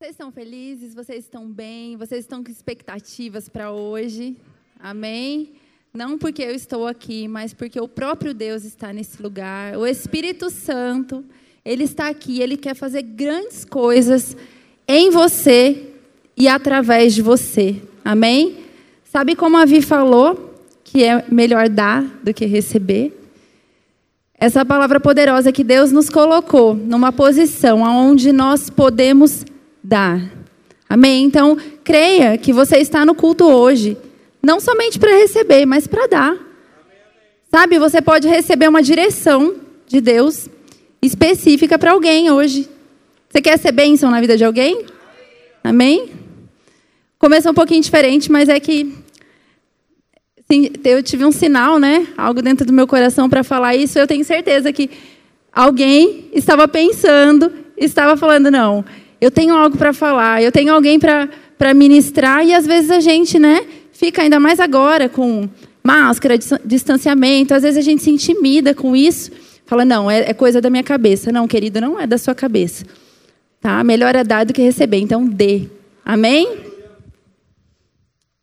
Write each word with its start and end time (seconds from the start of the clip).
Vocês 0.00 0.12
estão 0.12 0.32
felizes? 0.32 0.94
Vocês 0.94 1.24
estão 1.24 1.46
bem? 1.46 1.94
Vocês 1.94 2.22
estão 2.22 2.42
com 2.42 2.50
expectativas 2.50 3.50
para 3.50 3.70
hoje? 3.70 4.34
Amém? 4.78 5.52
Não 5.92 6.16
porque 6.16 6.42
eu 6.42 6.54
estou 6.54 6.86
aqui, 6.86 7.28
mas 7.28 7.52
porque 7.52 7.78
o 7.78 7.86
próprio 7.86 8.32
Deus 8.32 8.64
está 8.64 8.94
nesse 8.94 9.22
lugar. 9.22 9.76
O 9.76 9.86
Espírito 9.86 10.48
Santo, 10.48 11.22
ele 11.62 11.84
está 11.84 12.08
aqui, 12.08 12.40
ele 12.40 12.56
quer 12.56 12.74
fazer 12.74 13.02
grandes 13.02 13.66
coisas 13.66 14.34
em 14.88 15.10
você 15.10 15.90
e 16.34 16.48
através 16.48 17.14
de 17.14 17.20
você. 17.20 17.76
Amém? 18.02 18.56
Sabe 19.04 19.36
como 19.36 19.58
a 19.58 19.66
Vi 19.66 19.82
falou 19.82 20.62
que 20.82 21.04
é 21.04 21.26
melhor 21.30 21.68
dar 21.68 22.02
do 22.24 22.32
que 22.32 22.46
receber? 22.46 23.14
Essa 24.34 24.64
palavra 24.64 24.98
poderosa 24.98 25.52
que 25.52 25.62
Deus 25.62 25.92
nos 25.92 26.08
colocou 26.08 26.74
numa 26.74 27.12
posição 27.12 27.82
onde 27.82 28.32
nós 28.32 28.70
podemos 28.70 29.44
dar. 29.82 30.20
Amém? 30.88 31.24
Então, 31.24 31.56
creia 31.84 32.36
que 32.36 32.52
você 32.52 32.78
está 32.78 33.04
no 33.04 33.14
culto 33.14 33.44
hoje, 33.44 33.96
não 34.42 34.58
somente 34.58 34.98
para 34.98 35.16
receber, 35.16 35.64
mas 35.66 35.86
para 35.86 36.06
dar. 36.06 36.36
Sabe, 37.50 37.78
você 37.78 38.00
pode 38.00 38.28
receber 38.28 38.68
uma 38.68 38.82
direção 38.82 39.56
de 39.86 40.00
Deus 40.00 40.48
específica 41.02 41.78
para 41.78 41.92
alguém 41.92 42.30
hoje. 42.30 42.68
Você 43.28 43.40
quer 43.40 43.58
ser 43.58 43.72
bênção 43.72 44.10
na 44.10 44.20
vida 44.20 44.36
de 44.36 44.44
alguém? 44.44 44.84
Amém? 45.62 46.10
Começa 47.18 47.50
um 47.50 47.54
pouquinho 47.54 47.82
diferente, 47.82 48.30
mas 48.30 48.48
é 48.48 48.58
que 48.58 48.92
eu 50.82 51.02
tive 51.02 51.24
um 51.24 51.30
sinal, 51.30 51.78
né? 51.78 52.08
Algo 52.16 52.42
dentro 52.42 52.66
do 52.66 52.72
meu 52.72 52.86
coração 52.86 53.28
para 53.28 53.44
falar 53.44 53.76
isso. 53.76 53.98
Eu 53.98 54.06
tenho 54.06 54.24
certeza 54.24 54.72
que 54.72 54.90
alguém 55.52 56.28
estava 56.32 56.66
pensando, 56.66 57.52
estava 57.76 58.16
falando, 58.16 58.50
não, 58.50 58.84
eu 59.20 59.30
tenho 59.30 59.54
algo 59.54 59.76
para 59.76 59.92
falar, 59.92 60.42
eu 60.42 60.50
tenho 60.50 60.72
alguém 60.72 60.98
para 60.98 61.74
ministrar, 61.74 62.44
e 62.44 62.54
às 62.54 62.66
vezes 62.66 62.90
a 62.90 63.00
gente, 63.00 63.38
né, 63.38 63.66
fica 63.92 64.22
ainda 64.22 64.40
mais 64.40 64.58
agora 64.58 65.08
com 65.08 65.48
máscara, 65.84 66.36
distanciamento, 66.64 67.54
às 67.54 67.62
vezes 67.62 67.78
a 67.78 67.82
gente 67.82 68.02
se 68.02 68.10
intimida 68.10 68.74
com 68.74 68.96
isso, 68.96 69.30
fala, 69.66 69.84
não, 69.84 70.10
é, 70.10 70.30
é 70.30 70.34
coisa 70.34 70.60
da 70.60 70.70
minha 70.70 70.82
cabeça. 70.82 71.30
Não, 71.30 71.46
querido, 71.46 71.80
não 71.80 71.98
é 71.98 72.06
da 72.06 72.18
sua 72.18 72.34
cabeça. 72.34 72.84
Tá? 73.60 73.84
Melhor 73.84 74.16
é 74.16 74.24
dar 74.24 74.44
do 74.44 74.52
que 74.52 74.62
receber, 74.62 74.98
então 74.98 75.26
dê. 75.26 75.68
Amém? 76.04 76.70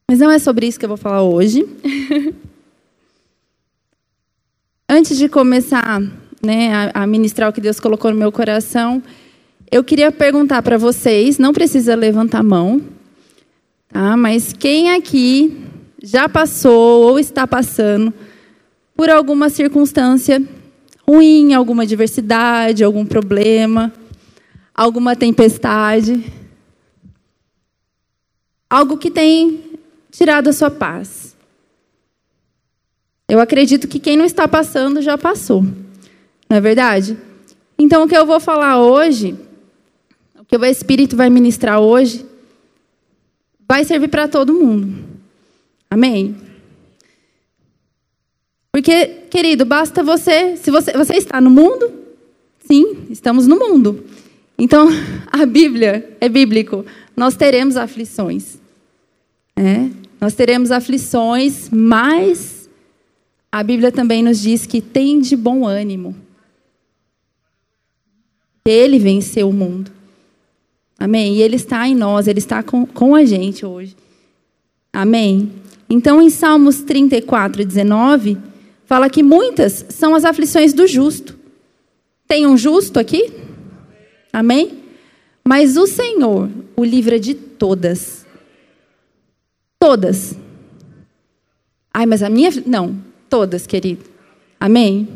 Mas 0.10 0.20
não 0.20 0.32
é 0.32 0.40
sobre 0.40 0.68
isso 0.68 0.80
que 0.80 0.86
eu 0.86 0.90
vou 0.90 0.98
falar 0.98 1.24
hoje. 1.24 1.68
Antes 4.90 5.18
de 5.18 5.28
começar 5.28 6.02
né, 6.42 6.92
a, 6.94 7.04
a 7.04 7.08
ministrar 7.08 7.50
o 7.50 7.54
que 7.54 7.60
Deus 7.60 7.78
colocou 7.78 8.10
no 8.10 8.18
meu 8.18 8.32
coração, 8.32 9.04
eu 9.70 9.84
queria 9.84 10.12
perguntar 10.12 10.62
para 10.62 10.78
vocês, 10.78 11.38
não 11.38 11.52
precisa 11.52 11.96
levantar 11.96 12.40
a 12.40 12.44
mão, 12.44 12.82
tá? 13.90 14.16
mas 14.16 14.54
quem 14.54 14.92
aqui 14.92 15.66
já 16.02 16.30
passou 16.30 17.04
ou 17.04 17.20
está 17.20 17.46
passando 17.46 18.14
por 18.96 19.10
alguma 19.10 19.50
circunstância 19.50 20.42
ruim, 21.08 21.54
alguma 21.54 21.84
adversidade, 21.84 22.84
algum 22.84 23.06
problema, 23.06 23.94
alguma 24.74 25.16
tempestade? 25.16 26.24
Algo 28.70 28.98
que 28.98 29.12
tem 29.12 29.64
tirado 30.12 30.50
a 30.50 30.54
sua 30.54 30.72
paz. 30.72 31.36
Eu 33.30 33.40
acredito 33.42 33.88
que 33.88 34.00
quem 34.00 34.16
não 34.16 34.26
está 34.26 34.48
passando 34.48 35.02
já 35.02 35.18
passou. 35.18 35.62
Não 35.62 36.58
é 36.58 36.62
verdade? 36.62 37.18
Então, 37.78 38.04
o 38.04 38.08
que 38.08 38.18
eu 38.18 38.26
vou 38.26 38.40
falar 38.40 38.82
hoje, 38.82 39.38
que 40.48 40.56
o 40.56 40.66
Espírito 40.66 41.16
vai 41.16 41.30
ministrar 41.30 41.80
hoje, 41.80 42.26
vai 43.68 43.84
servir 43.84 44.08
para 44.08 44.28
todo 44.28 44.54
mundo. 44.54 45.04
Amém? 45.90 46.36
Porque, 48.72 49.08
querido, 49.30 49.66
basta 49.66 50.04
você. 50.04 50.56
Se 50.56 50.72
você, 50.72 50.94
você 50.94 51.16
está 51.16 51.42
no 51.42 51.50
mundo, 51.50 51.92
sim, 52.66 53.08
estamos 53.10 53.48
no 53.48 53.58
mundo. 53.58 54.06
Então, 54.58 54.88
a 55.32 55.46
Bíblia 55.46 56.16
é 56.22 56.30
bíblico. 56.30 56.86
Nós 57.16 57.36
teremos 57.36 57.76
aflições. 57.76 58.58
É, 59.56 59.90
nós 60.22 60.34
teremos 60.34 60.72
aflições, 60.72 61.70
mas 61.72 62.70
a 63.52 63.64
Bíblia 63.64 63.92
também 63.92 64.22
nos 64.22 64.40
diz 64.40 64.66
que 64.66 64.82
tem 64.82 65.20
de 65.20 65.36
bom 65.36 65.66
ânimo. 65.66 66.16
Ele 68.64 69.00
venceu 69.00 69.50
o 69.50 69.54
mundo. 69.54 69.97
Amém? 71.00 71.36
E 71.36 71.42
Ele 71.42 71.56
está 71.56 71.88
em 71.88 71.96
nós, 71.96 72.28
Ele 72.28 72.40
está 72.40 72.64
com, 72.64 72.86
com 72.86 73.16
a 73.16 73.24
gente 73.24 73.66
hoje. 73.66 73.96
Amém? 74.92 75.52
Então, 75.90 76.22
em 76.22 76.30
Salmos 76.30 76.82
34, 76.82 77.64
19, 77.64 78.38
fala 78.86 79.10
que 79.10 79.22
muitas 79.22 79.86
são 79.90 80.16
as 80.16 80.26
aflições 80.26 80.74
do 80.74 80.88
justo. 80.88 81.38
Tem 82.28 82.46
um 82.48 82.58
justo 82.58 83.00
aqui? 83.00 83.32
Amém? 84.34 84.80
Mas 85.46 85.78
o 85.78 85.88
Senhor 85.88 86.50
o 86.76 86.84
livra 86.84 87.20
de 87.20 87.34
todas. 87.34 88.26
Todas. 89.80 90.36
Ai, 91.94 92.06
mas 92.06 92.22
a 92.22 92.30
minha. 92.30 92.52
Não, 92.66 92.96
todas, 93.30 93.66
querido. 93.66 94.04
Amém? 94.60 95.08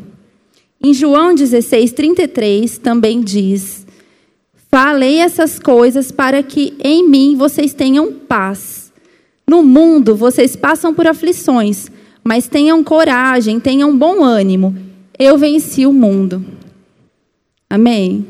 Em 0.82 0.92
João 0.92 1.34
16, 1.34 1.92
33, 1.92 2.78
também 2.78 3.20
diz: 3.20 3.81
Falei 4.74 5.18
essas 5.18 5.58
coisas 5.58 6.10
para 6.10 6.42
que 6.42 6.74
em 6.82 7.08
mim 7.08 7.36
vocês 7.36 7.74
tenham 7.74 8.12
paz. 8.12 8.92
No 9.46 9.62
mundo 9.62 10.16
vocês 10.16 10.56
passam 10.56 10.94
por 10.94 11.06
aflições, 11.06 11.90
mas 12.24 12.48
tenham 12.48 12.82
coragem, 12.82 13.60
tenham 13.60 13.96
bom 13.96 14.24
ânimo. 14.24 14.74
Eu 15.18 15.36
venci 15.36 15.84
o 15.84 15.92
mundo. 15.92 16.44
Amém? 17.68 18.26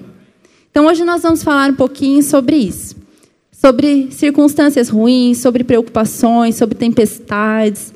Então 0.70 0.86
hoje 0.86 1.04
nós 1.04 1.22
vamos 1.22 1.42
falar 1.42 1.70
um 1.70 1.76
pouquinho 1.76 2.22
sobre 2.22 2.56
isso 2.56 3.02
sobre 3.62 4.08
circunstâncias 4.10 4.88
ruins, 4.88 5.38
sobre 5.38 5.62
preocupações, 5.62 6.56
sobre 6.56 6.74
tempestades. 6.74 7.94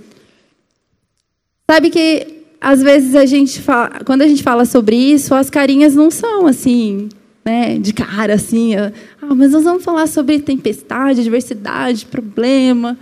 Sabe 1.69 1.91
que 1.91 2.45
às 2.61 2.81
vezes 2.81 3.17
a 3.17 3.27
gente 3.27 3.61
fala, 3.61 3.91
quando 4.07 4.23
a 4.23 4.29
gente 4.29 4.45
fala 4.45 4.65
sobre 4.65 4.95
isso, 4.95 5.35
as 5.35 5.51
carinhas 5.51 5.97
não 5.97 6.09
são 6.09 6.47
assim, 6.47 7.09
né, 7.47 7.79
de 7.79 7.93
cara 7.93 8.35
assim, 8.35 8.75
ah, 8.75 8.93
mas 9.37 9.53
nós 9.53 9.63
vamos 9.63 9.85
falar 9.85 10.09
sobre 10.09 10.41
tempestade, 10.41 11.21
adversidade, 11.21 12.05
problema, 12.05 12.99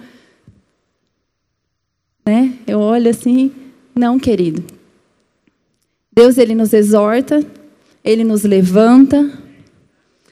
né? 2.26 2.52
Eu 2.66 2.78
olho 2.78 3.08
assim, 3.08 3.50
não, 3.94 4.18
querido. 4.18 4.62
Deus 6.12 6.36
ele 6.36 6.54
nos 6.54 6.74
exorta, 6.74 7.42
ele 8.04 8.22
nos 8.22 8.44
levanta, 8.44 9.32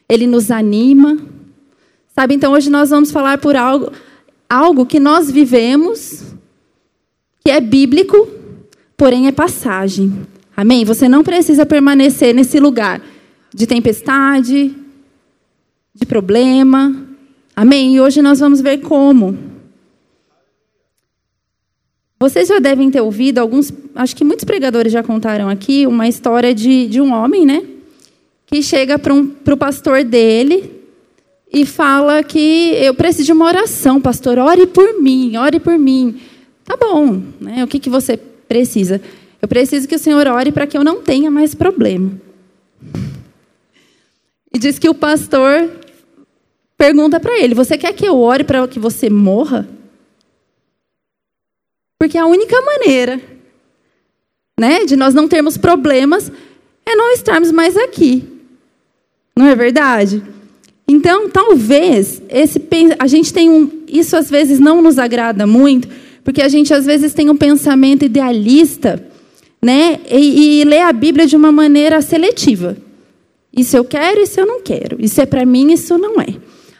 ele 0.07 0.27
nos 0.27 0.51
anima. 0.51 1.19
Sabe, 2.15 2.35
então 2.35 2.53
hoje 2.53 2.69
nós 2.69 2.91
vamos 2.91 3.11
falar 3.11 3.39
por 3.39 3.57
algo, 3.57 3.93
algo 4.49 4.85
que 4.85 5.01
nós 5.01 5.31
vivemos, 5.31 6.23
que 7.43 7.51
é 7.51 7.63
bíblico, 7.63 8.29
porém 8.95 9.27
é 9.27 9.33
passagem. 9.33 10.27
Amém? 10.55 10.85
Você 10.85 11.09
não 11.09 11.25
precisa 11.25 11.65
permanecer 11.65 12.35
nesse 12.35 12.61
lugar 12.61 13.01
de 13.55 13.67
tempestade, 13.67 14.75
de 15.95 16.07
problema. 16.07 17.07
Amém? 17.55 17.97
E 17.97 18.01
hoje 18.01 18.23
nós 18.23 18.41
vamos 18.41 18.61
ver 18.61 18.79
como. 18.79 19.37
Vocês 22.19 22.49
já 22.49 22.59
devem 22.59 22.91
ter 22.91 23.01
ouvido 23.01 23.39
alguns, 23.39 23.73
acho 23.97 24.15
que 24.15 24.25
muitos 24.25 24.45
pregadores 24.45 24.93
já 24.93 25.03
contaram 25.03 25.49
aqui, 25.49 25.87
uma 25.87 26.07
história 26.07 26.55
de, 26.55 26.87
de 26.87 27.01
um 27.01 27.13
homem, 27.13 27.45
né? 27.45 27.65
Que 28.47 28.63
chega 28.63 28.99
para 28.99 29.13
um, 29.13 29.29
o 29.45 29.57
pastor 29.57 30.05
dele 30.05 30.71
e 31.53 31.67
fala 31.67 32.23
que 32.23 32.75
eu 32.77 32.95
preciso 32.95 33.27
de 33.27 33.33
uma 33.33 33.45
oração, 33.45 34.01
pastor, 34.01 34.39
ore 34.39 34.67
por 34.67 35.01
mim, 35.03 35.37
ore 35.37 35.59
por 35.59 35.77
mim. 35.77 36.21
Tá 36.65 36.77
bom, 36.77 37.21
né? 37.41 37.65
O 37.65 37.67
que, 37.67 37.81
que 37.81 37.91
você 37.91 38.17
precisa? 38.17 39.03
Eu 39.41 39.49
preciso 39.49 39.89
que 39.89 39.97
o 39.97 39.99
Senhor 39.99 40.27
ore 40.29 40.53
para 40.53 40.67
que 40.67 40.79
eu 40.79 40.85
não 40.85 41.03
tenha 41.03 41.31
mais 41.31 41.55
problema. 41.55 42.13
E 44.55 44.59
diz 44.59 44.79
que 44.79 44.89
o 44.89 44.95
pastor 44.95 45.71
pergunta 46.77 47.19
para 47.19 47.39
ele: 47.39 47.55
Você 47.55 47.79
quer 47.79 47.93
que 47.93 48.07
eu 48.07 48.19
ore 48.19 48.45
para 48.45 48.67
que 48.69 48.79
você 48.79 49.09
morra? 49.09 49.69
Porque 51.99 52.19
a 52.19 52.27
única 52.27 52.61
maneira 52.61 53.21
né, 54.59 54.85
de 54.85 54.97
nós 54.97 55.15
não 55.15 55.29
termos 55.29 55.57
problemas 55.57 56.31
é 56.85 56.95
não 56.95 57.13
estarmos 57.13 57.51
mais 57.51 57.77
aqui. 57.77 58.25
Não 59.37 59.47
é 59.47 59.55
verdade? 59.55 60.23
Então, 60.87 61.31
talvez 61.31 62.21
esse 62.29 62.61
a 62.99 63.07
gente 63.07 63.33
tem 63.33 63.49
um 63.49 63.83
isso 63.89 64.17
às 64.17 64.29
vezes 64.29 64.59
não 64.59 64.83
nos 64.83 64.99
agrada 64.99 65.47
muito, 65.47 65.89
porque 66.25 66.43
a 66.43 66.49
gente 66.49 66.75
às 66.75 66.85
vezes 66.85 67.15
tem 67.15 67.31
um 67.31 67.37
pensamento 67.37 68.05
idealista, 68.05 69.05
né? 69.63 70.01
E, 70.11 70.61
e 70.61 70.65
lê 70.65 70.81
a 70.81 70.93
Bíblia 70.93 71.27
de 71.27 71.37
uma 71.37 71.53
maneira 71.53 72.03
seletiva. 72.03 72.77
Isso 73.55 73.77
eu 73.77 73.85
quero, 73.85 74.21
isso 74.21 74.41
eu 74.41 74.47
não 74.47 74.63
quero. 74.63 74.97
Isso 74.99 75.21
é 75.21 75.27
para 75.27 75.45
mim, 75.45 75.73
isso 75.73 75.99
não 75.99 76.21
é. 76.21 76.35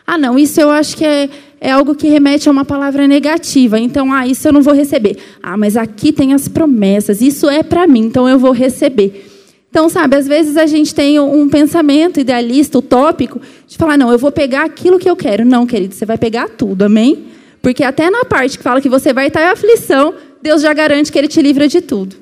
Ah, 0.07 0.19
não, 0.19 0.39
isso 0.39 0.61
eu 0.61 0.71
acho 0.71 0.97
que 0.97 1.05
é, 1.05 1.29
é 1.61 1.71
algo 1.71 1.95
que 1.95 2.09
remete 2.09 2.49
a 2.49 2.53
uma 2.53 2.65
palavra 2.65 3.07
negativa. 3.07 3.79
Então, 3.79 4.13
ah, 4.13 4.27
isso 4.27 4.49
eu 4.49 4.53
não 4.53 4.63
vou 4.63 4.75
receber. 4.75 5.17
Ah, 5.43 5.57
mas 5.57 5.77
aqui 5.77 6.13
tem 6.13 6.33
as 6.33 6.49
promessas. 6.49 7.21
Isso 7.21 7.49
é 7.49 7.63
para 7.63 7.87
mim, 7.87 8.01
então 8.01 8.29
eu 8.29 8.39
vou 8.39 8.53
receber. 8.53 9.29
Então, 9.71 9.89
sabe, 9.89 10.17
às 10.17 10.27
vezes 10.27 10.57
a 10.57 10.67
gente 10.67 10.95
tem 10.95 11.19
um 11.19 11.49
pensamento 11.49 12.21
idealista, 12.21 12.79
utópico, 12.79 13.41
de 13.67 13.79
falar, 13.79 13.97
não, 13.97 14.13
eu 14.13 14.19
vou 14.19 14.31
pegar 14.31 14.65
aquilo 14.65 14.99
que 14.99 15.09
eu 15.09 15.17
quero. 15.17 15.47
Não, 15.47 15.67
querido, 15.67 15.95
você 15.95 16.05
vai 16.05 16.19
pegar 16.19 16.49
tudo, 16.51 16.83
amém? 16.83 17.25
Porque 17.63 17.83
até 17.83 18.11
na 18.11 18.25
parte 18.25 18.59
que 18.59 18.65
fala 18.65 18.81
que 18.81 18.89
você 18.89 19.15
vai 19.15 19.29
estar 19.29 19.41
em 19.41 19.49
aflição, 19.49 20.13
Deus 20.43 20.61
já 20.61 20.75
garante 20.75 21.11
que 21.11 21.19
Ele 21.19 21.29
te 21.29 21.41
livra 21.41 21.69
de 21.69 21.81
tudo. 21.81 22.17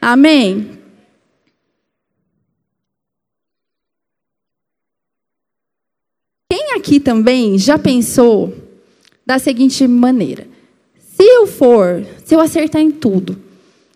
Amém? 0.00 0.81
Aqui 6.76 6.98
também 6.98 7.58
já 7.58 7.78
pensou 7.78 8.52
da 9.26 9.38
seguinte 9.38 9.86
maneira: 9.86 10.46
se 10.98 11.22
eu 11.22 11.46
for, 11.46 12.04
se 12.24 12.34
eu 12.34 12.40
acertar 12.40 12.80
em 12.80 12.90
tudo, 12.90 13.36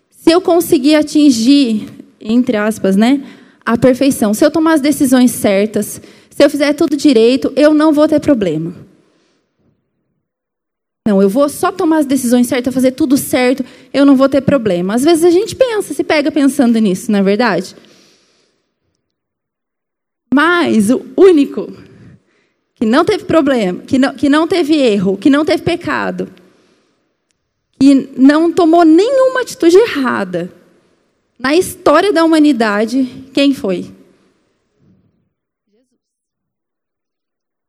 se 0.09 0.31
eu 0.31 0.39
conseguir 0.41 0.95
atingir, 0.95 1.87
entre 2.19 2.57
aspas, 2.57 2.95
né, 2.95 3.23
a 3.65 3.77
perfeição, 3.77 4.33
se 4.33 4.45
eu 4.45 4.51
tomar 4.51 4.73
as 4.73 4.81
decisões 4.81 5.31
certas, 5.31 6.01
se 6.29 6.43
eu 6.43 6.49
fizer 6.49 6.73
tudo 6.73 6.95
direito, 6.95 7.51
eu 7.55 7.73
não 7.73 7.91
vou 7.91 8.07
ter 8.07 8.19
problema. 8.19 8.73
Não, 11.07 11.21
eu 11.21 11.29
vou 11.29 11.47
só 11.47 11.71
tomar 11.71 11.99
as 11.99 12.05
decisões 12.05 12.47
certas, 12.47 12.73
fazer 12.73 12.91
tudo 12.91 13.15
certo, 13.15 13.63
eu 13.93 14.05
não 14.05 14.15
vou 14.15 14.27
ter 14.27 14.41
problema. 14.41 14.93
Às 14.93 15.03
vezes 15.03 15.23
a 15.23 15.29
gente 15.29 15.55
pensa, 15.55 15.93
se 15.93 16.03
pega 16.03 16.29
pensando 16.31 16.77
nisso, 16.79 17.11
não 17.11 17.19
é 17.19 17.23
verdade? 17.23 17.75
Mas 20.33 20.89
o 20.89 21.05
único 21.15 21.71
que 22.79 22.85
não 22.85 23.03
teve 23.03 23.25
problema, 23.25 23.81
que 23.81 23.97
não, 23.97 24.13
que 24.13 24.29
não 24.29 24.47
teve 24.47 24.75
erro, 24.75 25.17
que 25.17 25.29
não 25.29 25.43
teve 25.43 25.63
pecado, 25.63 26.31
que 27.79 28.09
não 28.15 28.51
tomou 28.51 28.85
nenhuma 28.85 29.41
atitude 29.41 29.75
errada 29.77 30.53
na 31.39 31.55
história 31.55 32.13
da 32.13 32.23
humanidade, 32.23 33.29
quem 33.33 33.53
foi? 33.53 33.91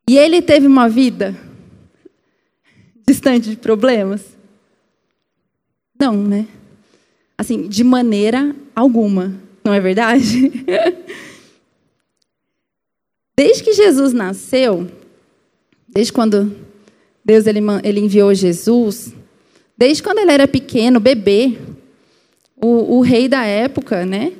E 0.08 0.16
ele 0.16 0.40
teve 0.40 0.66
uma 0.66 0.88
vida 0.88 1.34
distante 3.06 3.50
de 3.50 3.56
problemas? 3.56 4.24
Não, 5.98 6.14
né? 6.14 6.46
Assim, 7.36 7.68
de 7.68 7.84
maneira 7.84 8.54
alguma, 8.74 9.34
não 9.64 9.72
é 9.72 9.80
verdade? 9.80 10.50
Desde 13.38 13.62
que 13.62 13.72
Jesus 13.72 14.12
nasceu, 14.12 14.88
desde 15.88 16.12
quando 16.12 16.56
Deus 17.24 17.46
ele, 17.46 17.60
ele 17.84 18.00
enviou 18.00 18.34
Jesus, 18.34 19.14
desde 19.76 20.02
quando 20.02 20.18
ele 20.18 20.32
era 20.32 20.48
pequeno, 20.48 20.98
bebê, 20.98 21.56
o, 22.56 22.96
o 22.96 23.00
rei 23.00 23.28
da 23.28 23.44
época, 23.44 24.04
né, 24.04 24.32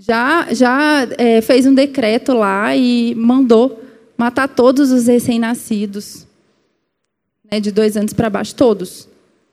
já, 0.00 0.52
já 0.52 1.08
é, 1.16 1.40
fez 1.40 1.64
um 1.64 1.72
decreto 1.72 2.34
lá 2.34 2.76
e 2.76 3.14
mandou 3.14 3.82
matar 4.18 4.48
todos 4.48 4.90
os 4.92 5.06
recém-nascidos, 5.06 6.26
né, 7.50 7.58
de 7.58 7.72
dois 7.72 7.96
anos 7.96 8.12
para 8.12 8.28
baixo, 8.28 8.54
todos, 8.54 9.08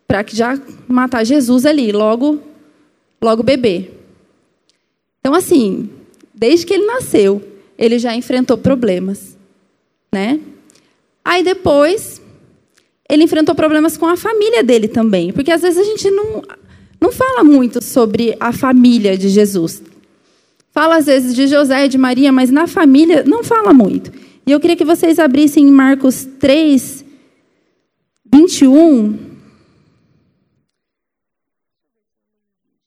para 0.06 0.26
que 0.26 0.36
já 0.36 0.62
matar 0.90 1.24
Jesus 1.24 1.66
ali, 1.66 1.94
logo, 1.94 2.42
logo 3.22 3.44
bebê. 3.44 3.92
Então, 5.22 5.34
assim, 5.34 5.90
desde 6.36 6.66
que 6.66 6.74
ele 6.74 6.86
nasceu, 6.86 7.56
ele 7.78 8.00
já 8.00 8.16
enfrentou 8.16 8.58
problemas, 8.58 9.38
né? 10.12 10.40
Aí 11.24 11.44
depois 11.44 12.22
ele 13.10 13.24
enfrentou 13.24 13.54
problemas 13.54 13.96
com 13.98 14.06
a 14.06 14.18
família 14.18 14.64
dele 14.64 14.88
também, 14.88 15.32
porque 15.32 15.52
às 15.52 15.62
vezes 15.62 15.78
a 15.78 15.84
gente 15.84 16.10
não 16.10 16.42
não 17.00 17.12
fala 17.12 17.44
muito 17.44 17.84
sobre 17.84 18.36
a 18.40 18.52
família 18.52 19.18
de 19.18 19.30
Jesus. 19.30 19.84
Fala 20.72 20.98
às 20.98 21.06
vezes 21.06 21.34
de 21.34 21.48
José 21.48 21.86
e 21.86 21.90
de 21.90 21.98
Maria, 21.98 22.32
mas 22.32 22.50
na 22.50 22.68
família 22.68 23.24
não 23.24 23.44
fala 23.44 23.74
muito. 23.74 24.12
E 24.46 24.52
eu 24.52 24.60
queria 24.60 24.76
que 24.76 24.86
vocês 24.86 25.20
abrissem 25.20 25.68
em 25.68 25.72
Marcos 25.72 26.26
3, 26.40 27.06
21. 28.34 29.18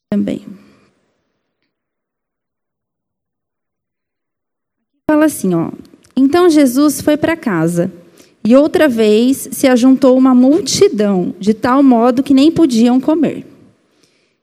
Também. 0.09 0.60
Fala 5.21 5.29
assim, 5.29 5.53
ó. 5.53 5.69
Então 6.17 6.49
Jesus 6.49 6.99
foi 6.99 7.15
para 7.15 7.37
casa. 7.37 7.91
E 8.43 8.55
outra 8.55 8.87
vez 8.87 9.49
se 9.51 9.67
ajuntou 9.67 10.17
uma 10.17 10.33
multidão, 10.33 11.35
de 11.39 11.53
tal 11.53 11.83
modo 11.83 12.23
que 12.23 12.33
nem 12.33 12.49
podiam 12.49 12.99
comer. 12.99 13.45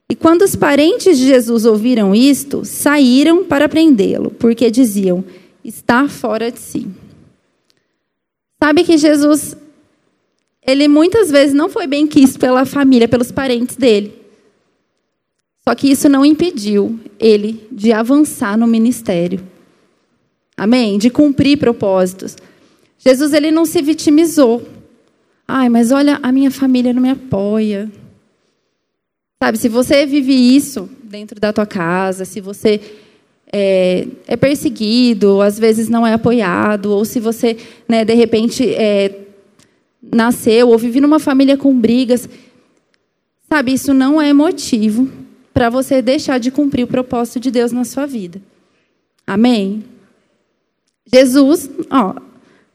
E 0.09 0.15
quando 0.15 0.43
os 0.43 0.55
parentes 0.55 1.17
de 1.17 1.27
Jesus 1.27 1.65
ouviram 1.65 2.15
isto, 2.15 2.63
saíram 2.63 3.43
para 3.43 3.67
prendê-lo, 3.67 4.31
porque 4.31 4.71
diziam: 4.71 5.21
está 5.65 6.07
fora 6.07 6.49
de 6.49 6.59
si. 6.59 6.87
Sabe 8.63 8.85
que 8.85 8.97
Jesus, 8.97 9.57
ele 10.65 10.87
muitas 10.87 11.29
vezes 11.29 11.53
não 11.53 11.67
foi 11.67 11.87
bem 11.87 12.07
quisto 12.07 12.39
pela 12.39 12.63
família, 12.63 13.05
pelos 13.05 13.33
parentes 13.33 13.75
dele. 13.75 14.13
Só 15.67 15.75
que 15.75 15.91
isso 15.91 16.07
não 16.07 16.23
impediu 16.23 16.97
ele 17.19 17.67
de 17.69 17.91
avançar 17.91 18.57
no 18.57 18.65
ministério. 18.65 19.48
Amém? 20.59 20.97
De 20.97 21.09
cumprir 21.09 21.57
propósitos. 21.57 22.35
Jesus 22.97 23.31
ele 23.31 23.49
não 23.49 23.63
se 23.63 23.81
vitimizou. 23.81 24.67
Ai, 25.47 25.69
mas 25.69 25.89
olha, 25.89 26.19
a 26.21 26.33
minha 26.33 26.51
família 26.51 26.91
não 26.91 27.01
me 27.01 27.09
apoia. 27.09 27.89
Sabe, 29.41 29.57
se 29.57 29.69
você 29.69 30.05
vive 30.05 30.33
isso 30.33 30.89
dentro 31.01 31.39
da 31.39 31.53
tua 31.53 31.65
casa, 31.65 32.25
se 32.25 32.41
você 32.41 32.81
é, 33.53 34.05
é 34.27 34.35
perseguido, 34.35 35.41
às 35.41 35.57
vezes 35.57 35.87
não 35.87 36.05
é 36.05 36.11
apoiado, 36.11 36.87
ou 36.87 37.05
se 37.05 37.21
você, 37.21 37.55
né, 37.87 38.03
de 38.03 38.13
repente, 38.13 38.69
é, 38.75 39.17
nasceu 40.11 40.67
ou 40.67 40.77
vive 40.77 40.99
numa 40.99 41.19
família 41.19 41.55
com 41.55 41.73
brigas, 41.73 42.27
sabe, 43.49 43.71
isso 43.71 43.93
não 43.93 44.21
é 44.21 44.33
motivo 44.33 45.09
para 45.53 45.69
você 45.69 46.01
deixar 46.01 46.37
de 46.37 46.51
cumprir 46.51 46.83
o 46.83 46.87
propósito 46.87 47.39
de 47.39 47.49
Deus 47.49 47.71
na 47.71 47.85
sua 47.85 48.05
vida. 48.05 48.41
Amém? 49.25 49.85
Jesus, 51.11 51.69
ó, 51.89 52.15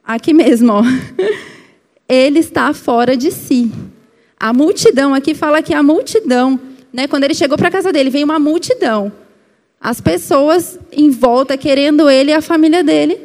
aqui 0.03 0.35
mesmo, 0.35 0.73
ó, 0.73 0.83
ele 2.09 2.41
está 2.41 2.73
fora 2.75 3.17
de 3.17 3.31
si. 3.31 3.71
A 4.39 4.53
multidão, 4.53 5.15
aqui 5.15 5.35
fala 5.35 5.63
que 5.63 5.73
a 5.73 5.83
multidão, 5.83 6.59
né, 6.93 7.07
quando 7.07 7.25
ele 7.25 7.35
chegou 7.35 7.57
para 7.57 7.69
a 7.69 7.71
casa 7.71 7.93
dele, 7.93 8.11
veio 8.11 8.25
uma 8.25 8.39
multidão. 8.39 9.13
As 9.81 10.01
pessoas 10.01 10.79
em 10.91 11.11
volta 11.11 11.57
querendo 11.57 12.09
ele 12.09 12.31
e 12.31 12.35
a 12.35 12.43
família 12.43 12.83
dele. 12.83 13.21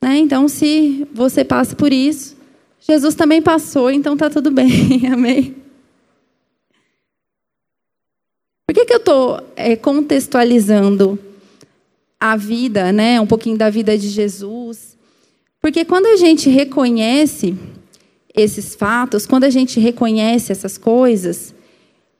Né? 0.00 0.16
Então, 0.18 0.48
se 0.48 1.06
você 1.12 1.44
passa 1.44 1.76
por 1.76 1.92
isso, 1.92 2.36
Jesus 2.80 3.14
também 3.14 3.40
passou, 3.40 3.90
então 3.90 4.14
está 4.14 4.28
tudo 4.28 4.50
bem. 4.50 5.06
Amém? 5.12 5.54
Por 8.66 8.74
que, 8.74 8.84
que 8.84 8.94
eu 8.94 8.98
estou 8.98 9.40
é, 9.54 9.76
contextualizando 9.76 11.18
a 12.24 12.36
vida, 12.36 12.92
né, 12.92 13.20
um 13.20 13.26
pouquinho 13.26 13.58
da 13.58 13.68
vida 13.68 13.98
de 13.98 14.08
Jesus. 14.08 14.96
Porque 15.60 15.84
quando 15.84 16.06
a 16.06 16.14
gente 16.14 16.48
reconhece 16.48 17.56
esses 18.32 18.76
fatos, 18.76 19.26
quando 19.26 19.42
a 19.42 19.50
gente 19.50 19.80
reconhece 19.80 20.52
essas 20.52 20.78
coisas, 20.78 21.52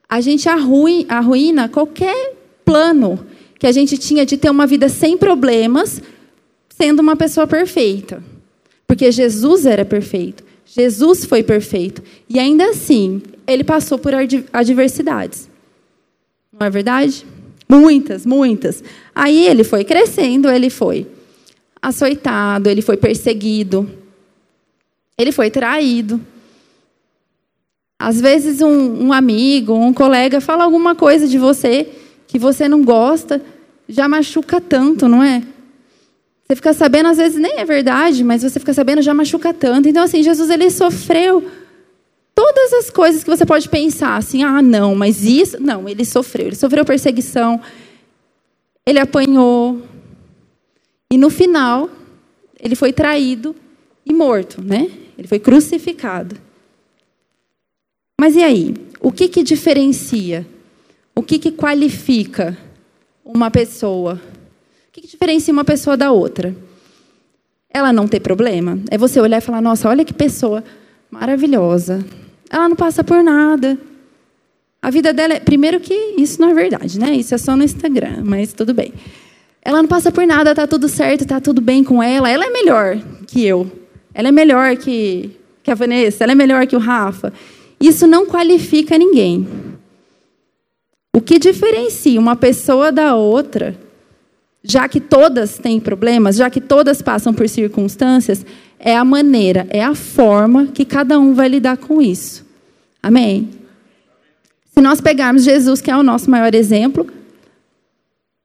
a 0.09 0.21
gente 0.21 0.49
arruina 0.49 1.69
qualquer 1.69 2.35
plano 2.65 3.25
que 3.61 3.67
a 3.67 3.71
gente 3.71 3.97
tinha 3.97 4.27
de 4.27 4.37
ter 4.37 4.51
uma 4.51 4.67
vida 4.67 4.89
sem 4.89 5.17
problemas, 5.17 6.03
sendo 6.69 6.99
uma 6.99 7.15
pessoa 7.15 7.47
perfeita. 7.47 8.21
Porque 8.89 9.13
Jesus 9.13 9.67
era 9.67 9.85
perfeito. 9.85 10.43
Jesus 10.67 11.25
foi 11.25 11.45
perfeito. 11.45 12.03
E 12.29 12.41
ainda 12.41 12.71
assim, 12.71 13.23
ele 13.47 13.63
passou 13.63 13.99
por 13.99 14.13
adversidades. 14.53 15.49
Não 16.53 16.67
é 16.67 16.71
verdade? 16.71 17.25
Muitas, 17.73 18.27
muitas. 18.27 18.85
Aí 19.15 19.47
ele 19.47 19.65
foi 19.65 19.83
crescendo, 19.83 20.51
ele 20.51 20.69
foi 20.69 21.07
açoitado, 21.81 22.69
ele 22.69 22.83
foi 22.83 22.99
perseguido, 22.99 23.89
ele 25.17 25.33
foi 25.33 25.51
traído. 25.51 26.21
Às 27.99 28.21
vezes, 28.21 28.61
um, 28.61 29.07
um, 29.07 29.13
amigo, 29.13 29.73
um 29.73 29.95
colega 29.95 30.39
fala 30.39 30.65
alguma 30.65 30.95
coisa 30.95 31.27
de 31.27 31.39
você 31.39 31.89
que 32.27 32.39
você 32.39 32.69
não 32.69 32.85
gosta, 32.85 33.41
já 33.89 34.07
machuca 34.07 34.61
tanto, 34.61 35.09
não 35.09 35.23
é? 35.23 35.43
Você 36.47 36.57
fica 36.57 36.75
sabendo, 36.75 37.09
às 37.09 37.17
vezes 37.17 37.41
nem 37.41 37.59
é 37.59 37.65
verdade, 37.65 38.23
mas 38.23 38.43
você 38.43 38.61
fica 38.61 38.75
sabendo, 38.75 39.01
já 39.01 39.15
machuca 39.15 39.55
tanto. 39.55 39.89
Então, 39.89 40.05
assim, 40.05 40.23
Jesus 40.23 40.51
ele 40.51 40.71
sofreu 40.71 41.51
todas 42.35 42.73
as 42.73 42.91
coisas 42.91 43.23
que 43.23 43.31
você 43.31 43.45
pode 43.47 43.69
pensar, 43.69 44.17
assim, 44.17 44.43
ah, 44.43 44.63
não, 44.63 44.95
mas 44.95 45.25
isso. 45.25 45.61
Não, 45.61 45.89
ele 45.89 46.05
sofreu. 46.05 46.47
Ele 46.47 46.57
sofreu 46.57 46.85
perseguição, 46.85 47.61
ele 48.87 48.99
apanhou. 48.99 49.83
E 51.11 51.19
no 51.19 51.31
final, 51.31 51.91
ele 52.61 52.75
foi 52.75 52.93
traído 52.93 53.55
e 54.05 54.13
morto, 54.13 54.63
né? 54.63 54.91
Ele 55.17 55.29
foi 55.29 55.39
crucificado. 55.39 56.37
Mas 58.21 58.37
e 58.37 58.43
aí? 58.43 58.75
O 59.01 59.11
que, 59.11 59.29
que 59.29 59.43
diferencia? 59.43 60.47
O 61.15 61.23
que, 61.23 61.39
que 61.39 61.53
qualifica 61.53 62.57
uma 63.25 63.51
pessoa? 63.51 64.15
O 64.15 64.93
que, 64.93 65.01
que 65.03 65.09
diferencia 65.09 65.53
uma 65.53 65.65
pessoa 65.65 65.97
da 65.97 66.13
outra? 66.13 66.55
Ela 67.69 67.93
não 67.93 68.07
ter 68.07 68.21
problema? 68.21 68.79
É 68.91 68.97
você 68.97 69.21
olhar 69.21 69.39
e 69.39 69.41
falar: 69.41 69.61
nossa, 69.61 69.89
olha 69.89 70.05
que 70.05 70.13
pessoa 70.15 70.63
maravilhosa. 71.11 72.05
Ela 72.53 72.69
não 72.69 72.77
passa 72.77 73.03
por 73.03 73.25
nada. 73.25 73.79
A 74.83 74.91
vida 74.91 75.11
dela 75.15 75.33
é. 75.33 75.41
Primeiro 75.41 75.81
que 75.81 75.95
isso 76.19 76.39
não 76.39 76.51
é 76.51 76.55
verdade, 76.55 77.01
né? 77.01 77.15
Isso 77.15 77.35
é 77.35 77.39
só 77.39 77.57
no 77.57 77.65
Instagram, 77.65 78.23
mas 78.25 78.53
tudo 78.53 78.75
bem. 78.75 78.93
Ela 79.65 79.81
não 79.81 79.89
passa 79.89 80.13
por 80.13 80.27
nada, 80.27 80.55
tá 80.55 80.67
tudo 80.67 80.87
certo, 80.87 81.25
tá 81.25 81.41
tudo 81.41 81.63
bem 81.63 81.83
com 81.83 82.03
ela. 82.03 82.29
Ela 82.29 82.45
é 82.45 82.51
melhor 82.51 82.99
que 83.27 83.43
eu. 83.43 83.71
Ela 84.13 84.29
é 84.29 84.33
melhor 84.33 84.77
que, 84.77 85.31
que 85.63 85.71
a 85.71 85.75
Vanessa, 85.75 86.25
ela 86.25 86.33
é 86.33 86.35
melhor 86.35 86.67
que 86.67 86.77
o 86.77 86.79
Rafa. 86.79 87.33
Isso 87.81 88.07
não 88.07 88.27
qualifica 88.27 88.99
ninguém. 88.99 89.49
O 91.15 91.21
que 91.21 91.39
diferencia 91.39 92.21
uma 92.21 92.37
pessoa 92.37 92.93
da 92.93 93.15
outra, 93.15 93.79
já 94.63 94.87
que 94.89 95.01
todas 95.01 95.59
têm 95.59 95.81
problemas, 95.81 96.37
já 96.37 96.51
que 96.51 96.61
todas 96.61 97.01
passam 97.01 97.33
por 97.33 97.49
circunstâncias, 97.49 98.45
é 98.85 98.97
a 98.97 99.05
maneira, 99.05 99.67
é 99.71 99.83
a 99.83 99.95
forma 99.95 100.67
que 100.67 100.85
cada 100.85 101.19
um 101.19 101.33
vai 101.35 101.49
lidar 101.49 101.77
com 101.77 102.03
isso. 102.03 102.45
Amém? 103.01 103.49
Se 104.75 104.81
nós 104.81 105.01
pegarmos 105.01 105.45
Jesus, 105.45 105.81
que 105.81 105.91
é 105.91 105.97
o 105.97 106.03
nosso 106.03 106.29
maior 106.29 106.53
exemplo, 106.53 107.07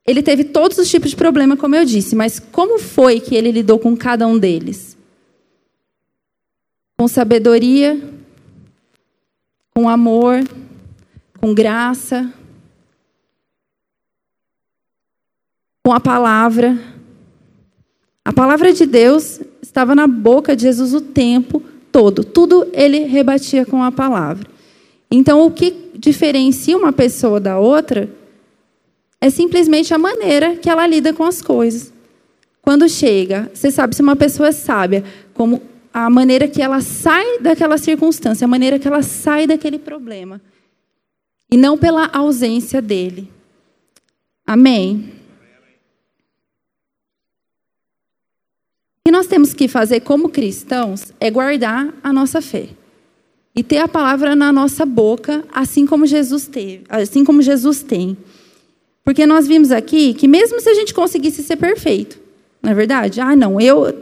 ele 0.05 0.21
teve 0.21 0.43
todos 0.43 0.77
os 0.77 0.89
tipos 0.89 1.09
de 1.09 1.15
problema, 1.15 1.57
como 1.57 1.75
eu 1.75 1.83
disse, 1.83 2.15
mas 2.15 2.39
como 2.39 2.77
foi 2.77 3.19
que 3.19 3.35
ele 3.35 3.51
lidou 3.51 3.79
com 3.79 3.97
cada 3.97 4.27
um 4.27 4.37
deles? 4.37 4.95
Com 6.95 7.07
sabedoria, 7.07 7.99
com 9.73 9.89
amor, 9.89 10.47
com 11.41 11.51
graça, 11.51 12.31
com 15.83 15.91
a 15.91 15.99
palavra. 15.99 16.96
A 18.27 18.33
palavra 18.33 18.73
de 18.73 18.85
Deus 18.85 19.39
estava 19.61 19.95
na 19.95 20.05
boca 20.05 20.53
de 20.53 20.63
Jesus 20.63 20.93
o 20.93 20.99
tempo 20.99 21.63
todo. 21.93 22.25
Tudo 22.25 22.67
ele 22.73 23.05
rebatia 23.05 23.65
com 23.65 23.81
a 23.81 23.89
palavra. 23.89 24.45
Então, 25.09 25.45
o 25.45 25.49
que 25.49 25.73
diferencia 25.95 26.75
uma 26.75 26.91
pessoa 26.91 27.39
da 27.39 27.57
outra 27.57 28.09
é 29.21 29.29
simplesmente 29.29 29.93
a 29.93 29.97
maneira 29.97 30.57
que 30.57 30.69
ela 30.69 30.85
lida 30.85 31.13
com 31.13 31.23
as 31.23 31.41
coisas. 31.41 31.93
Quando 32.61 32.89
chega, 32.89 33.49
você 33.53 33.71
sabe 33.71 33.95
se 33.95 34.01
uma 34.01 34.17
pessoa 34.17 34.49
é 34.49 34.51
sábia, 34.51 35.05
como 35.33 35.61
a 35.93 36.09
maneira 36.09 36.49
que 36.49 36.61
ela 36.61 36.81
sai 36.81 37.39
daquela 37.39 37.77
circunstância, 37.77 38.43
a 38.43 38.49
maneira 38.49 38.77
que 38.77 38.89
ela 38.89 39.03
sai 39.03 39.47
daquele 39.47 39.79
problema. 39.79 40.41
E 41.49 41.55
não 41.55 41.77
pela 41.77 42.07
ausência 42.07 42.81
dele. 42.81 43.31
Amém? 44.45 45.16
Que 49.07 49.11
nós 49.11 49.25
temos 49.25 49.53
que 49.53 49.69
fazer 49.69 50.01
como 50.01 50.27
cristãos 50.27 51.13
é 51.17 51.31
guardar 51.31 51.93
a 52.03 52.11
nossa 52.11 52.41
fé. 52.41 52.67
E 53.55 53.63
ter 53.63 53.77
a 53.77 53.87
palavra 53.87 54.35
na 54.35 54.51
nossa 54.51 54.85
boca, 54.85 55.45
assim 55.49 55.85
como 55.85 56.05
Jesus 56.05 56.45
teve, 56.45 56.83
assim 56.89 57.23
como 57.23 57.41
Jesus 57.41 57.81
tem. 57.81 58.17
Porque 59.05 59.25
nós 59.25 59.47
vimos 59.47 59.71
aqui 59.71 60.13
que 60.13 60.27
mesmo 60.27 60.59
se 60.59 60.69
a 60.69 60.73
gente 60.73 60.93
conseguisse 60.93 61.41
ser 61.41 61.55
perfeito, 61.55 62.19
não 62.61 62.69
é 62.69 62.75
verdade? 62.75 63.21
Ah, 63.21 63.33
não, 63.33 63.61
eu 63.61 63.95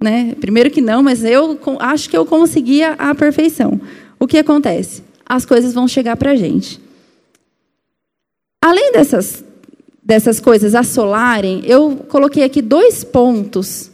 né? 0.00 0.36
Primeiro 0.40 0.70
que 0.70 0.80
não, 0.80 1.02
mas 1.02 1.24
eu 1.24 1.58
acho 1.80 2.08
que 2.08 2.16
eu 2.16 2.24
conseguia 2.24 2.92
a 2.92 3.12
perfeição. 3.12 3.80
O 4.16 4.28
que 4.28 4.38
acontece? 4.38 5.02
As 5.26 5.44
coisas 5.44 5.74
vão 5.74 5.88
chegar 5.88 6.16
para 6.16 6.30
a 6.30 6.36
gente. 6.36 6.80
Além 8.62 8.92
dessas, 8.92 9.42
dessas 10.00 10.38
coisas 10.38 10.76
assolarem, 10.76 11.62
eu 11.64 11.96
coloquei 12.08 12.44
aqui 12.44 12.62
dois 12.62 13.02
pontos 13.02 13.89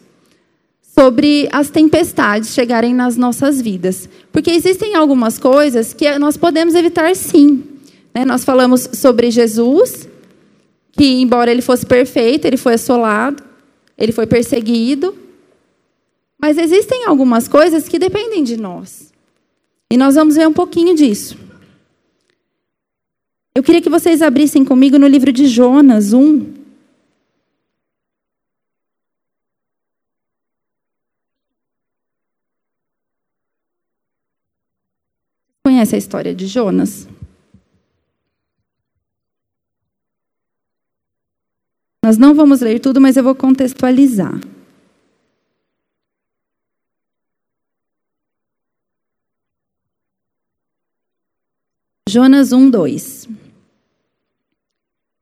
sobre 0.99 1.47
as 1.53 1.69
tempestades 1.69 2.55
chegarem 2.55 2.95
nas 2.95 3.17
nossas 3.17 3.61
vidas. 3.61 4.09
Porque 4.33 4.51
existem 4.51 4.95
algumas 4.95 5.39
coisas 5.39 5.93
que 5.93 6.19
nós 6.19 6.37
podemos 6.37 6.75
evitar 6.75 7.15
sim. 7.15 7.63
Né? 8.15 8.25
Nós 8.25 8.45
falamos 8.45 8.89
sobre 8.95 9.31
Jesus, 9.31 10.09
que, 10.93 11.21
embora 11.21 11.51
ele 11.51 11.61
fosse 11.61 11.85
perfeito, 11.85 12.47
ele 12.47 12.57
foi 12.57 12.75
assolado, 12.75 13.43
ele 13.99 14.11
foi 14.11 14.27
perseguido, 14.27 15.15
mas 16.41 16.57
existem 16.57 17.05
algumas 17.05 17.47
coisas 17.47 17.87
que 17.89 17.99
dependem 17.99 18.43
de 18.43 18.57
nós. 18.57 19.13
E 19.93 19.97
nós 19.99 20.15
vamos 20.15 20.35
ver 20.35 20.49
um 20.49 20.53
pouquinho 20.53 20.95
disso. 20.95 21.37
Eu 23.55 23.63
queria 23.63 23.81
que 23.81 23.89
vocês 23.89 24.21
abrissem 24.23 24.65
comigo 24.65 24.99
no 24.99 25.07
livro 25.07 25.31
de 25.31 25.47
Jonas 25.47 26.13
1. 26.13 26.66
Conhece 35.87 35.95
a 35.95 35.99
história 35.99 36.35
de 36.35 36.49
Jonas? 36.49 37.07
Nós 42.05 42.19
não 42.19 42.35
vamos 42.35 42.61
ler 42.61 42.81
tudo, 42.81 43.01
mas 43.01 43.17
eu 43.17 43.23
vou 43.23 43.37
contextualizar. 43.37 44.41
Jonas 52.09 52.51
1, 52.51 52.69
2. 52.69 53.29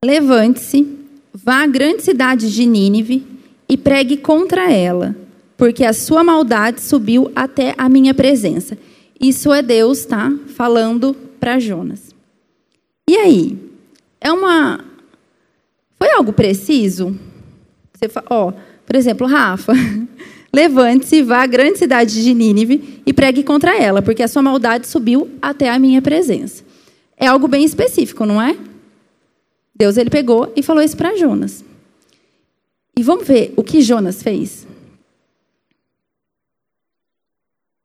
Levante-se, 0.03 0.99
vá 1.35 1.63
à 1.63 1.67
grande 1.67 2.03
cidade 2.03 2.51
de 2.51 2.65
Nínive 2.65 3.27
e 3.69 3.77
pregue 3.77 4.17
contra 4.17 4.73
ela, 4.73 5.15
porque 5.59 5.85
a 5.85 5.93
sua 5.93 6.25
maldade 6.25 6.81
subiu 6.81 7.31
até 7.37 7.75
a 7.77 7.87
minha 7.87 8.15
presença. 8.15 8.79
Isso 9.21 9.53
é 9.53 9.63
Deus, 9.63 10.05
tá? 10.05 10.33
Falando 10.49 11.15
para 11.39 11.59
Jonas. 11.59 12.15
E 13.09 13.17
aí? 13.17 13.59
É 14.21 14.33
uma. 14.33 14.85
Foi 15.99 16.11
algo 16.11 16.33
preciso? 16.33 17.19
Você 17.93 18.09
fa... 18.09 18.25
Ó, 18.29 18.53
por 18.85 18.97
exemplo, 18.97 19.27
Rafa, 19.27 19.73
levante-se, 20.53 21.23
vá 21.23 21.43
à 21.43 21.47
grande 21.47 21.79
cidade 21.79 22.23
de 22.23 22.35
Nínive 22.35 23.03
e 23.07 23.13
pregue 23.13 23.43
contra 23.43 23.77
ela, 23.81 24.03
porque 24.03 24.23
a 24.23 24.29
sua 24.29 24.43
maldade 24.43 24.87
subiu 24.87 25.31
até 25.41 25.71
a 25.71 25.79
minha 25.79 26.03
presença. 26.03 26.65
É 27.17 27.27
algo 27.27 27.49
bem 27.49 27.65
específico, 27.65 28.27
não 28.27 28.41
é? 28.41 28.57
Deus 29.75 29.97
ele 29.97 30.11
pegou 30.11 30.53
e 30.55 30.63
falou 30.63 30.83
isso 30.83 30.97
para 30.97 31.17
Jonas. 31.17 31.65
E 32.97 33.03
vamos 33.03 33.27
ver 33.27 33.53
o 33.57 33.63
que 33.63 33.83
Jonas 33.83 34.23
fez. 34.23 34.67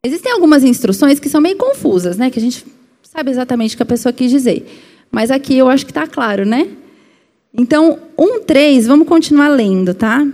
Existem 0.05 0.31
algumas 0.31 0.63
instruções 0.63 1.19
que 1.19 1.27
são 1.27 1.41
meio 1.41 1.57
confusas, 1.57 2.17
né? 2.17 2.29
Que 2.29 2.39
a 2.39 2.41
gente 2.41 2.65
sabe 3.03 3.31
exatamente 3.31 3.73
o 3.73 3.77
que 3.77 3.83
a 3.83 3.85
pessoa 3.85 4.13
quis 4.13 4.31
dizer. 4.31 4.65
Mas 5.11 5.29
aqui 5.29 5.57
eu 5.57 5.67
acho 5.67 5.85
que 5.85 5.91
está 5.91 6.07
claro, 6.07 6.45
né? 6.45 6.69
Então, 7.53 7.99
1,3, 8.17 8.85
vamos 8.85 9.07
continuar 9.07 9.49
lendo, 9.49 9.93
tá? 9.93 10.25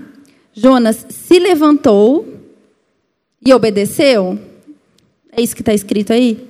Jonas 0.53 1.05
se 1.09 1.39
levantou 1.39 2.27
e 3.43 3.53
obedeceu. 3.53 4.37
É 5.31 5.41
isso 5.41 5.55
que 5.55 5.61
está 5.61 5.73
escrito 5.73 6.13
aí? 6.13 6.47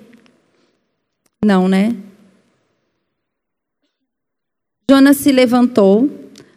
Não, 1.44 1.68
né? 1.68 1.96
Jonas 4.90 5.18
se 5.18 5.32
levantou, 5.32 6.10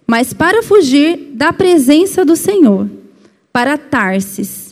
mas 0.06 0.32
para 0.32 0.62
fugir 0.62 1.16
da 1.34 1.52
presença 1.52 2.24
do 2.24 2.36
Senhor, 2.36 2.88
para 3.52 3.78
Tarsis. 3.78 4.67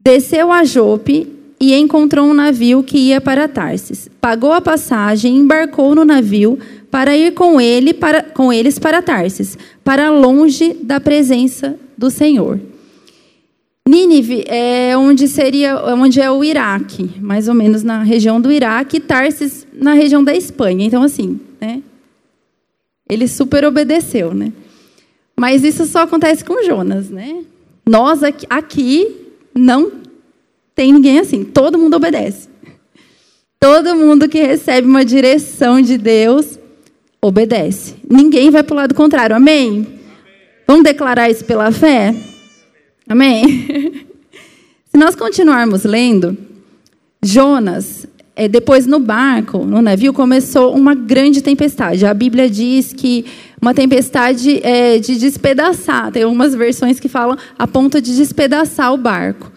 Desceu 0.00 0.52
a 0.52 0.64
Jope 0.64 1.38
e 1.60 1.74
encontrou 1.74 2.26
um 2.26 2.34
navio 2.34 2.82
que 2.82 2.98
ia 2.98 3.20
para 3.20 3.48
Tarsis. 3.48 4.08
Pagou 4.20 4.52
a 4.52 4.60
passagem 4.60 5.36
e 5.36 5.38
embarcou 5.38 5.94
no 5.94 6.04
navio 6.04 6.58
para 6.90 7.16
ir 7.16 7.32
com, 7.34 7.60
ele 7.60 7.92
para, 7.92 8.22
com 8.22 8.52
eles 8.52 8.78
para 8.78 9.02
Tarsis, 9.02 9.58
para 9.84 10.10
longe 10.10 10.74
da 10.82 11.00
presença 11.00 11.78
do 11.96 12.10
Senhor. 12.10 12.60
Nínive 13.86 14.44
é 14.46 14.96
onde 14.96 15.26
seria 15.26 15.76
onde 15.94 16.20
é 16.20 16.30
o 16.30 16.44
Iraque, 16.44 17.10
mais 17.20 17.48
ou 17.48 17.54
menos 17.54 17.82
na 17.82 18.02
região 18.02 18.40
do 18.40 18.52
Iraque, 18.52 18.98
e 18.98 19.00
Tarsis 19.00 19.66
na 19.72 19.94
região 19.94 20.22
da 20.22 20.34
Espanha. 20.34 20.84
Então 20.84 21.02
assim, 21.02 21.40
né? 21.60 21.82
Ele 23.08 23.26
super 23.26 23.64
obedeceu, 23.64 24.34
né? 24.34 24.52
Mas 25.34 25.64
isso 25.64 25.86
só 25.86 26.02
acontece 26.02 26.44
com 26.44 26.62
Jonas, 26.62 27.08
né? 27.08 27.42
Nós 27.86 28.22
aqui, 28.22 28.46
aqui 28.50 29.27
não 29.54 29.92
tem 30.74 30.92
ninguém 30.92 31.18
assim, 31.18 31.44
todo 31.44 31.78
mundo 31.78 31.96
obedece. 31.96 32.48
Todo 33.60 33.96
mundo 33.96 34.28
que 34.28 34.40
recebe 34.40 34.86
uma 34.86 35.04
direção 35.04 35.80
de 35.80 35.98
Deus 35.98 36.58
obedece. 37.20 37.96
Ninguém 38.08 38.50
vai 38.50 38.62
para 38.62 38.74
o 38.74 38.76
lado 38.76 38.94
contrário. 38.94 39.34
Amém? 39.34 39.68
Amém? 39.68 40.00
Vamos 40.66 40.84
declarar 40.84 41.28
isso 41.28 41.44
pela 41.44 41.72
fé? 41.72 42.14
Amém? 43.08 44.06
Se 44.86 44.96
nós 44.96 45.16
continuarmos 45.16 45.84
lendo, 45.84 46.36
Jonas, 47.22 48.06
é, 48.38 48.46
depois 48.46 48.86
no 48.86 49.00
barco, 49.00 49.66
no 49.66 49.82
navio, 49.82 50.12
começou 50.12 50.72
uma 50.72 50.94
grande 50.94 51.42
tempestade. 51.42 52.06
A 52.06 52.14
Bíblia 52.14 52.48
diz 52.48 52.92
que 52.92 53.26
uma 53.60 53.74
tempestade 53.74 54.60
é, 54.62 55.00
de 55.00 55.18
despedaçar. 55.18 56.12
Tem 56.12 56.22
algumas 56.22 56.54
versões 56.54 57.00
que 57.00 57.08
falam 57.08 57.36
a 57.58 57.66
ponto 57.66 58.00
de 58.00 58.14
despedaçar 58.14 58.94
o 58.94 58.96
barco. 58.96 59.50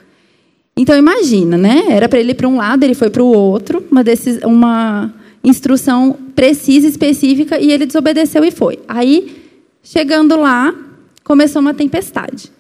Então 0.75 0.97
imagina, 0.97 1.59
né? 1.59 1.83
Era 1.89 2.09
para 2.09 2.19
ele 2.19 2.31
ir 2.31 2.33
para 2.33 2.47
um 2.47 2.57
lado, 2.57 2.83
ele 2.83 2.95
foi 2.95 3.11
para 3.11 3.21
o 3.21 3.27
outro, 3.27 3.85
uma, 3.91 4.03
decis... 4.03 4.39
uma 4.43 5.13
instrução 5.43 6.17
precisa, 6.33 6.88
específica, 6.88 7.59
e 7.59 7.71
ele 7.71 7.85
desobedeceu 7.85 8.43
e 8.43 8.50
foi. 8.50 8.79
Aí, 8.88 9.43
chegando 9.83 10.35
lá, 10.39 10.73
começou 11.23 11.61
uma 11.61 11.75
tempestade. 11.75 12.51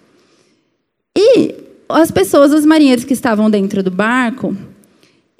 E 1.17 1.55
as 1.89 2.11
pessoas, 2.11 2.53
os 2.53 2.63
marinheiros 2.63 3.05
que 3.05 3.13
estavam 3.13 3.49
dentro 3.49 3.81
do 3.81 3.89
barco, 3.89 4.55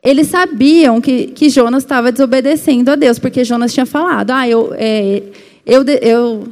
eles 0.03 0.27
sabiam 0.27 0.99
que, 0.99 1.27
que 1.27 1.49
Jonas 1.49 1.83
estava 1.83 2.11
desobedecendo 2.11 2.89
a 2.89 2.95
Deus, 2.95 3.19
porque 3.19 3.43
Jonas 3.43 3.73
tinha 3.73 3.85
falado: 3.85 4.31
ah, 4.31 4.47
eu. 4.47 4.73
É, 4.73 5.23
eu 5.63 5.85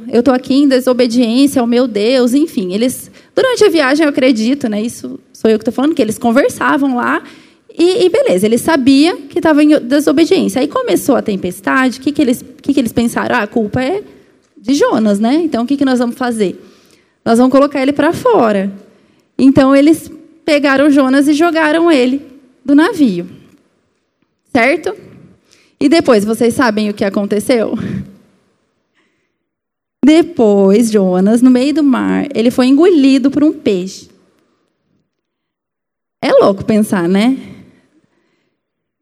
eu 0.08 0.20
estou 0.20 0.32
aqui 0.32 0.54
em 0.54 0.68
desobediência 0.68 1.60
ao 1.60 1.66
meu 1.66 1.88
Deus, 1.88 2.32
enfim, 2.32 2.72
eles 2.72 3.10
durante 3.34 3.64
a 3.64 3.68
viagem 3.68 4.04
eu 4.04 4.10
acredito, 4.10 4.68
né? 4.68 4.80
Isso 4.80 5.18
sou 5.32 5.50
eu 5.50 5.58
que 5.58 5.62
estou 5.62 5.74
falando 5.74 5.96
que 5.96 6.00
eles 6.00 6.16
conversavam 6.16 6.94
lá 6.94 7.20
e, 7.76 8.04
e 8.04 8.08
beleza, 8.08 8.46
eles 8.46 8.60
sabiam 8.60 9.22
que 9.22 9.38
estava 9.38 9.64
em 9.64 9.80
desobediência. 9.80 10.60
Aí 10.60 10.68
começou 10.68 11.16
a 11.16 11.22
tempestade, 11.22 11.98
o 11.98 12.02
que 12.02 12.12
que 12.12 12.22
eles 12.22 12.44
que 12.62 12.72
que 12.72 12.80
eles 12.80 12.92
pensaram? 12.92 13.34
Ah, 13.34 13.42
a 13.42 13.46
culpa 13.48 13.82
é 13.82 14.02
de 14.56 14.74
Jonas, 14.74 15.18
né? 15.18 15.34
Então 15.42 15.64
o 15.64 15.66
que 15.66 15.76
que 15.76 15.84
nós 15.84 15.98
vamos 15.98 16.16
fazer? 16.16 16.62
Nós 17.24 17.38
vamos 17.38 17.52
colocar 17.52 17.82
ele 17.82 17.92
para 17.92 18.12
fora. 18.12 18.70
Então 19.36 19.74
eles 19.74 20.10
pegaram 20.44 20.88
Jonas 20.88 21.26
e 21.26 21.32
jogaram 21.32 21.90
ele 21.90 22.22
do 22.64 22.74
navio, 22.74 23.26
certo? 24.52 24.94
E 25.78 25.88
depois 25.88 26.24
vocês 26.24 26.54
sabem 26.54 26.90
o 26.90 26.94
que 26.94 27.04
aconteceu? 27.04 27.74
Depois, 30.04 30.90
Jonas, 30.90 31.40
no 31.40 31.50
meio 31.50 31.74
do 31.74 31.82
mar, 31.82 32.26
ele 32.34 32.50
foi 32.50 32.66
engolido 32.66 33.30
por 33.30 33.44
um 33.44 33.52
peixe. 33.52 34.08
É 36.22 36.32
louco 36.32 36.64
pensar, 36.64 37.08
né? 37.08 37.38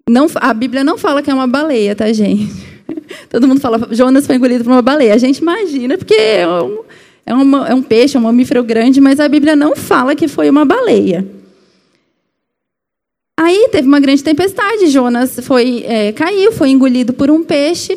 Não, 0.09 0.27
a 0.37 0.55
Bíblia 0.55 0.85
não 0.85 0.97
fala 0.97 1.23
que 1.23 1.31
é 1.31 1.35
uma 1.35 1.47
baleia, 1.47 1.95
tá, 1.95 2.13
gente? 2.13 2.53
Todo 3.29 3.47
mundo 3.47 3.61
fala, 3.61 3.89
Jonas 3.91 4.27
foi 4.27 4.37
engolido 4.37 4.65
por 4.65 4.71
uma 4.71 4.83
baleia. 4.83 5.15
A 5.15 5.19
gente 5.19 5.39
imagina, 5.39 5.99
porque 5.99 6.15
é 6.15 6.49
um, 6.49 6.85
é, 7.27 7.35
uma, 7.35 7.69
é 7.69 7.75
um 7.75 7.83
peixe, 7.83 8.17
é 8.17 8.21
um 8.21 8.25
mamífero 8.25 8.63
grande, 8.63 9.01
mas 9.01 9.21
a 9.21 9.29
Bíblia 9.29 9.55
não 9.55 9.77
fala 9.77 10.15
que 10.15 10.29
foi 10.29 10.49
uma 10.49 10.65
baleia. 10.65 11.27
Aí 13.41 13.69
teve 13.71 13.87
uma 13.87 14.01
grande 14.01 14.25
tempestade, 14.25 14.89
Jonas 14.89 15.39
foi, 15.45 15.85
é, 15.87 16.11
caiu, 16.11 16.51
foi 16.51 16.71
engolido 16.71 17.13
por 17.13 17.31
um 17.31 17.45
peixe. 17.45 17.97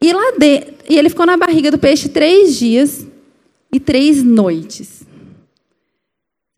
E, 0.00 0.10
lá 0.14 0.32
de, 0.38 0.62
e 0.88 0.96
ele 0.96 1.10
ficou 1.10 1.26
na 1.26 1.36
barriga 1.36 1.70
do 1.70 1.76
peixe 1.76 2.08
três 2.08 2.58
dias 2.58 3.06
e 3.70 3.78
três 3.78 4.22
noites. 4.22 5.02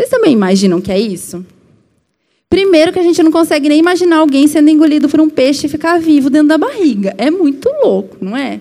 Vocês 0.00 0.08
também 0.08 0.32
imaginam 0.32 0.80
que 0.80 0.92
é 0.92 1.00
isso? 1.00 1.44
Primeiro 2.48 2.92
que 2.92 3.00
a 3.00 3.02
gente 3.02 3.20
não 3.20 3.32
consegue 3.32 3.68
nem 3.68 3.80
imaginar 3.80 4.18
alguém 4.18 4.46
sendo 4.46 4.70
engolido 4.70 5.08
por 5.08 5.20
um 5.20 5.28
peixe 5.28 5.66
e 5.66 5.68
ficar 5.68 5.98
vivo 5.98 6.30
dentro 6.30 6.48
da 6.48 6.58
barriga. 6.58 7.12
É 7.18 7.32
muito 7.32 7.68
louco, 7.82 8.16
não 8.20 8.36
é? 8.36 8.60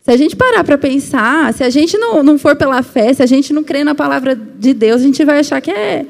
Se 0.00 0.12
a 0.12 0.16
gente 0.16 0.36
parar 0.36 0.62
para 0.62 0.78
pensar, 0.78 1.52
se 1.52 1.64
a 1.64 1.70
gente 1.70 1.98
não, 1.98 2.22
não 2.22 2.38
for 2.38 2.54
pela 2.54 2.84
fé, 2.84 3.12
se 3.12 3.22
a 3.22 3.26
gente 3.26 3.52
não 3.52 3.64
crê 3.64 3.82
na 3.82 3.96
palavra 3.96 4.36
de 4.36 4.72
Deus, 4.72 5.00
a 5.00 5.04
gente 5.04 5.24
vai 5.24 5.40
achar 5.40 5.60
que 5.60 5.72
é, 5.72 6.06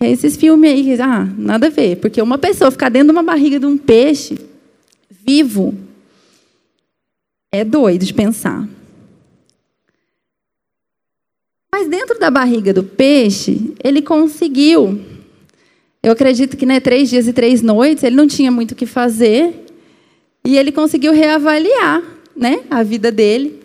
que 0.00 0.06
é 0.06 0.10
esses 0.10 0.34
filmes 0.34 0.70
aí, 0.70 0.82
que, 0.82 1.02
ah, 1.02 1.28
nada 1.36 1.66
a 1.66 1.70
ver. 1.70 1.96
Porque 1.96 2.22
uma 2.22 2.38
pessoa 2.38 2.70
ficar 2.70 2.88
dentro 2.88 3.08
de 3.08 3.12
uma 3.12 3.22
barriga 3.22 3.60
de 3.60 3.66
um 3.66 3.76
peixe, 3.76 4.38
vivo, 5.10 5.74
é 7.52 7.62
doido 7.62 8.06
de 8.06 8.14
pensar. 8.14 8.66
Mas 11.70 11.86
dentro 11.86 12.18
da 12.18 12.30
barriga 12.30 12.72
do 12.72 12.82
peixe, 12.82 13.74
ele 13.84 14.00
conseguiu. 14.00 14.98
Eu 16.02 16.12
acredito 16.12 16.56
que 16.56 16.64
né, 16.64 16.80
três 16.80 17.10
dias 17.10 17.28
e 17.28 17.32
três 17.34 17.60
noites, 17.60 18.02
ele 18.02 18.16
não 18.16 18.26
tinha 18.26 18.50
muito 18.50 18.72
o 18.72 18.76
que 18.76 18.86
fazer. 18.86 19.66
E 20.46 20.56
ele 20.56 20.72
conseguiu 20.72 21.12
reavaliar 21.12 22.02
né, 22.34 22.60
a 22.70 22.82
vida 22.82 23.12
dele. 23.12 23.60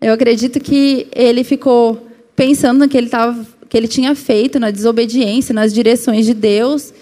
Eu 0.00 0.12
acredito 0.12 0.60
que 0.60 1.08
ele 1.12 1.42
ficou 1.42 2.06
pensando 2.36 2.78
no 2.78 2.88
que 2.88 2.96
ele, 2.96 3.08
tava, 3.08 3.44
que 3.72 3.78
ele 3.78 3.88
tinha 3.88 4.14
feito, 4.14 4.60
na 4.60 4.70
desobediência, 4.70 5.54
nas 5.54 5.72
direções 5.72 6.26
de 6.26 6.34
Deus, 6.34 6.92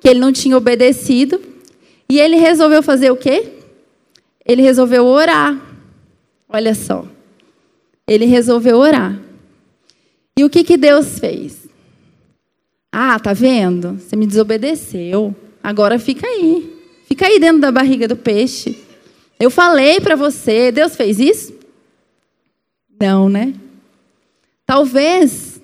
que 0.00 0.08
ele 0.08 0.18
não 0.18 0.32
tinha 0.32 0.56
obedecido. 0.56 1.38
E 2.08 2.18
ele 2.18 2.36
resolveu 2.36 2.82
fazer 2.82 3.10
o 3.10 3.16
quê? 3.16 3.52
ele 4.48 4.62
resolveu 4.62 5.04
orar. 5.04 5.60
Olha 6.48 6.74
só. 6.74 7.06
Ele 8.06 8.24
resolveu 8.24 8.78
orar. 8.78 9.20
E 10.34 10.42
o 10.42 10.48
que, 10.48 10.64
que 10.64 10.78
Deus 10.78 11.18
fez? 11.18 11.68
Ah, 12.90 13.20
tá 13.20 13.34
vendo? 13.34 14.00
Você 14.00 14.16
me 14.16 14.26
desobedeceu. 14.26 15.36
Agora 15.62 15.98
fica 15.98 16.26
aí. 16.26 16.74
Fica 17.06 17.26
aí 17.26 17.38
dentro 17.38 17.60
da 17.60 17.70
barriga 17.70 18.08
do 18.08 18.16
peixe. 18.16 18.82
Eu 19.38 19.50
falei 19.50 20.00
para 20.00 20.16
você. 20.16 20.72
Deus 20.72 20.96
fez 20.96 21.20
isso? 21.20 21.52
Não, 22.98 23.28
né? 23.28 23.52
Talvez, 24.64 25.57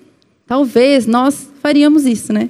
talvez 0.45 1.05
nós 1.05 1.49
faríamos 1.61 2.05
isso, 2.05 2.31
né? 2.31 2.49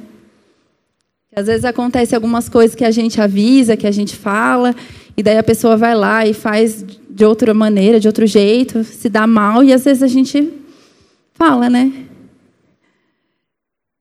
Às 1.36 1.48
vezes 1.48 1.66
acontece 1.66 2.16
algumas 2.16 2.48
coisas 2.48 2.76
que 2.76 2.86
a 2.86 2.92
gente 2.92 3.20
avisa, 3.20 3.76
que 3.76 3.86
a 3.86 3.92
gente 3.92 4.16
fala, 4.16 4.74
e 5.18 5.22
daí 5.22 5.38
a 5.38 5.44
pessoa 5.44 5.76
vai 5.76 5.94
lá 5.94 6.26
e 6.26 6.34
faz 6.34 6.86
de 7.10 7.26
outra 7.26 7.54
maneira, 7.54 8.00
de 8.00 8.08
outro 8.08 8.26
jeito, 8.26 8.84
se 8.84 9.10
dá 9.10 9.28
mal, 9.28 9.64
e 9.64 9.74
às 9.74 9.84
vezes 9.84 10.02
a 10.02 10.08
gente 10.08 10.52
fala, 11.34 11.70
né? 11.70 11.92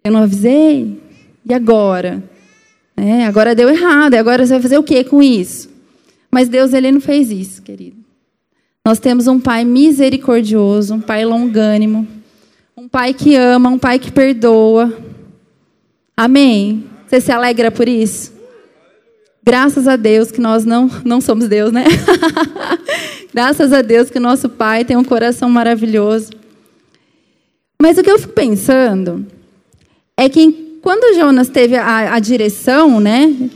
Eu 0.05 0.13
não 0.13 0.23
avisei? 0.23 1.01
E 1.49 1.53
agora? 1.53 2.23
É, 2.97 3.25
agora 3.27 3.55
deu 3.55 3.69
errado, 3.69 4.15
e 4.15 4.19
agora 4.19 4.47
você 4.47 4.53
vai 4.53 4.63
fazer 4.63 4.79
o 4.79 4.85
que 4.85 5.03
com 5.03 5.21
isso? 5.21 5.69
Mas 6.31 6.49
Deus, 6.49 6.73
ele 6.73 6.93
não 6.93 7.01
fez 7.01 7.31
isso, 7.31 7.63
querido. 7.63 7.97
Nós 8.87 8.99
temos 8.99 9.27
um 9.27 9.41
pai 9.41 9.65
misericordioso, 9.65 10.95
um 10.95 11.01
pai 11.01 11.25
longânimo, 11.25 12.07
pai 12.95 13.13
que 13.13 13.35
ama, 13.35 13.71
um 13.71 13.79
pai 13.79 13.99
que 13.99 14.13
perdoa. 14.13 14.97
Amém? 16.17 16.85
Você 17.05 17.21
se 17.21 17.33
alegra 17.33 17.69
por 17.69 17.89
isso? 17.89 18.33
Graças 19.43 19.89
a 19.89 19.97
Deus 19.97 20.31
que 20.31 20.41
nós 20.41 20.65
não, 20.65 20.89
não 21.05 21.21
somos 21.21 21.49
Deus, 21.49 21.73
né? 21.73 21.87
Graças 23.35 23.73
a 23.73 23.83
Deus 23.83 24.11
que 24.11 24.19
o 24.19 24.21
nosso 24.21 24.49
Pai 24.49 24.85
tem 24.85 24.97
um 24.97 25.03
coração 25.03 25.51
maravilhoso. 25.51 26.31
Mas 27.83 27.99
o 27.99 28.03
que 28.05 28.11
eu 28.13 28.19
fico 28.21 28.33
pensando 28.33 29.27
é 30.17 30.29
que 30.29 30.79
quando 30.81 31.17
Jonas 31.17 31.49
teve 31.49 31.75
a, 31.75 32.15
a 32.15 32.21
direção, 32.21 33.01
né? 33.01 33.51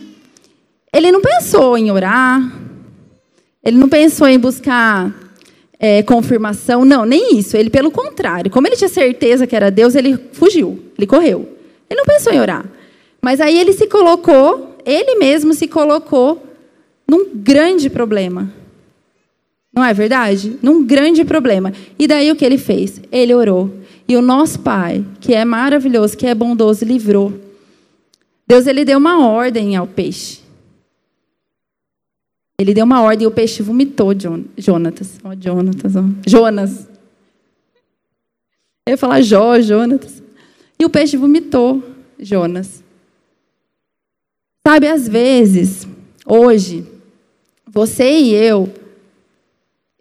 Ele 0.93 1.13
não 1.13 1.23
pensou 1.23 1.79
em 1.79 1.93
orar, 1.93 2.43
ele 3.63 3.79
não 3.79 3.89
pensou 3.89 4.27
em 4.27 4.37
buscar 4.37 5.15
é, 5.79 6.03
confirmação, 6.03 6.85
não, 6.85 7.05
nem 7.05 7.39
isso. 7.39 7.57
Ele, 7.57 7.71
pelo 7.71 7.91
contrário, 7.91 8.51
como 8.51 8.67
ele 8.67 8.77
tinha 8.77 8.89
certeza 8.89 9.47
que 9.47 9.57
era 9.57 9.71
Deus, 9.71 9.95
ele 9.95 10.19
fugiu, 10.33 10.79
ele 10.97 11.07
correu. 11.07 11.49
Ele 11.89 11.99
não 11.99 12.05
pensou 12.05 12.33
em 12.33 12.41
orar. 12.41 12.65
Mas 13.23 13.41
aí 13.41 13.59
ele 13.59 13.73
se 13.73 13.87
colocou 13.87 14.69
ele 14.89 15.17
mesmo 15.17 15.53
se 15.53 15.69
colocou 15.69 16.43
num 17.07 17.29
grande 17.35 17.91
problema. 17.91 18.51
Não 19.71 19.85
é 19.85 19.93
verdade? 19.93 20.59
Num 20.63 20.83
grande 20.83 21.27
problema. 21.27 21.75
E 21.99 22.07
daí 22.07 22.33
o 22.33 22.37
que 22.37 22.43
ele 22.43 22.57
fez? 22.57 22.99
Ele 23.13 23.35
orou. 23.35 23.71
E 24.09 24.17
o 24.17 24.23
nosso 24.23 24.61
Pai, 24.61 25.05
que 25.21 25.35
é 25.35 25.45
maravilhoso, 25.45 26.17
que 26.17 26.27
é 26.27 26.35
bondoso, 26.35 26.87
livrou. 26.87 27.35
Deus 28.47 28.67
ele 28.67 28.83
deu 28.83 28.97
uma 28.97 29.27
ordem 29.29 29.77
ao 29.77 29.87
peixe. 29.87 30.41
Ele 32.61 32.75
deu 32.75 32.85
uma 32.85 33.01
ordem 33.01 33.25
e 33.25 33.27
o 33.29 33.31
peixe 33.31 33.63
vomitou 33.63 34.13
Jonatas. 34.57 35.21
Oh, 35.23 35.31
Jonatas, 35.41 35.95
oh. 35.95 36.29
Jonas. 36.29 36.89
Eu 38.85 38.93
ia 38.93 38.99
falar 38.99 39.21
Jó, 39.23 39.61
Jonatas. 39.61 40.21
E 40.77 40.85
o 40.85 40.91
peixe 40.91 41.17
vomitou 41.17 41.83
Jonas. 42.19 42.83
Sabe, 44.67 44.89
às 44.89 45.07
vezes, 45.07 45.87
hoje, 46.27 46.85
você 47.65 48.11
e 48.11 48.35
eu 48.35 48.69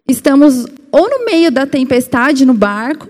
estamos 0.08 0.66
ou 0.90 1.08
no 1.08 1.24
meio 1.24 1.52
da 1.52 1.66
tempestade 1.66 2.44
no 2.44 2.54
barco, 2.54 3.08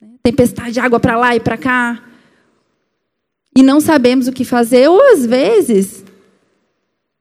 né, 0.00 0.10
tempestade 0.22 0.72
de 0.72 0.80
água 0.80 1.00
para 1.00 1.18
lá 1.18 1.34
e 1.34 1.40
para 1.40 1.56
cá, 1.56 2.04
e 3.56 3.62
não 3.62 3.80
sabemos 3.80 4.28
o 4.28 4.32
que 4.32 4.44
fazer, 4.44 4.88
ou 4.88 5.00
às 5.12 5.26
vezes 5.26 6.04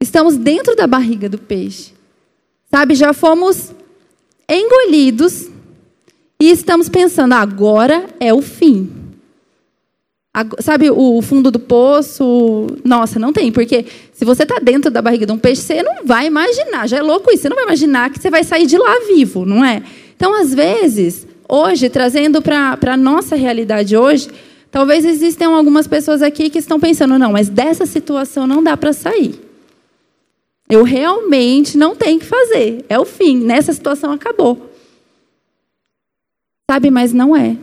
estamos 0.01 0.37
dentro 0.37 0.75
da 0.75 0.87
barriga 0.87 1.27
do 1.27 1.37
peixe. 1.37 1.93
Sabe, 2.69 2.95
já 2.95 3.13
fomos 3.13 3.71
engolidos 4.49 5.47
e 6.39 6.51
estamos 6.51 6.87
pensando, 6.89 7.33
agora 7.33 8.05
é 8.19 8.33
o 8.33 8.41
fim. 8.41 8.89
Sabe 10.59 10.91
o 10.91 11.19
fundo 11.23 11.49
do 11.49 11.59
poço? 11.59 12.67
Nossa, 12.83 13.17
não 13.17 13.33
tem, 13.33 13.51
porque 13.51 13.85
se 14.13 14.23
você 14.23 14.43
está 14.43 14.59
dentro 14.59 14.91
da 14.91 15.01
barriga 15.01 15.25
de 15.25 15.31
um 15.31 15.37
peixe, 15.37 15.63
você 15.63 15.81
não 15.81 16.05
vai 16.05 16.27
imaginar, 16.27 16.87
já 16.87 16.97
é 16.97 17.01
louco 17.01 17.31
isso, 17.31 17.43
você 17.43 17.49
não 17.49 17.55
vai 17.55 17.65
imaginar 17.65 18.11
que 18.11 18.19
você 18.19 18.29
vai 18.29 18.43
sair 18.43 18.67
de 18.67 18.77
lá 18.77 18.99
vivo, 19.07 19.45
não 19.45 19.65
é? 19.65 19.81
Então, 20.15 20.39
às 20.39 20.53
vezes, 20.53 21.25
hoje, 21.49 21.89
trazendo 21.89 22.39
para 22.39 22.77
a 22.85 22.97
nossa 22.97 23.35
realidade 23.35 23.97
hoje, 23.97 24.29
talvez 24.69 25.05
existam 25.05 25.55
algumas 25.55 25.87
pessoas 25.87 26.21
aqui 26.21 26.51
que 26.51 26.59
estão 26.59 26.79
pensando, 26.79 27.17
não, 27.17 27.31
mas 27.31 27.49
dessa 27.49 27.87
situação 27.87 28.45
não 28.45 28.61
dá 28.61 28.77
para 28.77 28.93
sair. 28.93 29.46
Eu 30.69 30.83
realmente 30.83 31.77
não 31.77 31.95
tenho 31.95 32.19
que 32.19 32.25
fazer, 32.25 32.85
é 32.89 32.99
o 32.99 33.05
fim, 33.05 33.37
nessa 33.37 33.71
situação 33.71 34.11
acabou. 34.11 34.69
Sabe, 36.69 36.91
mas 36.91 37.13
não 37.13 37.35
é. 37.35 37.57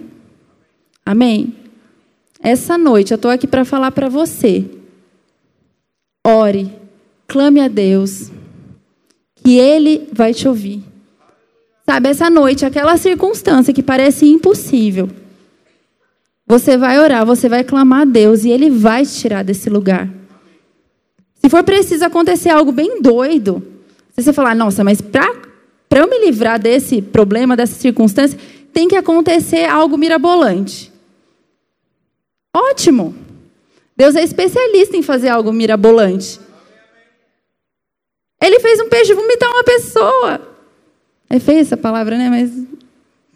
Amém? 1.05 1.55
Essa 2.41 2.79
noite 2.79 3.13
eu 3.13 3.17
estou 3.17 3.31
aqui 3.31 3.47
para 3.47 3.65
falar 3.65 3.91
para 3.91 4.09
você. 4.09 4.65
Ore, 6.27 6.73
clame 7.29 7.61
a 7.61 7.69
Deus, 7.69 8.31
que 9.35 9.59
Ele 9.59 10.09
vai 10.11 10.33
te 10.33 10.49
ouvir. 10.49 10.83
Sabe, 11.85 12.09
essa 12.09 12.31
noite, 12.31 12.65
aquela 12.65 12.97
circunstância 12.97 13.75
que 13.75 13.83
parece 13.83 14.27
impossível, 14.27 15.11
você 16.47 16.79
vai 16.79 16.99
orar, 16.99 17.27
você 17.27 17.47
vai 17.49 17.63
clamar 17.63 18.03
a 18.03 18.05
Deus 18.07 18.45
e 18.45 18.51
Ele 18.51 18.71
vai 18.71 19.05
te 19.05 19.13
tirar 19.13 19.43
desse 19.43 19.69
lugar. 19.69 20.09
Se 21.45 21.51
for 21.51 21.63
preciso 21.63 22.03
acontecer 22.07 22.49
algo 22.49 22.73
bem 22.73 23.03
doido, 23.03 23.63
você 24.17 24.33
falar, 24.33 24.55
nossa, 24.55 24.83
mas 24.83 25.03
para 25.03 25.29
eu 25.95 26.09
me 26.09 26.19
livrar 26.19 26.59
desse 26.59 27.03
problema, 27.03 27.55
dessa 27.55 27.79
circunstância, 27.79 28.39
tem 28.73 28.89
que 28.89 28.97
acontecer 28.97 29.67
algo 29.67 29.99
mirabolante. 29.99 30.91
Ótimo. 32.51 33.15
Deus 33.95 34.17
é 34.17 34.23
especialista 34.23 34.97
em 34.97 35.03
fazer 35.03 35.29
algo 35.29 35.53
mirabolante. 35.53 36.41
Ele 38.41 38.59
fez 38.59 38.81
um 38.81 38.89
peixe 38.89 39.13
vomitar 39.13 39.51
uma 39.51 39.65
pessoa. 39.65 40.41
É 41.29 41.39
feia 41.39 41.61
essa 41.61 41.77
palavra, 41.77 42.17
né? 42.17 42.31
Mas 42.31 42.53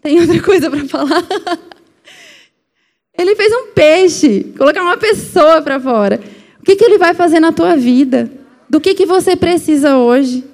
tem 0.01 0.19
outra 0.19 0.41
coisa 0.41 0.71
para 0.71 0.87
falar. 0.87 1.23
Ele 3.19 3.37
fez 3.37 3.53
um 3.53 3.67
peixe, 3.75 4.45
colocar 4.57 4.83
uma 4.83 4.97
pessoa 4.97 5.61
para 5.61 5.79
fora. 5.79 6.38
O 6.61 6.65
que, 6.65 6.77
que 6.77 6.85
ele 6.85 6.99
vai 6.99 7.15
fazer 7.15 7.41
na 7.41 7.53
tua 7.53 7.77
vida? 7.77 8.31
Do 8.69 8.81
que, 8.81 8.95
que 8.95 9.07
você 9.07 9.37
precisa 9.37 9.97
hoje? 9.97 10.45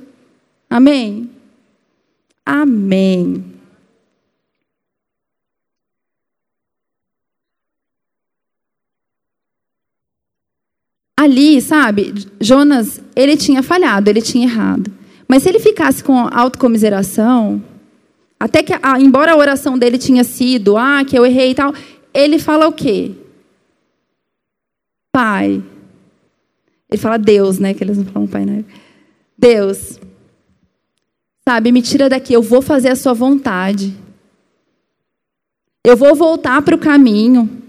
Amém? 0.71 1.31
Amém. 2.45 3.55
ali, 11.25 11.61
sabe, 11.61 12.14
Jonas, 12.40 13.01
ele 13.17 13.37
tinha 13.37 13.62
falhado, 13.62 14.11
ele 14.11 14.21
tinha 14.21 14.47
errado. 14.47 14.93
Mas 15.27 15.43
se 15.43 15.49
ele 15.49 15.59
ficasse 15.59 16.05
com 16.05 16.29
autocomiseração, 16.31 17.62
até 18.38 18.62
que, 18.62 18.73
embora 19.01 19.33
a 19.33 19.37
oração 19.37 19.79
dele 19.79 19.97
tinha 19.97 20.23
sido, 20.23 20.77
ah, 20.77 21.03
que 21.05 21.19
eu 21.19 21.25
errei 21.25 21.51
e 21.51 21.55
tal, 21.55 21.73
ele 22.12 22.38
fala 22.38 22.69
o 22.69 22.73
quê? 22.73 23.12
Pai. 25.12 25.62
Ele 26.95 27.03
fala 27.03 27.19
Deus, 27.19 27.59
né? 27.59 27.75
Que 27.75 27.83
eles 27.83 27.99
não 27.99 28.05
falam 28.05 28.29
pai, 28.29 28.45
né? 28.47 28.65
Deus. 29.37 29.99
Sabe, 31.47 31.73
me 31.73 31.83
tira 31.83 32.09
daqui, 32.09 32.33
eu 32.33 32.41
vou 32.41 32.63
fazer 32.63 32.89
a 32.89 32.97
sua 32.97 33.13
vontade. 33.13 33.93
Eu 35.85 35.97
vou 35.97 36.15
voltar 36.15 36.63
para 36.63 36.77
o 36.77 36.79
caminho. 36.79 37.63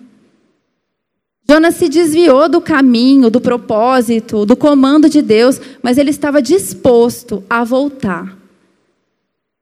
Jonas 1.49 1.73
se 1.73 1.89
desviou 1.89 2.47
do 2.47 2.61
caminho, 2.61 3.31
do 3.31 3.41
propósito, 3.41 4.45
do 4.45 4.55
comando 4.55 5.09
de 5.09 5.23
Deus, 5.23 5.59
mas 5.81 5.97
ele 5.97 6.11
estava 6.11 6.39
disposto 6.39 7.43
a 7.49 7.63
voltar. 7.63 8.37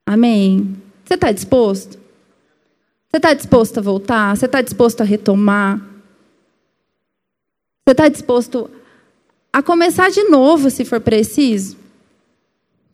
Amém. 0.05 0.75
Você 1.05 1.13
está 1.13 1.31
disposto? 1.31 1.97
Você 3.09 3.17
está 3.17 3.33
disposto 3.33 3.77
a 3.77 3.81
voltar? 3.81 4.35
Você 4.35 4.45
está 4.45 4.61
disposto 4.61 5.01
a 5.01 5.05
retomar? 5.05 5.79
Você 7.85 7.91
está 7.91 8.09
disposto 8.09 8.69
a 9.53 9.61
começar 9.61 10.09
de 10.09 10.23
novo, 10.23 10.71
se 10.71 10.83
for 10.83 10.99
preciso? 10.99 11.77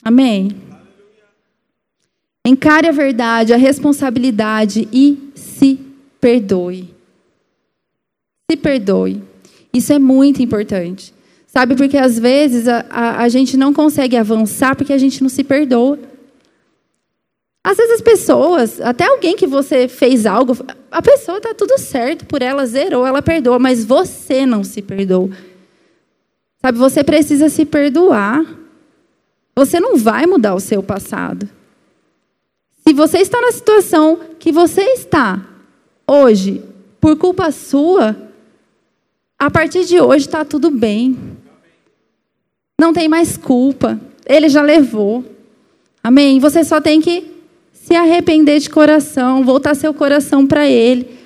Amém. 0.04 0.52
Encare 2.46 2.88
a 2.88 2.92
verdade, 2.92 3.54
a 3.54 3.58
responsabilidade 3.58 4.86
e 4.92 5.32
se 5.36 5.80
perdoe. 6.20 6.94
Se 8.52 8.58
perdoe. 8.58 9.24
Isso 9.74 9.94
é 9.94 10.00
muito 10.00 10.42
importante. 10.42 11.14
Sabe, 11.48 11.76
porque 11.76 11.98
às 11.98 12.20
vezes 12.20 12.68
a, 12.68 12.86
a, 12.90 13.24
a, 13.24 13.30
gente 13.30 13.58
não 13.58 13.74
consegue 13.74 14.16
avançar 14.16 14.76
porque 14.76 14.94
a 14.94 14.98
gente 14.98 15.22
não 15.22 15.30
se 15.30 15.44
perdoa. 15.44 15.98
Às 17.64 17.78
vezes 17.78 17.96
as 17.96 18.02
pessoas, 18.02 18.82
até 18.82 19.06
alguém 19.06 19.36
que 19.36 19.48
você 19.48 19.88
fez 19.88 20.26
algo, 20.26 20.56
a 20.92 21.02
pessoa 21.02 21.38
está 21.38 21.54
tudo 21.54 21.78
certo 21.78 22.26
por 22.26 22.42
ela, 22.42 22.66
zerou, 22.66 23.06
ela 23.06 23.22
perdoa, 23.22 23.60
mas 23.60 23.84
você 23.84 24.46
não 24.46 24.64
se 24.64 24.82
perdoa. 24.82 25.30
Sabe, 26.62 26.78
você 26.78 27.04
precisa 27.04 27.50
se 27.50 27.66
perdoar. 27.66 28.46
Você 29.56 29.80
não 29.80 29.98
vai 29.98 30.26
mudar 30.26 30.56
o 30.56 30.60
seu 30.60 30.84
passado. 30.84 31.50
Se 32.86 32.94
você 32.94 33.20
está 33.20 33.40
na 33.42 33.52
situação 33.52 34.20
que 34.40 34.52
você 34.52 34.82
está 34.94 35.46
hoje, 36.08 36.64
por 37.00 37.16
culpa 37.18 37.52
sua, 37.52 38.16
a 39.38 39.50
partir 39.50 39.86
de 39.86 40.02
hoje 40.02 40.26
está 40.26 40.44
tudo 40.44 40.70
bem. 40.70 41.18
Não 42.80 42.94
tem 42.94 43.08
mais 43.08 43.38
culpa. 43.38 44.00
Ele 44.26 44.50
já 44.50 44.62
levou. 44.62 45.24
Amém? 46.04 46.40
Você 46.40 46.64
só 46.64 46.82
tem 46.82 47.00
que 47.00 47.32
se 47.72 47.96
arrepender 47.96 48.60
de 48.60 48.70
coração, 48.70 49.44
voltar 49.44 49.76
seu 49.76 49.94
coração 49.94 50.46
para 50.46 50.68
Ele 50.68 51.18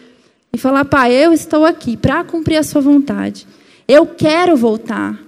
e 0.52 0.58
falar: 0.58 0.86
Pai, 0.86 1.12
eu 1.14 1.34
estou 1.34 1.66
aqui 1.66 1.98
para 1.98 2.24
cumprir 2.24 2.58
a 2.58 2.64
Sua 2.64 2.82
vontade. 2.82 3.48
Eu 3.88 4.06
quero 4.06 4.56
voltar. 4.56 5.20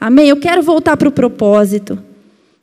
Amém? 0.00 0.28
Eu 0.28 0.36
quero 0.36 0.62
voltar 0.62 0.96
para 0.96 1.08
o 1.08 1.12
propósito. 1.12 2.02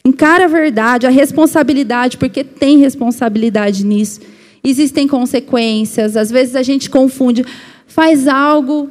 Encara 0.03 0.45
a 0.45 0.47
verdade, 0.47 1.05
a 1.05 1.09
responsabilidade, 1.09 2.17
porque 2.17 2.43
tem 2.43 2.77
responsabilidade 2.77 3.85
nisso 3.85 4.19
existem 4.63 5.07
consequências. 5.07 6.17
Às 6.17 6.29
vezes 6.29 6.55
a 6.55 6.63
gente 6.63 6.89
confunde, 6.89 7.45
faz 7.87 8.27
algo 8.27 8.89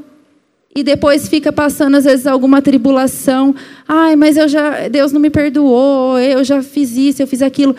e 0.75 0.83
depois 0.83 1.29
fica 1.29 1.53
passando 1.53 1.97
às 1.97 2.05
vezes 2.05 2.27
alguma 2.27 2.63
tribulação. 2.63 3.55
Ai, 3.87 4.17
mas 4.17 4.37
eu 4.37 4.49
já 4.49 4.89
Deus 4.89 5.13
não 5.13 5.21
me 5.21 5.31
perdoou, 5.31 6.19
eu 6.19 6.43
já 6.45 6.63
fiz 6.63 6.97
isso, 6.97 7.23
eu 7.23 7.27
fiz 7.27 7.43
aquilo. 7.43 7.75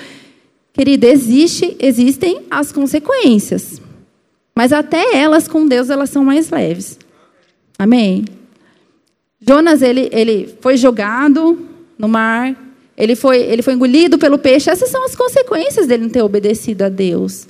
Querida, 0.73 1.07
existe, 1.07 1.75
existem 1.79 2.41
as 2.49 2.71
consequências. 2.71 3.81
Mas 4.55 4.73
até 4.73 5.15
elas 5.17 5.47
com 5.47 5.65
Deus 5.65 5.89
elas 5.89 6.09
são 6.09 6.23
mais 6.23 6.49
leves. 6.49 6.97
Amém. 7.77 8.25
Jonas 9.39 9.81
ele, 9.81 10.09
ele 10.11 10.53
foi 10.59 10.75
jogado 10.75 11.57
no 11.97 12.07
mar, 12.07 12.55
ele 12.97 13.15
foi, 13.15 13.37
ele 13.37 13.61
foi 13.61 13.73
engolido 13.73 14.17
pelo 14.17 14.37
peixe. 14.37 14.69
Essas 14.69 14.89
são 14.89 15.05
as 15.05 15.15
consequências 15.15 15.87
dele 15.87 16.03
não 16.03 16.09
ter 16.09 16.21
obedecido 16.21 16.83
a 16.83 16.89
Deus. 16.89 17.47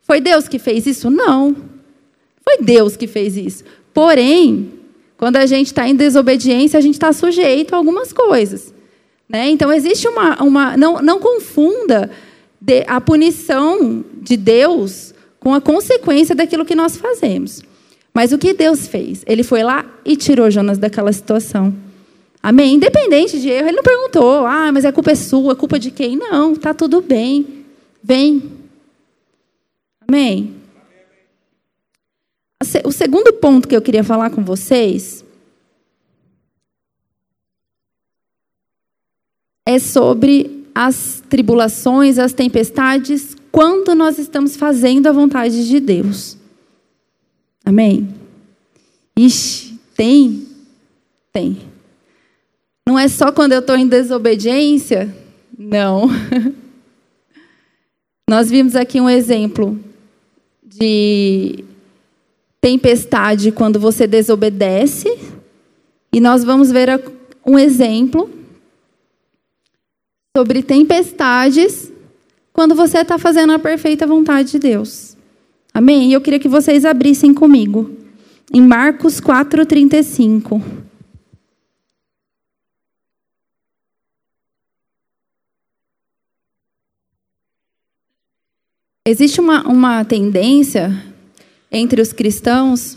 Foi 0.00 0.20
Deus 0.20 0.48
que 0.48 0.58
fez 0.58 0.86
isso? 0.86 1.10
Não. 1.10 1.54
Foi 2.42 2.58
Deus 2.62 2.96
que 2.96 3.06
fez 3.06 3.36
isso. 3.36 3.64
Porém, 3.92 4.72
quando 5.18 5.36
a 5.36 5.46
gente 5.46 5.66
está 5.66 5.86
em 5.86 5.94
desobediência, 5.94 6.78
a 6.78 6.80
gente 6.80 6.94
está 6.94 7.12
sujeito 7.12 7.74
a 7.74 7.76
algumas 7.76 8.12
coisas. 8.12 8.72
Né? 9.28 9.50
Então, 9.50 9.72
existe 9.72 10.08
uma. 10.08 10.42
uma 10.42 10.76
não, 10.76 11.00
não 11.00 11.20
confunda 11.20 12.10
a 12.86 13.00
punição 13.00 14.04
de 14.20 14.36
Deus 14.36 15.11
com 15.42 15.52
a 15.52 15.60
consequência 15.60 16.34
daquilo 16.34 16.64
que 16.64 16.74
nós 16.74 16.96
fazemos. 16.96 17.62
Mas 18.14 18.32
o 18.32 18.38
que 18.38 18.54
Deus 18.54 18.86
fez? 18.86 19.24
Ele 19.26 19.42
foi 19.42 19.62
lá 19.64 19.84
e 20.04 20.16
tirou 20.16 20.50
Jonas 20.50 20.78
daquela 20.78 21.12
situação. 21.12 21.74
Amém? 22.40 22.74
Independente 22.74 23.40
de 23.40 23.48
erro, 23.48 23.68
ele 23.68 23.76
não 23.76 23.82
perguntou, 23.82 24.46
ah, 24.46 24.70
mas 24.72 24.84
a 24.84 24.92
culpa 24.92 25.10
é 25.10 25.14
sua, 25.14 25.52
a 25.52 25.56
culpa 25.56 25.76
é 25.76 25.78
de 25.78 25.90
quem? 25.90 26.16
Não, 26.16 26.52
está 26.52 26.72
tudo 26.72 27.00
bem. 27.00 27.64
Vem, 28.02 28.42
Amém? 30.12 30.54
O 32.84 32.92
segundo 32.92 33.32
ponto 33.32 33.66
que 33.66 33.74
eu 33.74 33.80
queria 33.80 34.04
falar 34.04 34.28
com 34.28 34.44
vocês 34.44 35.24
é 39.66 39.78
sobre 39.78 40.66
as 40.74 41.22
tribulações, 41.30 42.18
as 42.18 42.34
tempestades, 42.34 43.34
quando 43.52 43.94
nós 43.94 44.18
estamos 44.18 44.56
fazendo 44.56 45.06
a 45.06 45.12
vontade 45.12 45.68
de 45.68 45.78
Deus. 45.78 46.38
Amém? 47.62 48.08
Ixi, 49.14 49.78
tem? 49.94 50.48
Tem. 51.30 51.58
Não 52.86 52.98
é 52.98 53.06
só 53.08 53.30
quando 53.30 53.52
eu 53.52 53.60
estou 53.60 53.76
em 53.76 53.86
desobediência? 53.86 55.14
Não. 55.56 56.08
Nós 58.28 58.48
vimos 58.48 58.74
aqui 58.74 58.98
um 58.98 59.10
exemplo 59.10 59.78
de 60.64 61.62
tempestade 62.60 63.52
quando 63.52 63.78
você 63.78 64.06
desobedece. 64.06 65.18
E 66.10 66.20
nós 66.20 66.42
vamos 66.42 66.70
ver 66.70 66.88
um 67.44 67.58
exemplo 67.58 68.30
sobre 70.34 70.62
tempestades 70.62 71.91
quando 72.52 72.74
você 72.74 72.98
está 72.98 73.18
fazendo 73.18 73.52
a 73.52 73.58
perfeita 73.58 74.06
vontade 74.06 74.52
de 74.52 74.58
Deus. 74.58 75.16
Amém? 75.72 76.10
E 76.10 76.12
eu 76.12 76.20
queria 76.20 76.38
que 76.38 76.48
vocês 76.48 76.84
abrissem 76.84 77.32
comigo. 77.32 77.90
Em 78.52 78.60
Marcos 78.60 79.20
4,35. 79.20 80.62
Existe 89.04 89.40
uma, 89.40 89.66
uma 89.66 90.04
tendência 90.04 90.92
entre 91.72 92.00
os 92.00 92.12
cristãos 92.12 92.96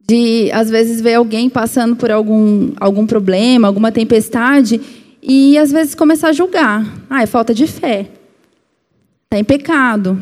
de, 0.00 0.50
às 0.52 0.70
vezes, 0.70 1.02
ver 1.02 1.14
alguém 1.14 1.50
passando 1.50 1.94
por 1.94 2.10
algum, 2.10 2.72
algum 2.80 3.06
problema, 3.06 3.68
alguma 3.68 3.92
tempestade, 3.92 4.80
e 5.28 5.58
às 5.58 5.70
vezes 5.70 5.94
começar 5.94 6.28
a 6.28 6.32
julgar. 6.32 6.82
Ah, 7.10 7.22
é 7.22 7.26
falta 7.26 7.52
de 7.52 7.66
fé. 7.66 8.08
Está 9.24 9.38
em 9.38 9.44
pecado. 9.44 10.18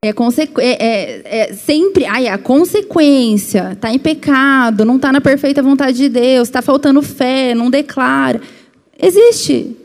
É, 0.00 0.10
é, 0.10 0.68
é, 0.68 1.22
é, 1.24 1.52
sempre, 1.52 2.04
ai, 2.04 2.28
é 2.28 2.30
a 2.30 2.38
consequência, 2.38 3.72
está 3.72 3.92
em 3.92 3.98
pecado, 3.98 4.84
não 4.84 4.96
está 4.96 5.10
na 5.10 5.20
perfeita 5.20 5.60
vontade 5.60 5.96
de 5.96 6.08
Deus, 6.08 6.46
está 6.46 6.62
faltando 6.62 7.02
fé, 7.02 7.56
não 7.56 7.68
declara. 7.68 8.40
Existe 9.02 9.76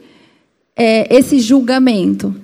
é, 0.76 1.16
esse 1.16 1.40
julgamento. 1.40 2.36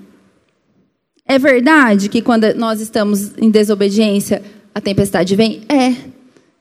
É 1.23 1.37
verdade 1.37 2.09
que 2.09 2.21
quando 2.21 2.51
nós 2.55 2.81
estamos 2.81 3.37
em 3.37 3.51
desobediência, 3.51 4.41
a 4.73 4.81
tempestade 4.81 5.35
vem? 5.35 5.61
É. 5.69 6.16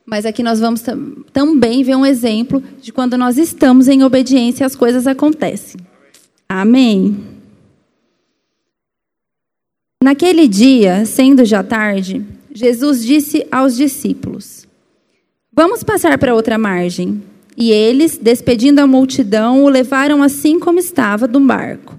Mas 0.07 0.25
aqui 0.25 0.43
nós 0.43 0.61
vamos 0.61 0.85
também 1.33 1.83
ver 1.83 1.97
um 1.97 2.07
exemplo 2.07 2.63
de 2.81 2.93
quando 2.93 3.19
nós 3.19 3.37
estamos 3.37 3.89
em 3.89 4.05
obediência 4.05 4.65
as 4.65 4.77
coisas 4.77 5.07
acontecem. 5.07 5.81
Amém. 6.49 7.17
Naquele 10.03 10.47
dia, 10.47 11.05
sendo 11.05 11.45
já 11.45 11.65
tarde, 11.65 12.25
Jesus 12.55 13.05
disse 13.05 13.45
aos 13.51 13.77
discípulos: 13.77 14.67
Vamos 15.53 15.83
passar 15.83 16.17
para 16.19 16.35
outra 16.35 16.57
margem. 16.57 17.21
E 17.57 17.73
eles, 17.73 18.19
despedindo 18.19 18.81
a 18.81 18.87
multidão, 18.87 19.65
o 19.65 19.69
levaram 19.69 20.23
assim 20.23 20.61
como 20.61 20.79
estava 20.79 21.27
do 21.27 21.41
barco. 21.41 21.99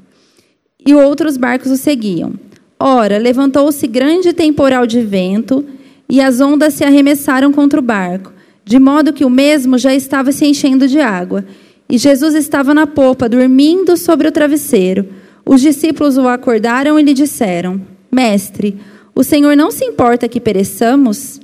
E 0.86 0.94
outros 0.94 1.36
barcos 1.36 1.72
o 1.72 1.76
seguiam. 1.76 2.36
Ora, 2.80 3.18
levantou-se 3.18 3.86
grande 3.88 4.32
temporal 4.32 4.86
de 4.86 5.02
vento, 5.02 5.66
e 6.10 6.22
as 6.22 6.40
ondas 6.40 6.74
se 6.74 6.84
arremessaram 6.84 7.52
contra 7.52 7.80
o 7.80 7.84
barco, 7.84 8.34
de 8.64 8.80
modo 8.80 9.14
que 9.14 9.26
o 9.26 9.30
mesmo 9.30 9.78
já 9.78 9.94
estava 9.94 10.32
se 10.32 10.46
enchendo 10.46 10.88
de 10.88 11.00
água. 11.00 11.46
E 11.90 11.98
Jesus 11.98 12.36
estava 12.36 12.74
na 12.74 12.86
popa, 12.86 13.30
dormindo 13.30 13.96
sobre 13.96 14.28
o 14.28 14.32
travesseiro. 14.32 15.08
Os 15.46 15.62
discípulos 15.62 16.18
o 16.18 16.28
acordaram 16.28 17.00
e 17.00 17.04
lhe 17.04 17.14
disseram: 17.14 17.82
Mestre, 18.12 18.78
o 19.16 19.24
Senhor 19.24 19.56
não 19.56 19.72
se 19.72 19.86
importa 19.86 20.28
que 20.28 20.40
pereçamos? 20.40 21.40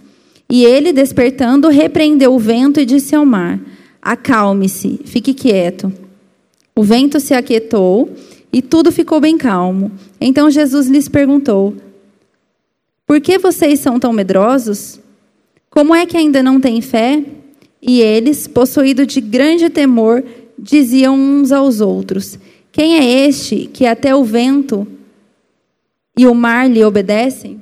E 0.49 0.65
ele, 0.65 0.91
despertando, 0.91 1.69
repreendeu 1.69 2.33
o 2.35 2.39
vento 2.39 2.79
e 2.79 2.85
disse 2.85 3.15
ao 3.15 3.25
mar: 3.25 3.59
Acalme-se, 4.01 4.99
fique 5.05 5.33
quieto. 5.33 5.91
O 6.75 6.83
vento 6.83 7.19
se 7.19 7.33
aquietou 7.33 8.11
e 8.51 8.61
tudo 8.61 8.91
ficou 8.91 9.21
bem 9.21 9.37
calmo. 9.37 9.91
Então 10.19 10.51
Jesus 10.51 10.87
lhes 10.87 11.07
perguntou: 11.07 11.73
Por 13.05 13.19
que 13.19 13.37
vocês 13.37 13.79
são 13.79 13.99
tão 13.99 14.13
medrosos? 14.13 14.99
Como 15.69 15.93
é 15.93 16.05
que 16.05 16.17
ainda 16.17 16.41
não 16.41 16.59
têm 16.59 16.81
fé? 16.81 17.23
E 17.81 18.01
eles, 18.01 18.47
possuídos 18.47 19.07
de 19.07 19.19
grande 19.19 19.69
temor, 19.69 20.23
diziam 20.57 21.15
uns 21.15 21.51
aos 21.51 21.81
outros: 21.81 22.39
Quem 22.71 22.95
é 22.97 23.27
este 23.27 23.67
que 23.67 23.85
até 23.85 24.15
o 24.15 24.23
vento 24.23 24.87
e 26.17 26.25
o 26.25 26.33
mar 26.33 26.69
lhe 26.69 26.83
obedecem? 26.83 27.59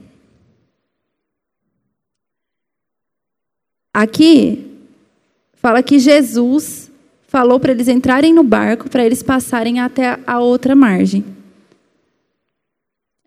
Aqui 3.94 4.68
fala 5.56 5.84
que 5.84 6.00
Jesus 6.00 6.90
falou 7.28 7.60
para 7.60 7.72
eles 7.72 7.88
entrarem 7.88 8.34
no 8.34 8.44
barco 8.44 8.90
para 8.90 9.06
eles 9.06 9.24
passarem 9.24 9.80
até 9.80 10.20
a 10.28 10.40
outra 10.40 10.76
margem. 10.76 11.24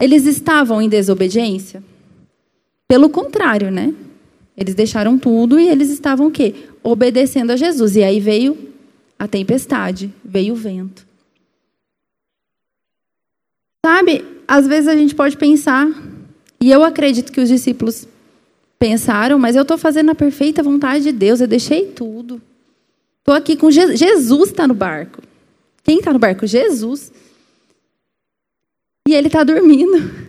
Eles 0.00 0.26
estavam 0.26 0.82
em 0.82 0.88
desobediência? 0.88 1.82
Pelo 2.88 3.08
contrário, 3.08 3.70
né? 3.70 3.94
Eles 4.56 4.74
deixaram 4.74 5.18
tudo 5.18 5.58
e 5.58 5.68
eles 5.68 5.90
estavam 5.90 6.28
o 6.28 6.30
quê? 6.30 6.54
Obedecendo 6.82 7.50
a 7.50 7.56
Jesus. 7.56 7.96
E 7.96 8.02
aí 8.02 8.20
veio 8.20 8.72
a 9.18 9.26
tempestade, 9.26 10.12
veio 10.24 10.54
o 10.54 10.56
vento. 10.56 11.06
Sabe, 13.84 14.24
às 14.46 14.66
vezes 14.66 14.88
a 14.88 14.96
gente 14.96 15.14
pode 15.14 15.36
pensar, 15.36 15.86
e 16.60 16.70
eu 16.70 16.82
acredito 16.82 17.30
que 17.30 17.40
os 17.40 17.48
discípulos 17.48 18.08
pensaram, 18.78 19.38
mas 19.38 19.56
eu 19.56 19.62
estou 19.62 19.76
fazendo 19.76 20.10
a 20.10 20.14
perfeita 20.14 20.62
vontade 20.62 21.04
de 21.04 21.12
Deus, 21.12 21.40
eu 21.40 21.46
deixei 21.46 21.86
tudo. 21.88 22.40
Estou 23.18 23.34
aqui 23.34 23.56
com 23.56 23.70
Jesus. 23.70 23.98
Jesus 23.98 24.50
está 24.50 24.66
no 24.66 24.74
barco. 24.74 25.22
Quem 25.82 25.98
está 25.98 26.12
no 26.12 26.18
barco? 26.18 26.46
Jesus. 26.46 27.12
E 29.08 29.14
ele 29.14 29.28
está 29.28 29.44
dormindo. 29.44 30.23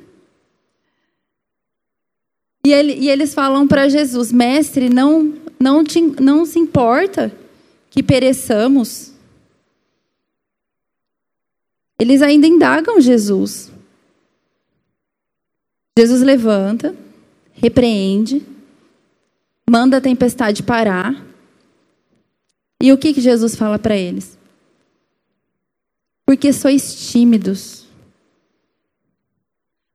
E, 2.65 2.73
ele, 2.73 2.93
e 2.93 3.09
eles 3.11 3.31
falam 3.33 3.67
para 3.67 3.87
Jesus: 3.87 4.31
Mestre, 4.31 4.89
não, 4.89 5.35
não, 5.59 5.83
te, 5.83 6.01
não 6.01 6.47
se 6.47 6.57
importa 6.57 7.31
que 7.91 8.01
pereçamos. 8.01 9.13
Eles 11.99 12.23
ainda 12.23 12.47
indagam 12.47 12.99
Jesus. 12.99 13.71
Jesus 15.97 16.23
levanta, 16.23 16.95
repreende, 17.53 18.43
manda 19.69 19.97
a 19.97 20.01
tempestade 20.01 20.63
parar. 20.63 21.23
E 22.81 22.91
o 22.91 22.97
que, 22.97 23.13
que 23.13 23.21
Jesus 23.21 23.55
fala 23.55 23.77
para 23.77 23.95
eles? 23.95 24.37
Porque 26.25 26.51
sois 26.51 27.11
tímidos. 27.11 27.85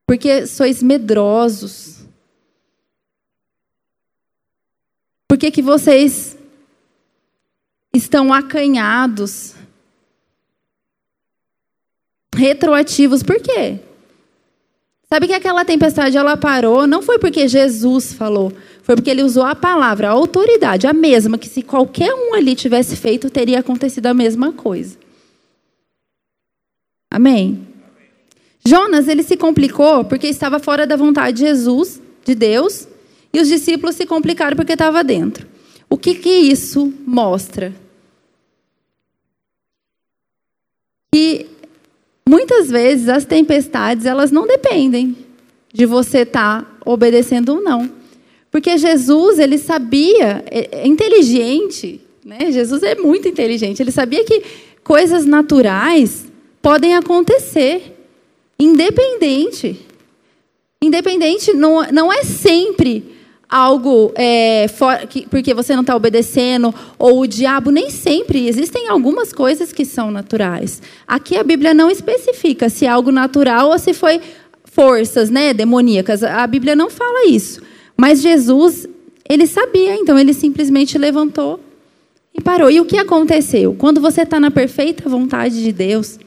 Porque 0.07 0.47
sois 0.47 0.83
medrosos. 0.83 2.01
Por 5.30 5.30
que, 5.41 5.51
que 5.51 5.63
vocês 5.63 6.37
estão 7.93 8.33
acanhados? 8.33 9.55
Retroativos, 12.35 13.23
por 13.23 13.41
quê? 13.41 13.81
Sabe 15.13 15.27
que 15.27 15.33
aquela 15.33 15.65
tempestade 15.65 16.17
ela 16.17 16.37
parou 16.37 16.87
não 16.87 17.03
foi 17.03 17.19
porque 17.19 17.49
Jesus 17.49 18.13
falou, 18.13 18.53
foi 18.83 18.95
porque 18.95 19.11
ele 19.11 19.25
usou 19.25 19.43
a 19.43 19.57
palavra, 19.57 20.09
a 20.09 20.13
autoridade, 20.13 20.87
a 20.87 20.93
mesma 20.93 21.37
que 21.37 21.49
se 21.49 21.63
qualquer 21.63 22.15
um 22.15 22.35
ali 22.35 22.55
tivesse 22.55 22.95
feito, 22.95 23.29
teria 23.29 23.59
acontecido 23.59 24.07
a 24.07 24.15
mesma 24.15 24.53
coisa. 24.53 24.97
Amém. 27.11 27.67
Jonas, 28.65 29.09
ele 29.09 29.25
se 29.25 29.37
complicou 29.37 30.05
porque 30.05 30.29
estava 30.29 30.61
fora 30.61 30.87
da 30.87 30.95
vontade 30.95 31.39
de 31.39 31.47
Jesus, 31.47 32.01
de 32.25 32.35
Deus, 32.37 32.87
e 33.33 33.41
os 33.41 33.49
discípulos 33.49 33.97
se 33.97 34.07
complicaram 34.07 34.57
porque 34.57 34.73
estava 34.73 35.05
dentro. 35.05 35.47
O 35.89 35.97
que 35.97 36.15
que 36.15 36.31
isso 36.31 36.93
mostra? 37.07 37.75
Que 41.13 41.47
Muitas 42.31 42.71
vezes 42.71 43.09
as 43.09 43.25
tempestades, 43.25 44.07
elas 44.07 44.31
não 44.31 44.47
dependem 44.47 45.17
de 45.75 45.85
você 45.85 46.19
estar 46.19 46.63
tá 46.63 46.77
obedecendo 46.87 47.57
ou 47.57 47.61
não. 47.61 47.91
Porque 48.53 48.79
Jesus, 48.79 49.41
ele 49.41 49.59
sabia, 49.59 50.45
é, 50.49 50.83
é 50.83 50.87
inteligente, 50.87 52.01
né? 52.25 52.53
Jesus 52.53 52.85
é 52.85 52.95
muito 52.95 53.27
inteligente. 53.27 53.83
Ele 53.83 53.91
sabia 53.91 54.25
que 54.25 54.45
coisas 54.85 55.27
naturais 55.27 56.27
podem 56.63 56.95
acontecer, 56.95 57.97
independente. 58.57 59.77
Independente 60.81 61.53
não, 61.53 61.83
não 61.91 62.13
é 62.13 62.23
sempre 62.23 63.05
algo 63.51 64.13
é, 64.15 64.69
for, 64.69 64.97
que, 65.09 65.27
porque 65.29 65.53
você 65.53 65.75
não 65.75 65.81
está 65.81 65.97
obedecendo, 65.97 66.73
ou 66.99 67.21
o 67.21 67.27
diabo, 67.27 67.71
nem 67.71 67.91
sempre. 67.91 68.47
Existem 68.47 68.89
algumas 68.89 69.33
coisas 69.33 69.73
que 69.73 69.85
são 69.85 70.11
naturais. 70.11 70.81
Aqui 71.07 71.37
a 71.37 71.43
Bíblia 71.43 71.75
não 71.75 71.91
especifica 71.91 72.69
se 72.69 72.87
é 72.87 72.89
algo 72.89 73.11
natural 73.11 73.71
ou 73.71 73.79
se 73.79 73.93
foi 73.93 74.21
forças 74.65 75.29
né, 75.31 75.53
demoníacas. 75.53 76.23
A 76.23 76.47
Bíblia 76.47 76.77
não 76.77 76.89
fala 76.89 77.27
isso. 77.27 77.61
Mas 77.97 78.23
Jesus, 78.23 78.87
ele 79.29 79.47
sabia, 79.47 79.97
então 79.97 80.19
ele 80.19 80.33
simplesmente 80.33 80.97
levantou 80.97 81.59
e 82.33 82.41
parou. 82.41 82.71
E 82.71 82.81
o 82.81 82.85
que 82.85 82.97
aconteceu? 82.97 83.75
Quando 83.75 84.01
você 84.01 84.23
está 84.23 84.39
na 84.39 84.51
perfeita 84.51 85.09
vontade 85.09 85.63
de 85.63 85.73
Deus, 85.73 86.19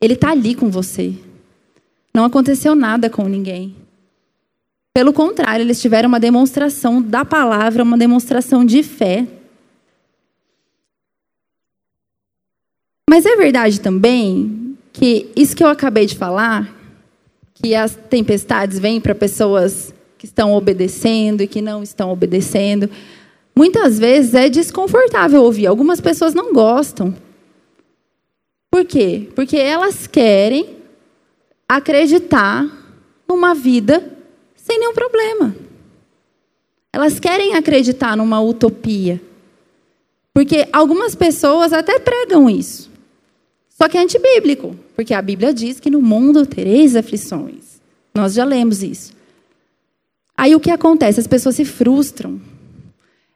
ele 0.00 0.14
está 0.14 0.30
ali 0.30 0.54
com 0.54 0.70
você. 0.70 1.12
Não 2.14 2.24
aconteceu 2.24 2.74
nada 2.74 3.08
com 3.08 3.28
ninguém. 3.28 3.81
Pelo 4.94 5.12
contrário, 5.12 5.62
eles 5.62 5.80
tiveram 5.80 6.08
uma 6.08 6.20
demonstração 6.20 7.00
da 7.00 7.24
palavra, 7.24 7.82
uma 7.82 7.96
demonstração 7.96 8.64
de 8.64 8.82
fé. 8.82 9.26
Mas 13.08 13.24
é 13.24 13.34
verdade 13.36 13.80
também 13.80 14.76
que 14.92 15.30
isso 15.34 15.56
que 15.56 15.64
eu 15.64 15.68
acabei 15.68 16.04
de 16.04 16.16
falar, 16.16 16.74
que 17.54 17.74
as 17.74 17.94
tempestades 17.94 18.78
vêm 18.78 19.00
para 19.00 19.14
pessoas 19.14 19.94
que 20.18 20.26
estão 20.26 20.52
obedecendo 20.54 21.42
e 21.42 21.48
que 21.48 21.62
não 21.62 21.82
estão 21.82 22.12
obedecendo, 22.12 22.88
muitas 23.56 23.98
vezes 23.98 24.34
é 24.34 24.48
desconfortável 24.48 25.42
ouvir. 25.42 25.66
Algumas 25.66 26.00
pessoas 26.00 26.34
não 26.34 26.52
gostam. 26.52 27.14
Por 28.70 28.84
quê? 28.84 29.28
Porque 29.34 29.56
elas 29.56 30.06
querem 30.06 30.76
acreditar 31.68 32.66
numa 33.26 33.54
vida 33.54 34.21
sem 34.62 34.78
nenhum 34.78 34.94
problema. 34.94 35.54
Elas 36.92 37.18
querem 37.18 37.54
acreditar 37.54 38.16
numa 38.16 38.40
utopia. 38.40 39.20
Porque 40.32 40.68
algumas 40.72 41.14
pessoas 41.14 41.72
até 41.72 41.98
pregam 41.98 42.48
isso. 42.48 42.90
Só 43.68 43.88
que 43.88 43.98
é 43.98 44.00
antibíblico, 44.00 44.76
porque 44.94 45.12
a 45.12 45.20
Bíblia 45.20 45.52
diz 45.52 45.80
que 45.80 45.90
no 45.90 46.00
mundo 46.00 46.46
tereis 46.46 46.94
aflições. 46.94 47.80
Nós 48.14 48.34
já 48.34 48.44
lemos 48.44 48.82
isso. 48.82 49.12
Aí 50.36 50.54
o 50.54 50.60
que 50.60 50.70
acontece? 50.70 51.18
As 51.18 51.26
pessoas 51.26 51.56
se 51.56 51.64
frustram. 51.64 52.40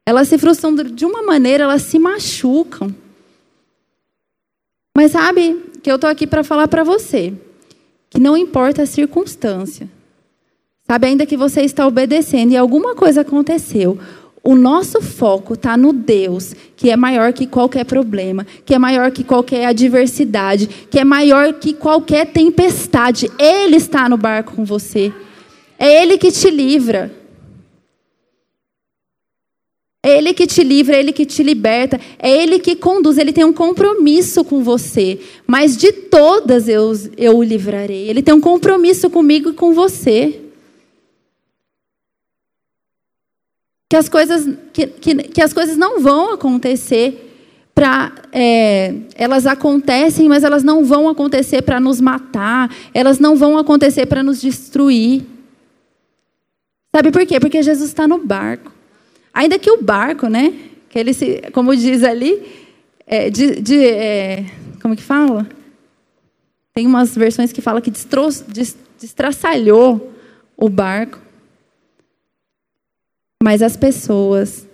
Elas 0.05 0.29
se 0.29 0.39
frustram 0.39 0.75
de 0.75 1.05
uma 1.05 1.23
maneira, 1.23 1.65
elas 1.65 1.83
se 1.83 1.99
machucam. 1.99 2.95
Mas 4.97 5.13
sabe 5.13 5.61
que 5.83 5.91
eu 5.91 5.97
estou 5.97 6.09
aqui 6.09 6.27
para 6.27 6.45
falar 6.45 6.69
para 6.69 6.85
você 6.85 7.35
que 8.09 8.21
não 8.21 8.37
importa 8.37 8.83
a 8.83 8.87
circunstância. 8.87 9.91
Sabe, 10.87 11.09
ainda 11.09 11.27
que 11.27 11.37
você 11.37 11.63
está 11.63 11.85
obedecendo 11.85 12.53
e 12.53 12.57
alguma 12.57 12.95
coisa 12.95 13.23
aconteceu, 13.23 13.99
o 14.47 14.55
nosso 14.55 15.03
foco 15.03 15.55
está 15.55 15.77
no 15.77 15.93
Deus, 15.93 16.55
que 16.77 16.89
é 16.89 16.97
maior 16.97 17.33
que 17.33 17.49
qualquer 17.49 17.85
problema, 17.85 18.47
que 18.65 18.73
é 18.73 18.79
maior 18.79 19.11
que 19.11 19.25
qualquer 19.25 19.67
adversidade, 19.67 20.69
que 20.89 21.01
é 21.01 21.05
maior 21.05 21.55
que 21.55 21.75
qualquer 21.75 22.27
tempestade. 22.27 23.29
Ele 23.37 23.75
está 23.75 24.09
no 24.09 24.17
barco 24.17 24.55
com 24.55 24.65
você. 24.65 25.13
É 25.77 26.01
Ele 26.01 26.17
que 26.17 26.31
te 26.31 26.49
livra. 26.49 27.13
É 30.01 30.17
Ele 30.17 30.33
que 30.33 30.47
te 30.47 30.63
livra, 30.63 30.95
é 30.95 31.01
Ele 31.01 31.13
que 31.13 31.27
te 31.27 31.43
liberta, 31.43 32.01
é 32.17 32.31
Ele 32.31 32.61
que 32.61 32.77
conduz, 32.77 33.19
Ele 33.19 33.33
tem 33.33 33.45
um 33.45 33.53
compromisso 33.53 34.45
com 34.45 34.63
você. 34.63 35.19
Mas 35.45 35.77
de 35.77 35.91
todas 35.91 36.69
eu, 36.69 36.93
eu 37.17 37.37
o 37.37 37.43
livrarei. 37.43 38.09
Ele 38.09 38.23
tem 38.23 38.33
um 38.33 38.41
compromisso 38.41 39.11
comigo 39.11 39.51
e 39.51 39.55
com 39.55 39.73
você. 39.73 40.46
Que 43.89 43.97
as 43.97 44.09
coisas, 44.09 44.49
que, 44.73 44.87
que, 44.87 45.15
que 45.15 45.43
as 45.43 45.53
coisas 45.53 45.77
não 45.77 46.01
vão 46.01 46.33
acontecer 46.33 47.23
para 47.75 48.11
é, 48.33 48.95
elas 49.15 49.47
acontecem, 49.47 50.29
mas 50.29 50.43
elas 50.43 50.65
não 50.65 50.85
vão 50.85 51.09
acontecer 51.09 51.61
para 51.61 51.79
nos 51.79 52.01
matar, 52.01 52.75
elas 52.95 53.19
não 53.19 53.37
vão 53.37 53.59
acontecer 53.59 54.07
para 54.07 54.23
nos 54.23 54.41
destruir. 54.41 55.25
Sabe 56.95 57.13
por 57.13 57.27
quê? 57.27 57.39
Porque 57.39 57.63
Jesus 57.63 57.91
está 57.91 58.09
no 58.09 58.19
barco. 58.19 58.73
Ainda 59.33 59.59
que 59.59 59.71
o 59.71 59.83
barco, 59.83 60.29
né? 60.29 60.55
Que 60.89 60.99
ele 60.99 61.13
se, 61.13 61.43
como 61.53 61.77
diz 61.77 62.03
ali, 62.03 62.43
é, 63.07 63.29
de, 63.29 63.61
de 63.61 63.85
é, 63.85 64.47
como 64.81 64.97
que 64.97 65.03
fala? 65.03 65.47
Tem 66.73 66.87
umas 66.87 67.15
versões 67.15 67.53
que 67.53 67.61
falam 67.61 67.83
que 67.83 67.93
destraçalhou 68.99 70.13
o 70.57 70.71
barco. 70.71 71.19
Mas 73.43 73.63
as 73.63 73.77
pessoas, 73.77 74.67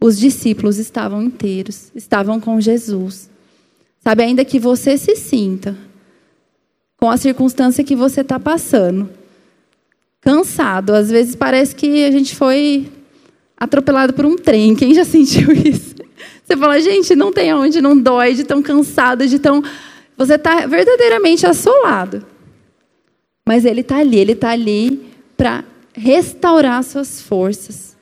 os 0.00 0.18
discípulos 0.18 0.78
estavam 0.78 1.22
inteiros, 1.22 1.90
estavam 1.94 2.40
com 2.40 2.60
Jesus. 2.60 3.30
Sabe, 4.00 4.22
ainda 4.22 4.44
que 4.44 4.58
você 4.58 4.98
se 4.98 5.16
sinta 5.16 5.76
com 6.98 7.08
a 7.08 7.16
circunstância 7.16 7.84
que 7.84 7.96
você 7.96 8.20
está 8.20 8.38
passando, 8.38 9.08
cansado, 10.20 10.94
às 10.94 11.10
vezes 11.10 11.34
parece 11.34 11.74
que 11.74 12.04
a 12.04 12.10
gente 12.10 12.34
foi 12.34 12.90
atropelado 13.56 14.12
por 14.12 14.26
um 14.26 14.36
trem. 14.36 14.74
Quem 14.74 14.94
já 14.94 15.04
sentiu 15.06 15.52
isso? 15.52 15.94
Você 16.44 16.56
fala, 16.56 16.80
gente, 16.80 17.14
não 17.14 17.32
tem 17.32 17.54
onde, 17.54 17.80
não 17.80 17.98
dói, 17.98 18.34
de 18.34 18.44
tão 18.44 18.62
cansado, 18.62 19.26
de 19.26 19.38
tão. 19.38 19.62
Você 20.16 20.34
está 20.34 20.66
verdadeiramente 20.66 21.46
assolado. 21.46 22.24
Mas 23.46 23.64
Ele 23.64 23.80
está 23.80 23.98
ali, 23.98 24.18
Ele 24.18 24.32
está 24.32 24.50
ali 24.50 25.02
para 25.36 25.64
restaurar 25.94 26.82
suas 26.82 27.20
forças. 27.20 27.96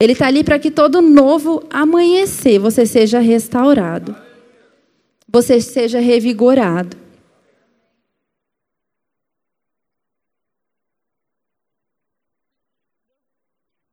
Ele 0.00 0.12
está 0.12 0.26
ali 0.26 0.42
para 0.42 0.58
que 0.58 0.70
todo 0.70 1.00
novo 1.00 1.64
amanhecer 1.70 2.58
você 2.58 2.84
seja 2.84 3.20
restaurado, 3.20 4.16
você 5.28 5.60
seja 5.60 6.00
revigorado. 6.00 6.96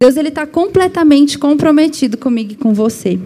Deus 0.01 0.15
ele 0.15 0.29
está 0.29 0.47
completamente 0.47 1.37
comprometido 1.37 2.17
comigo 2.17 2.53
e 2.53 2.55
com 2.55 2.73
você, 2.73 3.19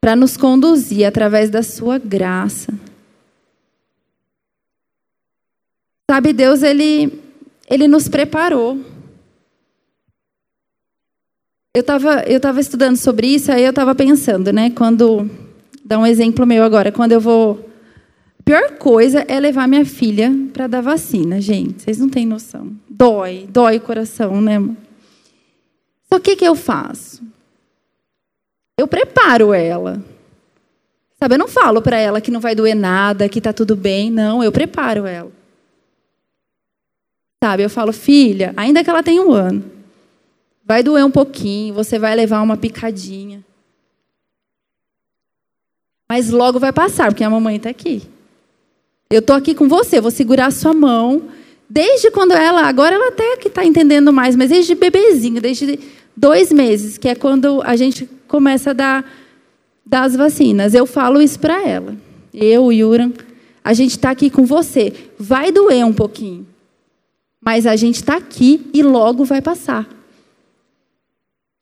para 0.00 0.16
nos 0.16 0.36
conduzir 0.36 1.06
através 1.06 1.50
da 1.50 1.62
Sua 1.62 1.98
graça. 1.98 2.72
Sabe, 6.10 6.32
Deus 6.32 6.62
ele 6.62 7.29
ele 7.70 7.86
nos 7.86 8.08
preparou. 8.08 8.78
Eu 11.72 11.82
estava 11.82 12.24
eu 12.24 12.40
tava 12.40 12.60
estudando 12.60 12.96
sobre 12.96 13.28
isso, 13.28 13.52
aí 13.52 13.62
eu 13.62 13.70
estava 13.70 13.94
pensando, 13.94 14.52
né? 14.52 14.70
Quando 14.70 15.30
dá 15.84 15.96
um 15.96 16.04
exemplo 16.04 16.44
meu 16.44 16.64
agora, 16.64 16.90
quando 16.90 17.12
eu 17.12 17.20
vou 17.20 17.70
a 18.40 18.42
pior 18.42 18.72
coisa 18.78 19.24
é 19.28 19.38
levar 19.38 19.68
minha 19.68 19.86
filha 19.86 20.32
para 20.52 20.66
dar 20.66 20.80
vacina, 20.80 21.40
gente. 21.40 21.82
Vocês 21.82 21.98
não 21.98 22.08
têm 22.08 22.26
noção. 22.26 22.72
Dói, 22.88 23.46
dói 23.48 23.76
o 23.76 23.80
coração, 23.80 24.40
né? 24.40 24.58
Só 26.12 26.18
que 26.18 26.32
o 26.32 26.36
que 26.36 26.44
eu 26.44 26.56
faço? 26.56 27.22
Eu 28.76 28.88
preparo 28.88 29.54
ela. 29.54 30.02
Sabe, 31.20 31.34
eu 31.34 31.38
não 31.38 31.46
falo 31.46 31.80
para 31.80 31.98
ela 31.98 32.20
que 32.20 32.30
não 32.30 32.40
vai 32.40 32.54
doer 32.54 32.74
nada, 32.74 33.28
que 33.28 33.38
está 33.38 33.52
tudo 33.52 33.76
bem. 33.76 34.10
Não, 34.10 34.42
eu 34.42 34.50
preparo 34.50 35.06
ela. 35.06 35.30
Sabe, 37.42 37.62
eu 37.62 37.70
falo, 37.70 37.90
filha, 37.90 38.52
ainda 38.54 38.84
que 38.84 38.90
ela 38.90 39.02
tenha 39.02 39.22
um 39.22 39.32
ano, 39.32 39.64
vai 40.62 40.82
doer 40.82 41.04
um 41.06 41.10
pouquinho, 41.10 41.72
você 41.72 41.98
vai 41.98 42.14
levar 42.14 42.42
uma 42.42 42.56
picadinha. 42.56 43.42
Mas 46.06 46.28
logo 46.28 46.58
vai 46.58 46.72
passar, 46.72 47.06
porque 47.06 47.24
a 47.24 47.30
mamãe 47.30 47.56
está 47.56 47.70
aqui. 47.70 48.02
Eu 49.08 49.20
estou 49.20 49.34
aqui 49.34 49.54
com 49.54 49.68
você, 49.68 50.00
vou 50.00 50.10
segurar 50.10 50.46
a 50.46 50.50
sua 50.50 50.74
mão. 50.74 51.30
Desde 51.68 52.10
quando 52.10 52.32
ela, 52.32 52.62
agora 52.66 52.96
ela 52.96 53.08
até 53.08 53.38
que 53.38 53.48
está 53.48 53.64
entendendo 53.64 54.12
mais, 54.12 54.36
mas 54.36 54.50
desde 54.50 54.74
bebezinho, 54.74 55.40
desde 55.40 55.78
dois 56.14 56.52
meses, 56.52 56.98
que 56.98 57.08
é 57.08 57.14
quando 57.14 57.62
a 57.62 57.74
gente 57.74 58.08
começa 58.28 58.70
a 58.70 58.74
dar, 58.74 59.12
dar 59.86 60.02
as 60.02 60.14
vacinas. 60.14 60.74
Eu 60.74 60.84
falo 60.84 61.22
isso 61.22 61.38
para 61.38 61.66
ela. 61.66 61.96
Eu, 62.34 62.70
Yuran, 62.70 63.12
a 63.64 63.72
gente 63.72 63.92
está 63.92 64.10
aqui 64.10 64.28
com 64.28 64.44
você. 64.44 64.92
Vai 65.18 65.50
doer 65.50 65.86
um 65.86 65.92
pouquinho. 65.92 66.49
Mas 67.40 67.66
a 67.66 67.74
gente 67.74 67.96
está 67.96 68.16
aqui 68.16 68.70
e 68.74 68.82
logo 68.82 69.24
vai 69.24 69.40
passar. 69.40 69.88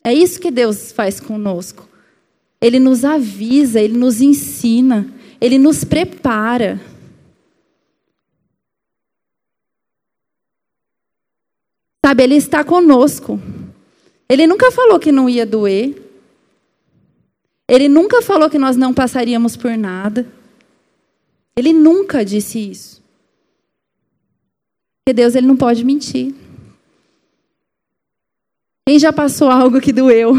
É 0.02 0.12
isso 0.12 0.40
que 0.40 0.50
Deus 0.50 0.90
faz 0.90 1.20
conosco. 1.20 1.88
Ele 2.60 2.80
nos 2.80 3.04
avisa, 3.04 3.80
ele 3.80 3.96
nos 3.96 4.20
ensina, 4.20 5.12
ele 5.40 5.58
nos 5.58 5.84
prepara. 5.84 6.80
Sabe, 12.04 12.22
ele 12.22 12.36
está 12.36 12.64
conosco. 12.64 13.40
Ele 14.28 14.46
nunca 14.46 14.72
falou 14.72 14.98
que 14.98 15.12
não 15.12 15.28
ia 15.28 15.46
doer. 15.46 16.02
Ele 17.68 17.88
nunca 17.88 18.22
falou 18.22 18.48
que 18.48 18.58
nós 18.58 18.76
não 18.76 18.94
passaríamos 18.94 19.56
por 19.56 19.76
nada. 19.76 20.26
Ele 21.54 21.72
nunca 21.72 22.24
disse 22.24 22.58
isso. 22.70 23.02
Porque 25.08 25.22
Deus 25.22 25.34
ele 25.34 25.46
não 25.46 25.56
pode 25.56 25.82
mentir. 25.86 26.34
Quem 28.86 28.98
já 28.98 29.10
passou 29.10 29.50
algo 29.50 29.80
que 29.80 29.90
doeu? 29.90 30.34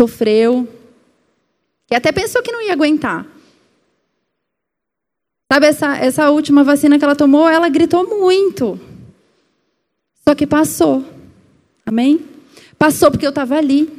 Sofreu. 0.00 0.68
E 1.90 1.96
até 1.96 2.12
pensou 2.12 2.40
que 2.40 2.52
não 2.52 2.62
ia 2.62 2.72
aguentar. 2.72 3.26
Sabe, 5.52 5.66
essa, 5.66 5.96
essa 5.96 6.30
última 6.30 6.62
vacina 6.62 6.96
que 7.00 7.04
ela 7.04 7.16
tomou, 7.16 7.48
ela 7.48 7.68
gritou 7.68 8.08
muito. 8.08 8.78
Só 10.24 10.36
que 10.36 10.46
passou. 10.46 11.04
Amém? 11.84 12.24
Passou 12.78 13.10
porque 13.10 13.26
eu 13.26 13.30
estava 13.30 13.56
ali. 13.56 13.92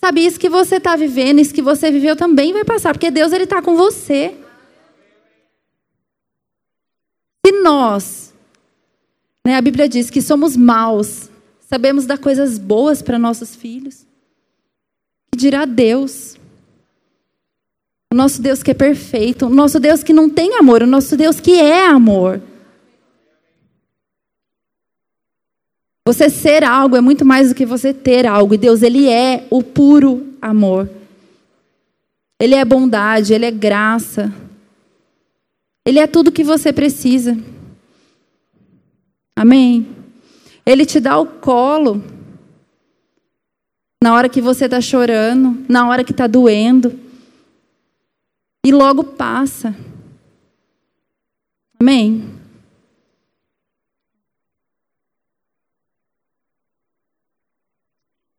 Sabe, 0.00 0.24
isso 0.24 0.40
que 0.40 0.48
você 0.48 0.76
está 0.76 0.96
vivendo, 0.96 1.40
isso 1.40 1.52
que 1.52 1.60
você 1.60 1.90
viveu 1.90 2.16
também 2.16 2.54
vai 2.54 2.64
passar, 2.64 2.94
porque 2.94 3.10
Deus 3.10 3.32
ele 3.32 3.44
está 3.44 3.60
com 3.60 3.76
você. 3.76 4.34
Se 7.47 7.47
nós, 7.62 8.32
né, 9.46 9.54
a 9.56 9.60
Bíblia 9.60 9.88
diz 9.88 10.10
que 10.10 10.22
somos 10.22 10.56
maus, 10.56 11.28
sabemos 11.60 12.06
dar 12.06 12.18
coisas 12.18 12.58
boas 12.58 13.02
para 13.02 13.18
nossos 13.18 13.54
filhos, 13.54 14.06
que 15.30 15.38
dirá 15.38 15.64
Deus? 15.64 16.36
O 18.12 18.16
nosso 18.16 18.40
Deus 18.40 18.62
que 18.62 18.70
é 18.70 18.74
perfeito, 18.74 19.46
o 19.46 19.50
nosso 19.50 19.78
Deus 19.78 20.02
que 20.02 20.12
não 20.12 20.30
tem 20.30 20.56
amor, 20.56 20.82
o 20.82 20.86
nosso 20.86 21.16
Deus 21.16 21.40
que 21.40 21.60
é 21.60 21.86
amor. 21.86 22.40
Você 26.06 26.30
ser 26.30 26.64
algo 26.64 26.96
é 26.96 27.02
muito 27.02 27.22
mais 27.22 27.50
do 27.50 27.54
que 27.54 27.66
você 27.66 27.92
ter 27.92 28.26
algo, 28.26 28.54
e 28.54 28.58
Deus, 28.58 28.80
Ele 28.80 29.10
é 29.10 29.46
o 29.50 29.62
puro 29.62 30.34
amor. 30.40 30.88
Ele 32.40 32.54
é 32.54 32.64
bondade, 32.64 33.34
Ele 33.34 33.44
é 33.44 33.50
graça. 33.50 34.32
Ele 35.88 35.98
é 35.98 36.06
tudo 36.06 36.30
que 36.30 36.44
você 36.44 36.70
precisa. 36.70 37.34
Amém? 39.34 39.88
Ele 40.66 40.84
te 40.84 41.00
dá 41.00 41.18
o 41.18 41.24
colo 41.24 42.04
na 44.04 44.14
hora 44.14 44.28
que 44.28 44.42
você 44.42 44.66
está 44.66 44.82
chorando, 44.82 45.64
na 45.66 45.88
hora 45.88 46.04
que 46.04 46.10
está 46.10 46.26
doendo. 46.26 47.00
E 48.62 48.70
logo 48.70 49.02
passa. 49.02 49.74
Amém? 51.80 52.34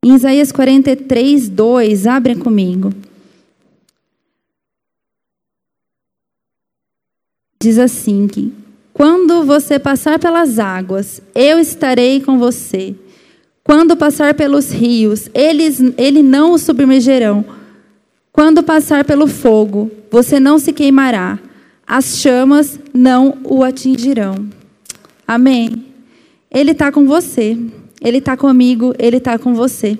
Em 0.06 0.14
Isaías 0.14 0.52
43, 0.52 1.50
2, 1.50 2.06
abrem 2.06 2.38
comigo. 2.38 2.92
Diz 7.62 7.78
assim 7.78 8.28
que 8.28 8.54
quando 8.94 9.44
você 9.44 9.78
passar 9.78 10.18
pelas 10.20 10.60
águas, 10.60 11.22
eu 11.36 11.60
estarei 11.60 12.22
com 12.22 12.38
você. 12.38 12.96
Quando 13.64 13.98
passar 13.98 14.34
pelos 14.34 14.72
rios, 14.72 15.30
eles 15.34 15.80
ele 15.98 16.24
não 16.24 16.54
o 16.54 16.58
submergerão. 16.58 17.46
Quando 18.32 18.64
passar 18.64 19.04
pelo 19.04 19.28
fogo, 19.28 19.92
você 20.10 20.40
não 20.40 20.58
se 20.58 20.72
queimará. 20.72 21.40
As 21.86 22.20
chamas 22.20 22.80
não 22.94 23.38
o 23.44 23.64
atingirão. 23.64 24.50
Amém. 25.28 25.86
Ele 26.50 26.72
está 26.72 26.92
com 26.92 27.06
você. 27.06 27.58
Ele 28.02 28.20
está 28.20 28.38
comigo, 28.38 28.94
Ele 28.98 29.18
está 29.18 29.38
com 29.38 29.54
você. 29.54 30.00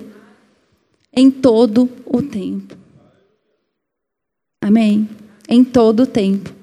Em 1.14 1.30
todo 1.30 1.90
o 2.06 2.22
tempo. 2.22 2.74
Amém? 4.62 5.08
Em 5.48 5.62
todo 5.62 6.04
o 6.04 6.06
tempo. 6.06 6.59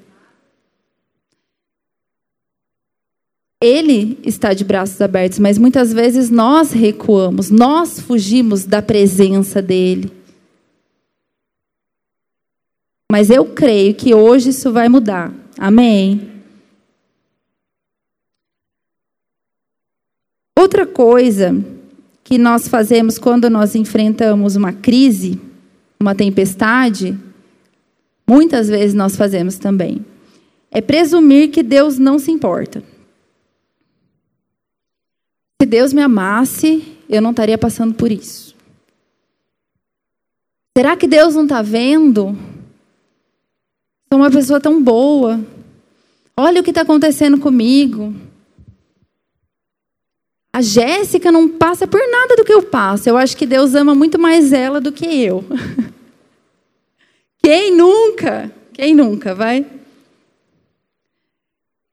Ele 3.61 4.19
está 4.23 4.53
de 4.53 4.63
braços 4.63 5.01
abertos, 5.01 5.39
mas 5.39 5.57
muitas 5.57 5.91
vezes 5.91 6.29
nós 6.29 6.71
recuamos, 6.71 7.49
nós 7.49 7.99
fugimos 7.99 8.65
da 8.65 8.81
presença 8.81 9.61
dele. 9.61 10.11
Mas 13.11 13.31
eu 13.31 13.45
creio 13.45 13.95
que 13.95 14.13
hoje 14.13 14.49
isso 14.49 14.71
vai 14.71 14.87
mudar. 14.87 15.33
Amém? 15.57 16.29
Outra 20.59 20.85
coisa 20.85 21.55
que 22.23 22.37
nós 22.37 22.67
fazemos 22.67 23.17
quando 23.17 23.49
nós 23.49 23.73
enfrentamos 23.73 24.55
uma 24.55 24.73
crise, 24.73 25.39
uma 25.99 26.13
tempestade, 26.13 27.17
muitas 28.27 28.67
vezes 28.67 28.93
nós 28.93 29.15
fazemos 29.15 29.57
também, 29.57 30.05
é 30.69 30.81
presumir 30.81 31.49
que 31.49 31.63
Deus 31.63 31.97
não 31.97 32.19
se 32.19 32.29
importa. 32.29 32.83
Se 35.59 35.65
Deus 35.67 35.91
me 35.91 36.01
amasse, 36.01 36.97
eu 37.09 37.21
não 37.21 37.31
estaria 37.31 37.57
passando 37.57 37.95
por 37.95 38.11
isso. 38.11 38.55
Será 40.77 40.95
que 40.95 41.07
Deus 41.07 41.33
não 41.33 41.43
está 41.43 41.63
vendo? 41.63 42.37
Sou 44.11 44.19
uma 44.19 44.29
pessoa 44.29 44.61
tão 44.61 44.81
boa. 44.81 45.39
Olha 46.37 46.61
o 46.61 46.63
que 46.63 46.69
está 46.69 46.81
acontecendo 46.81 47.39
comigo. 47.39 48.13
A 50.53 50.61
Jéssica 50.61 51.31
não 51.31 51.49
passa 51.49 51.87
por 51.87 51.99
nada 51.99 52.35
do 52.35 52.43
que 52.43 52.53
eu 52.53 52.61
passo. 52.61 53.09
Eu 53.09 53.17
acho 53.17 53.35
que 53.35 53.45
Deus 53.45 53.73
ama 53.73 53.95
muito 53.95 54.19
mais 54.19 54.53
ela 54.53 54.79
do 54.79 54.91
que 54.91 55.05
eu. 55.05 55.43
Quem 57.41 57.75
nunca? 57.75 58.51
Quem 58.73 58.93
nunca, 58.93 59.33
vai? 59.33 59.65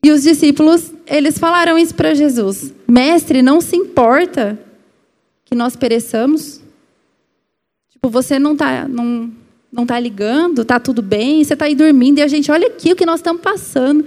E 0.05 0.11
os 0.11 0.22
discípulos, 0.22 0.92
eles 1.07 1.38
falaram 1.38 1.78
isso 1.78 1.94
para 1.94 2.12
Jesus: 2.12 2.74
Mestre, 2.86 3.40
não 3.40 3.59
se 3.62 3.74
importa 3.74 4.59
que 5.46 5.55
nós 5.55 5.74
pereçamos? 5.74 6.61
Tipo, 7.90 8.11
você 8.11 8.38
não 8.38 8.52
está 8.52 8.86
não, 8.86 9.32
não 9.72 9.86
tá 9.86 9.98
ligando, 9.98 10.61
está 10.61 10.78
tudo 10.78 11.00
bem, 11.00 11.42
você 11.42 11.55
está 11.55 11.64
aí 11.64 11.74
dormindo 11.74 12.18
e 12.18 12.22
a 12.22 12.28
gente, 12.28 12.50
olha 12.50 12.66
aqui 12.66 12.92
o 12.92 12.96
que 12.96 13.07
nós 13.07 13.20
estamos 13.20 13.40
passando. 13.40 14.05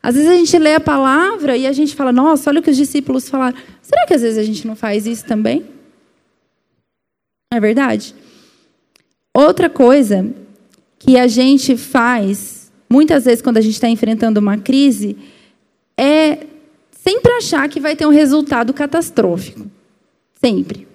Às 0.00 0.14
vezes 0.14 0.30
a 0.30 0.34
gente 0.36 0.56
lê 0.56 0.74
a 0.74 0.80
palavra 0.80 1.56
e 1.56 1.66
a 1.66 1.72
gente 1.72 1.96
fala, 1.96 2.12
nossa, 2.12 2.48
olha 2.48 2.60
o 2.60 2.62
que 2.62 2.70
os 2.70 2.76
discípulos 2.76 3.28
falaram. 3.28 3.56
Será 3.82 4.06
que 4.06 4.14
às 4.14 4.22
vezes 4.22 4.38
a 4.38 4.42
gente 4.44 4.64
não 4.66 4.76
faz 4.76 5.04
isso 5.04 5.24
também? 5.24 5.64
É 7.52 7.58
verdade? 7.58 8.14
Outra 9.36 9.68
coisa 9.68 10.32
que 10.96 11.18
a 11.18 11.26
gente 11.26 11.76
faz, 11.76 12.53
muitas 12.94 13.24
vezes 13.24 13.42
quando 13.42 13.56
a 13.56 13.60
gente 13.60 13.74
está 13.74 13.88
enfrentando 13.88 14.38
uma 14.38 14.56
crise, 14.56 15.16
é 15.98 16.38
sempre 16.90 17.32
achar 17.32 17.68
que 17.68 17.80
vai 17.80 17.96
ter 17.96 18.06
um 18.06 18.10
resultado 18.10 18.72
catastrófico. 18.72 19.66
Sempre. 20.40 20.86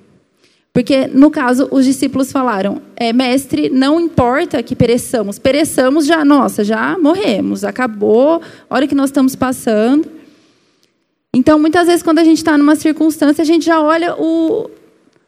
Porque, 0.74 1.08
no 1.08 1.30
caso, 1.30 1.68
os 1.72 1.84
discípulos 1.84 2.32
falaram: 2.32 2.82
é, 2.96 3.12
Mestre, 3.12 3.70
não 3.70 4.00
importa 4.00 4.64
que 4.64 4.78
pereçamos. 4.78 5.38
Pereçamos 5.38 6.06
já, 6.06 6.24
nossa, 6.24 6.64
já 6.64 6.98
morremos, 6.98 7.66
acabou, 7.66 8.42
olha 8.70 8.86
o 8.86 8.88
que 8.88 8.96
nós 8.96 9.10
estamos 9.10 9.36
passando. 9.36 10.10
Então, 11.34 11.60
muitas 11.60 11.88
vezes, 11.88 12.02
quando 12.02 12.20
a 12.20 12.24
gente 12.24 12.38
está 12.38 12.58
numa 12.58 12.78
circunstância, 12.78 13.42
a 13.42 13.46
gente 13.46 13.66
já 13.66 13.82
olha 13.82 14.16
o, 14.16 14.70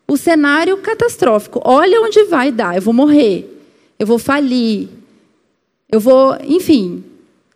o 0.07 0.15
cenário 0.15 0.77
catastrófico. 0.77 1.61
Olha 1.65 1.99
onde 2.01 2.23
vai 2.23 2.49
dar. 2.49 2.77
Eu 2.77 2.81
vou 2.81 2.93
morrer, 2.93 3.61
eu 3.99 4.07
vou 4.07 4.17
falir, 4.17 4.87
eu 5.91 5.99
vou. 5.99 6.37
Enfim, 6.43 7.03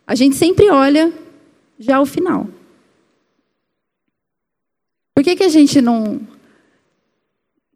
a 0.06 0.14
gente 0.14 0.36
sempre 0.36 0.70
olha 0.70 1.12
já 1.78 2.00
o 2.00 2.06
final. 2.06 2.46
Por 5.14 5.24
que, 5.24 5.34
que 5.34 5.44
a 5.44 5.48
gente 5.48 5.80
não 5.80 6.20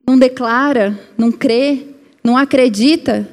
não 0.07 0.19
declara, 0.19 0.99
não 1.17 1.31
crê, 1.31 1.87
não 2.23 2.37
acredita 2.37 3.29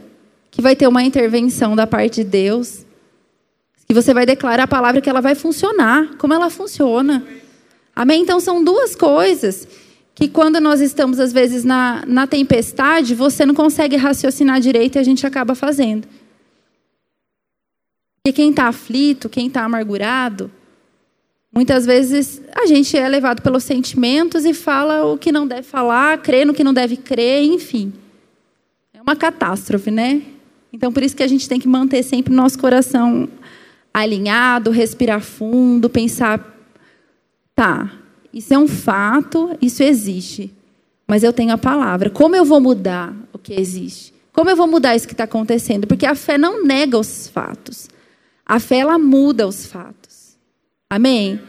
que 0.51 0.61
vai 0.61 0.75
ter 0.75 0.88
uma 0.88 1.03
intervenção 1.03 1.75
da 1.75 1.88
parte 1.88 2.23
de 2.23 2.30
Deus, 2.30 2.86
que 3.88 3.93
você 3.93 4.13
vai 4.13 4.25
declarar 4.25 4.63
a 4.63 4.67
palavra 4.67 5.01
que 5.01 5.09
ela 5.09 5.21
vai 5.21 5.34
funcionar, 5.34 6.15
como 6.17 6.34
ela 6.34 6.49
funciona. 6.49 7.25
Amém? 7.95 8.21
Então 8.21 8.39
são 8.39 8.63
duas 8.63 8.95
coisas 8.95 9.67
que 10.13 10.28
quando 10.28 10.59
nós 10.59 10.82
estamos, 10.82 11.19
às 11.19 11.32
vezes, 11.32 11.63
na, 11.63 12.03
na 12.07 12.28
tempestade, 12.28 13.15
você 13.15 13.45
não 13.45 13.53
consegue 13.53 13.95
raciocinar 13.95 14.59
direito 14.59 14.97
e 14.97 14.99
a 14.99 15.03
gente 15.03 15.25
acaba 15.25 15.55
fazendo. 15.55 16.07
Porque 18.28 18.41
quem 18.41 18.49
está 18.49 18.67
aflito, 18.67 19.30
quem 19.30 19.47
está 19.47 19.63
amargurado, 19.63 20.51
Muitas 21.49 21.88
vezes 21.88 22.39
a 22.53 22.67
gente 22.67 22.95
é 22.95 23.07
levado 23.09 23.41
pelos 23.41 23.63
sentimentos 23.63 24.45
e 24.45 24.53
fala 24.53 25.05
o 25.05 25.17
que 25.17 25.32
não 25.32 25.47
deve 25.47 25.63
falar, 25.63 26.19
crê 26.19 26.45
no 26.45 26.53
que 26.53 26.63
não 26.63 26.71
deve 26.71 26.97
crer, 26.97 27.41
enfim. 27.41 27.93
É 28.93 29.01
uma 29.01 29.15
catástrofe, 29.15 29.89
né? 29.89 30.21
Então 30.71 30.91
por 30.91 31.01
isso 31.01 31.15
que 31.15 31.23
a 31.23 31.28
gente 31.28 31.49
tem 31.49 31.59
que 31.59 31.67
manter 31.67 32.03
sempre 32.03 32.32
o 32.32 32.36
nosso 32.36 32.59
coração 32.59 33.28
alinhado, 33.91 34.69
respirar 34.69 35.19
fundo, 35.19 35.89
pensar, 35.89 36.45
tá, 37.55 37.91
isso 38.32 38.53
é 38.53 38.57
um 38.59 38.67
fato, 38.67 39.57
isso 39.59 39.82
existe. 39.82 40.53
Mas 41.07 41.23
eu 41.23 41.34
tenho 41.34 41.53
a 41.53 41.57
palavra. 41.57 42.11
Como 42.11 42.36
eu 42.36 42.45
vou 42.45 42.61
mudar 42.61 43.15
o 43.34 43.39
que 43.39 43.59
existe? 43.59 44.13
Como 44.32 44.47
eu 44.47 44.55
vou 44.55 44.67
mudar 44.67 44.95
isso 44.95 45.07
que 45.07 45.13
está 45.15 45.23
acontecendo? 45.23 45.88
Porque 45.88 46.05
a 46.05 46.13
fé 46.13 46.38
não 46.38 46.63
nega 46.63 46.99
os 46.99 47.28
fatos. 47.30 47.89
A 48.47 48.59
fé 48.59 48.77
ela 48.77 48.97
muda 48.97 49.45
os 49.45 49.65
fatos. 49.65 50.37
Amém? 50.89 51.39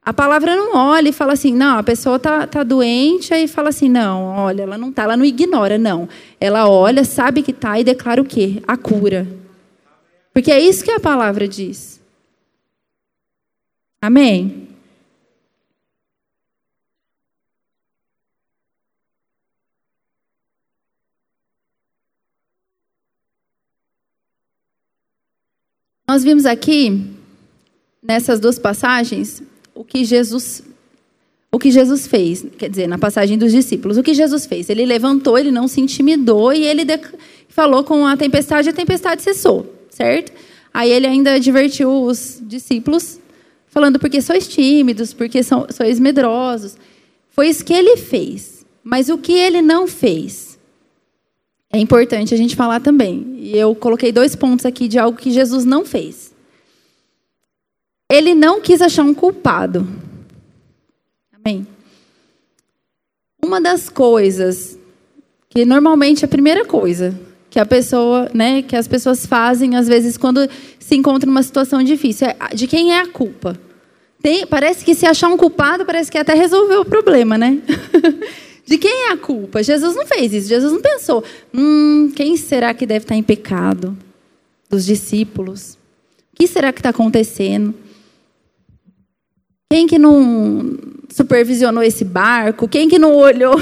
A 0.00 0.12
palavra 0.12 0.54
não 0.54 0.74
olha 0.74 1.08
e 1.08 1.12
fala 1.12 1.32
assim, 1.32 1.52
não, 1.52 1.76
a 1.76 1.82
pessoa 1.82 2.16
está 2.16 2.46
tá 2.46 2.62
doente, 2.62 3.34
aí 3.34 3.48
fala 3.48 3.68
assim, 3.68 3.88
não, 3.88 4.24
olha, 4.24 4.62
ela 4.62 4.78
não 4.78 4.90
está, 4.90 5.02
ela 5.02 5.16
não 5.16 5.24
ignora, 5.24 5.76
não. 5.76 6.08
Ela 6.40 6.68
olha, 6.68 7.04
sabe 7.04 7.42
que 7.42 7.50
está 7.50 7.78
e 7.78 7.84
declara 7.84 8.22
o 8.22 8.24
quê? 8.24 8.62
A 8.66 8.76
cura. 8.76 9.26
Porque 10.32 10.52
é 10.52 10.60
isso 10.60 10.84
que 10.84 10.90
a 10.90 11.00
palavra 11.00 11.48
diz. 11.48 12.00
Amém? 14.00 14.67
Nós 26.18 26.24
vimos 26.24 26.46
aqui 26.46 27.12
nessas 28.02 28.40
duas 28.40 28.58
passagens 28.58 29.40
o 29.72 29.84
que 29.84 30.04
Jesus 30.04 30.64
o 31.52 31.60
que 31.60 31.70
Jesus 31.70 32.08
fez, 32.08 32.44
quer 32.58 32.68
dizer, 32.68 32.88
na 32.88 32.98
passagem 32.98 33.38
dos 33.38 33.52
discípulos, 33.52 33.96
o 33.96 34.02
que 34.02 34.12
Jesus 34.12 34.44
fez? 34.44 34.68
Ele 34.68 34.84
levantou, 34.84 35.38
ele 35.38 35.52
não 35.52 35.68
se 35.68 35.80
intimidou 35.80 36.52
e 36.52 36.64
ele 36.64 36.82
falou 37.48 37.84
com 37.84 38.04
a 38.04 38.16
tempestade, 38.16 38.68
a 38.68 38.72
tempestade 38.72 39.22
cessou, 39.22 39.72
certo? 39.90 40.32
Aí 40.74 40.90
ele 40.90 41.06
ainda 41.06 41.34
advertiu 41.34 42.02
os 42.02 42.42
discípulos, 42.42 43.20
falando 43.68 44.00
porque 44.00 44.20
sois 44.20 44.48
tímidos, 44.48 45.12
porque 45.12 45.40
sois 45.44 46.00
medrosos. 46.00 46.76
Foi 47.30 47.48
isso 47.48 47.64
que 47.64 47.72
ele 47.72 47.96
fez. 47.96 48.66
Mas 48.82 49.08
o 49.08 49.16
que 49.16 49.34
ele 49.34 49.62
não 49.62 49.86
fez? 49.86 50.47
É 51.72 51.78
importante 51.78 52.34
a 52.34 52.36
gente 52.36 52.56
falar 52.56 52.80
também. 52.80 53.34
E 53.36 53.56
eu 53.56 53.74
coloquei 53.74 54.10
dois 54.10 54.34
pontos 54.34 54.64
aqui 54.64 54.88
de 54.88 54.98
algo 54.98 55.18
que 55.18 55.30
Jesus 55.30 55.64
não 55.64 55.84
fez. 55.84 56.32
Ele 58.10 58.34
não 58.34 58.60
quis 58.60 58.80
achar 58.80 59.02
um 59.02 59.12
culpado. 59.12 59.86
Amém. 61.32 61.66
Uma 63.44 63.60
das 63.60 63.88
coisas 63.88 64.78
que 65.50 65.64
normalmente 65.64 66.24
é 66.24 66.26
a 66.26 66.28
primeira 66.28 66.64
coisa 66.64 67.18
que 67.50 67.58
a 67.58 67.66
pessoa, 67.66 68.30
né, 68.34 68.62
que 68.62 68.76
as 68.76 68.86
pessoas 68.86 69.24
fazem 69.24 69.76
às 69.76 69.88
vezes 69.88 70.16
quando 70.16 70.48
se 70.78 70.94
encontram 70.94 71.30
numa 71.30 71.42
situação 71.42 71.82
difícil, 71.82 72.28
é 72.28 72.54
de 72.54 72.66
quem 72.66 72.92
é 72.92 73.00
a 73.00 73.06
culpa? 73.06 73.58
Tem, 74.22 74.46
parece 74.46 74.84
que 74.84 74.94
se 74.94 75.06
achar 75.06 75.28
um 75.28 75.36
culpado, 75.36 75.84
parece 75.84 76.10
que 76.10 76.18
até 76.18 76.34
resolveu 76.34 76.80
o 76.80 76.84
problema, 76.84 77.38
né? 77.38 77.58
de 78.68 78.76
quem 78.76 79.06
é 79.06 79.12
a 79.12 79.16
culpa? 79.16 79.62
Jesus 79.62 79.96
não 79.96 80.06
fez 80.06 80.34
isso. 80.34 80.46
Jesus 80.46 80.70
não 80.70 80.82
pensou, 80.82 81.24
hum, 81.54 82.12
quem 82.14 82.36
será 82.36 82.74
que 82.74 82.84
deve 82.84 83.04
estar 83.04 83.14
em 83.14 83.22
pecado? 83.22 83.96
Dos 84.68 84.84
discípulos. 84.84 85.78
O 86.34 86.36
que 86.36 86.46
será 86.46 86.70
que 86.70 86.80
está 86.80 86.90
acontecendo? 86.90 87.74
Quem 89.72 89.86
que 89.86 89.98
não 89.98 90.76
supervisionou 91.08 91.82
esse 91.82 92.04
barco? 92.04 92.68
Quem 92.68 92.90
que 92.90 92.98
não 92.98 93.16
olhou 93.16 93.54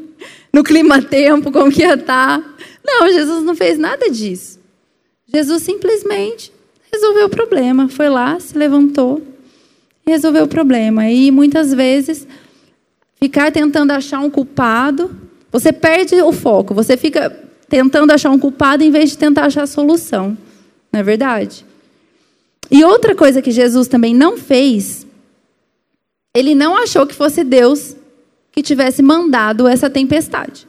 no 0.50 0.64
clima-tempo 0.64 1.52
como 1.52 1.70
que 1.70 1.82
ia 1.82 1.92
estar? 1.92 2.40
Tá? 2.40 2.54
Não, 2.82 3.12
Jesus 3.12 3.44
não 3.44 3.54
fez 3.54 3.78
nada 3.78 4.10
disso. 4.10 4.58
Jesus 5.26 5.62
simplesmente 5.62 6.50
resolveu 6.90 7.26
o 7.26 7.30
problema. 7.30 7.86
Foi 7.86 8.08
lá, 8.08 8.40
se 8.40 8.56
levantou 8.56 9.22
e 10.06 10.10
resolveu 10.10 10.44
o 10.44 10.48
problema. 10.48 11.06
E 11.10 11.30
muitas 11.30 11.74
vezes 11.74 12.26
ficar 13.24 13.50
tentando 13.50 13.90
achar 13.90 14.20
um 14.20 14.28
culpado, 14.28 15.16
você 15.50 15.72
perde 15.72 16.14
o 16.20 16.30
foco. 16.30 16.74
Você 16.74 16.94
fica 16.96 17.30
tentando 17.68 18.10
achar 18.10 18.30
um 18.30 18.38
culpado 18.38 18.84
em 18.84 18.90
vez 18.90 19.10
de 19.10 19.18
tentar 19.18 19.46
achar 19.46 19.62
a 19.62 19.66
solução. 19.66 20.36
Não 20.92 21.00
é 21.00 21.02
verdade? 21.02 21.64
E 22.70 22.84
outra 22.84 23.14
coisa 23.14 23.40
que 23.40 23.50
Jesus 23.50 23.88
também 23.88 24.14
não 24.14 24.36
fez 24.36 25.06
ele 26.36 26.54
não 26.54 26.76
achou 26.76 27.06
que 27.06 27.14
fosse 27.14 27.44
Deus 27.44 27.94
que 28.50 28.60
tivesse 28.60 29.00
mandado 29.02 29.68
essa 29.68 29.88
tempestade 29.88 30.66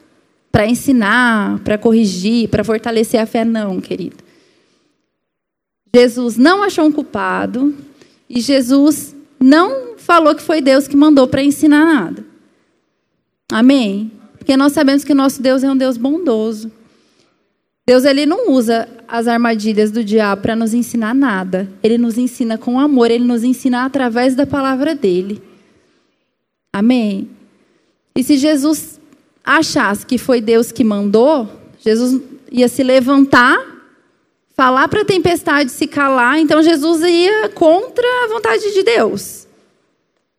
para 0.51 0.68
ensinar, 0.68 1.60
para 1.60 1.78
corrigir, 1.78 2.49
para 2.49 2.64
fortalecer 2.64 3.20
a 3.20 3.26
fé, 3.26 3.43
não, 3.43 3.82
querido. 3.82 4.18
Jesus 5.93 6.38
não 6.38 6.62
achou 6.62 6.86
um 6.86 6.91
culpado 6.91 7.74
e 8.30 8.39
Jesus 8.39 9.16
não 9.39 9.97
falou 9.97 10.36
que 10.36 10.41
foi 10.41 10.62
Deus 10.62 10.88
que 10.88 10.95
mandou 10.95 11.28
para 11.28 11.43
ensinar 11.43 11.84
nada. 11.84 12.34
Amém? 13.52 14.12
Porque 14.38 14.58
nós 14.58 14.74
sabemos 14.74 15.04
que 15.04 15.12
o 15.12 15.16
nosso 15.16 15.41
Deus 15.41 15.64
é 15.64 15.70
um 15.70 15.78
Deus 15.78 15.98
bondoso. 15.98 16.72
Deus 17.88 18.04
ele 18.04 18.26
não 18.26 18.52
usa 18.52 18.89
as 19.08 19.28
armadilhas 19.28 19.91
do 19.91 20.04
diabo 20.04 20.41
para 20.41 20.56
nos 20.56 20.74
ensinar 20.74 21.14
nada. 21.14 21.70
Ele 21.84 21.98
nos 21.98 22.18
ensina 22.18 22.58
com 22.58 22.80
amor, 22.80 23.12
ele 23.12 23.26
nos 23.26 23.43
ensina 23.43 23.86
através 23.86 24.36
da 24.36 24.46
palavra 24.48 24.96
dele. 24.96 25.41
Amém? 26.74 27.30
E 28.16 28.24
se 28.24 28.38
Jesus 28.38 29.00
achasse 29.43 30.06
que 30.06 30.18
foi 30.18 30.41
Deus 30.41 30.72
que 30.72 30.84
mandou, 30.84 31.48
Jesus 31.80 32.22
ia 32.52 32.68
se 32.68 32.82
levantar, 32.82 33.58
falar 34.56 34.88
para 34.88 35.02
a 35.02 35.06
tempestade 35.06 35.72
se 35.72 35.86
calar, 35.86 36.39
então 36.39 36.64
Jesus 36.64 37.04
ia 37.04 37.50
contra 37.50 38.08
a 38.24 38.28
vontade 38.28 38.74
de 38.74 38.84
Deus. 38.84 39.48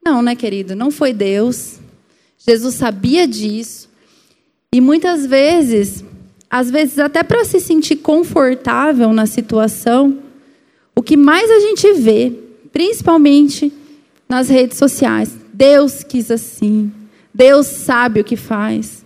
Não, 0.05 0.21
né, 0.23 0.35
querido? 0.35 0.75
Não 0.75 0.91
foi 0.91 1.13
Deus. 1.13 1.76
Jesus 2.47 2.75
sabia 2.75 3.27
disso. 3.27 3.89
E 4.73 4.81
muitas 4.81 5.27
vezes, 5.27 6.05
às 6.51 6.71
vezes 6.71 6.99
até 6.99 7.23
para 7.23 7.45
se 7.45 7.61
sentir 7.61 7.97
confortável 7.97 9.13
na 9.13 9.27
situação, 9.27 10.19
o 10.95 11.03
que 11.03 11.17
mais 11.17 11.51
a 11.51 11.61
gente 11.61 11.93
vê, 11.95 12.33
principalmente 12.73 13.73
nas 14.29 14.49
redes 14.49 14.79
sociais, 14.79 15.37
Deus 15.53 16.03
quis 16.03 16.31
assim. 16.31 16.93
Deus 17.35 17.67
sabe 17.67 18.21
o 18.21 18.25
que 18.25 18.37
faz. 18.37 19.05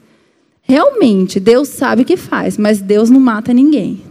Realmente, 0.62 1.41
Deus 1.41 1.68
sabe 1.68 2.03
o 2.03 2.05
que 2.05 2.16
faz, 2.16 2.57
mas 2.57 2.80
Deus 2.80 3.11
não 3.11 3.20
mata 3.20 3.53
ninguém. 3.53 4.03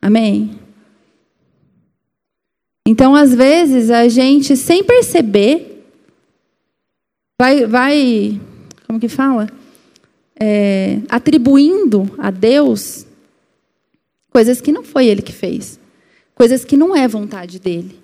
Amém? 0.00 0.58
Então, 2.86 3.14
às 3.14 3.34
vezes, 3.34 3.90
a 3.90 4.08
gente, 4.08 4.56
sem 4.56 4.84
perceber, 4.84 5.75
vai, 7.38 7.66
vai 7.66 8.40
como 8.86 9.00
que 9.00 9.08
fala? 9.08 9.48
É, 10.38 11.00
atribuindo 11.08 12.08
a 12.18 12.30
Deus 12.30 13.06
coisas 14.30 14.60
que 14.60 14.70
não 14.70 14.84
foi 14.84 15.06
Ele 15.06 15.22
que 15.22 15.32
fez, 15.32 15.80
coisas 16.34 16.64
que 16.64 16.76
não 16.76 16.94
é 16.94 17.08
vontade 17.08 17.58
dele. 17.58 17.98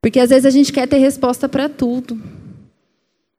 Porque 0.00 0.20
às 0.20 0.30
vezes 0.30 0.46
a 0.46 0.50
gente 0.50 0.72
quer 0.72 0.86
ter 0.86 0.98
resposta 0.98 1.48
para 1.48 1.68
tudo. 1.68 2.20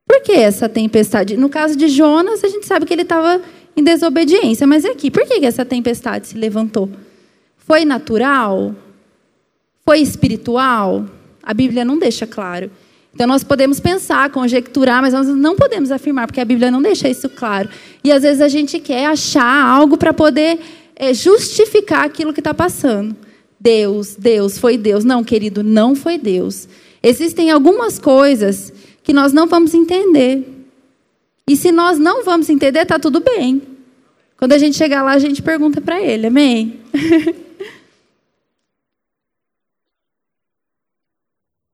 Por 0.05 0.21
que 0.21 0.33
essa 0.33 0.67
tempestade? 0.67 1.37
No 1.37 1.49
caso 1.49 1.75
de 1.75 1.87
Jonas, 1.87 2.43
a 2.43 2.47
gente 2.47 2.65
sabe 2.65 2.85
que 2.85 2.93
ele 2.93 3.03
estava 3.03 3.41
em 3.75 3.83
desobediência, 3.83 4.67
mas 4.67 4.83
aqui, 4.83 5.09
por 5.09 5.25
que 5.25 5.45
essa 5.45 5.63
tempestade 5.63 6.27
se 6.27 6.37
levantou? 6.37 6.89
Foi 7.57 7.85
natural? 7.85 8.75
Foi 9.85 9.99
espiritual? 9.99 11.05
A 11.49 11.53
Bíblia 11.55 11.83
não 11.83 11.97
deixa 11.97 12.27
claro. 12.27 12.69
Então 13.11 13.25
nós 13.25 13.43
podemos 13.43 13.79
pensar, 13.79 14.29
conjecturar, 14.29 15.01
mas 15.01 15.15
nós 15.15 15.25
não 15.29 15.55
podemos 15.55 15.91
afirmar, 15.91 16.27
porque 16.27 16.39
a 16.39 16.45
Bíblia 16.45 16.69
não 16.69 16.79
deixa 16.79 17.09
isso 17.09 17.27
claro. 17.27 17.67
E 18.03 18.11
às 18.11 18.21
vezes 18.21 18.39
a 18.39 18.47
gente 18.47 18.79
quer 18.79 19.07
achar 19.07 19.65
algo 19.65 19.97
para 19.97 20.13
poder 20.13 20.59
é, 20.95 21.11
justificar 21.11 22.05
aquilo 22.05 22.31
que 22.33 22.39
está 22.39 22.53
passando. 22.53 23.15
Deus, 23.59 24.15
Deus, 24.15 24.59
foi 24.59 24.77
Deus. 24.77 25.03
Não, 25.03 25.23
querido, 25.23 25.63
não 25.63 25.95
foi 25.95 26.19
Deus. 26.19 26.69
Existem 27.01 27.49
algumas 27.49 27.97
coisas 27.97 28.71
que 29.01 29.11
nós 29.11 29.33
não 29.33 29.47
vamos 29.47 29.73
entender. 29.73 30.47
E 31.47 31.55
se 31.55 31.71
nós 31.71 31.97
não 31.97 32.23
vamos 32.23 32.47
entender, 32.47 32.81
está 32.81 32.99
tudo 32.99 33.21
bem. 33.21 33.59
Quando 34.37 34.53
a 34.53 34.59
gente 34.59 34.77
chegar 34.77 35.01
lá, 35.01 35.13
a 35.13 35.19
gente 35.19 35.41
pergunta 35.41 35.81
para 35.81 35.99
ele, 35.99 36.27
amém? 36.27 36.79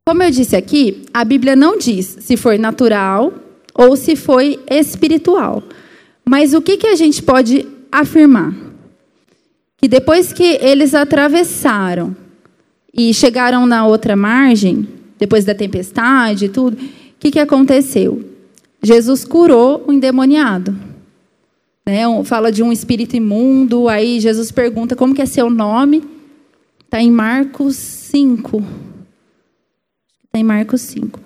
Como 0.08 0.22
eu 0.22 0.32
disse 0.32 0.56
aqui, 0.56 1.06
a 1.14 1.26
Bíblia 1.26 1.56
não 1.56 1.78
diz 1.78 2.18
se 2.20 2.38
foi 2.38 2.58
natural 2.58 3.34
ou 3.74 3.96
se 3.96 4.16
foi 4.16 4.60
espiritual. 4.70 5.64
Mas 6.24 6.54
o 6.54 6.62
que, 6.62 6.78
que 6.78 6.88
a 6.88 6.96
gente 6.96 7.24
pode 7.24 7.68
afirmar? 7.92 8.66
que 9.86 9.88
depois 9.88 10.34
que 10.34 10.58
eles 10.62 10.96
atravessaram 10.96 12.16
e 12.92 13.14
chegaram 13.14 13.68
na 13.68 13.86
outra 13.86 14.16
margem, 14.16 14.88
depois 15.20 15.46
da 15.46 15.54
tempestade 15.54 16.46
e 16.46 16.50
tudo, 16.50 16.76
o 16.76 16.90
que, 17.20 17.30
que 17.30 17.40
aconteceu? 17.40 18.24
Jesus 18.82 19.24
curou 19.26 19.84
o 19.86 19.94
endemoniado. 19.94 20.76
Né? 21.86 22.02
Fala 22.24 22.52
de 22.52 22.64
um 22.64 22.72
espírito 22.72 23.16
imundo, 23.16 23.88
aí 23.88 24.20
Jesus 24.20 24.52
pergunta 24.52 24.96
como 24.96 25.14
que 25.14 25.22
é 25.22 25.28
seu 25.28 25.52
nome. 25.52 26.04
Está 26.84 27.00
em 27.00 27.12
Marcos 27.12 27.76
5. 27.76 28.64
Está 30.36 30.42
em 30.42 30.44
Marcos 30.44 30.82
5. 30.82 31.18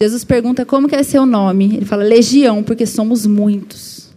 Jesus 0.00 0.24
pergunta 0.24 0.64
como 0.64 0.88
que 0.88 0.96
é 0.96 1.02
seu 1.02 1.26
nome. 1.26 1.76
Ele 1.76 1.84
fala, 1.84 2.02
legião, 2.02 2.62
porque 2.62 2.86
somos 2.86 3.26
muitos. 3.26 4.08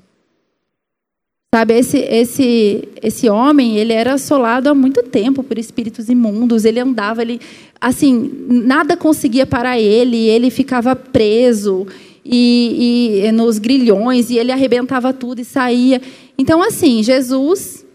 Sabe, 1.53 1.73
esse, 1.77 1.97
esse, 1.97 2.87
esse 3.03 3.29
homem, 3.29 3.75
ele 3.75 3.91
era 3.91 4.13
assolado 4.13 4.69
há 4.69 4.73
muito 4.73 5.03
tempo 5.03 5.43
por 5.43 5.57
espíritos 5.57 6.07
imundos. 6.07 6.63
Ele 6.63 6.79
andava, 6.79 7.21
ele, 7.21 7.41
assim, 7.81 8.45
nada 8.47 8.95
conseguia 8.95 9.45
parar 9.45 9.77
ele. 9.77 10.25
Ele 10.25 10.49
ficava 10.49 10.95
preso 10.95 11.85
e, 12.23 13.23
e 13.25 13.31
nos 13.33 13.57
grilhões 13.57 14.29
e 14.29 14.37
ele 14.37 14.53
arrebentava 14.53 15.11
tudo 15.11 15.41
e 15.41 15.45
saía. 15.45 16.01
Então, 16.37 16.63
assim, 16.63 17.03
Jesus 17.03 17.85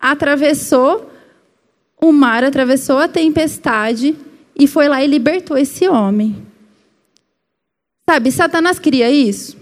atravessou 0.00 1.08
o 2.00 2.10
mar, 2.10 2.42
atravessou 2.42 2.98
a 2.98 3.06
tempestade 3.06 4.16
e 4.58 4.66
foi 4.66 4.88
lá 4.88 5.02
e 5.02 5.06
libertou 5.06 5.56
esse 5.56 5.88
homem. 5.88 6.44
Sabe, 8.08 8.32
Satanás 8.32 8.78
queria 8.78 9.10
isso? 9.10 9.56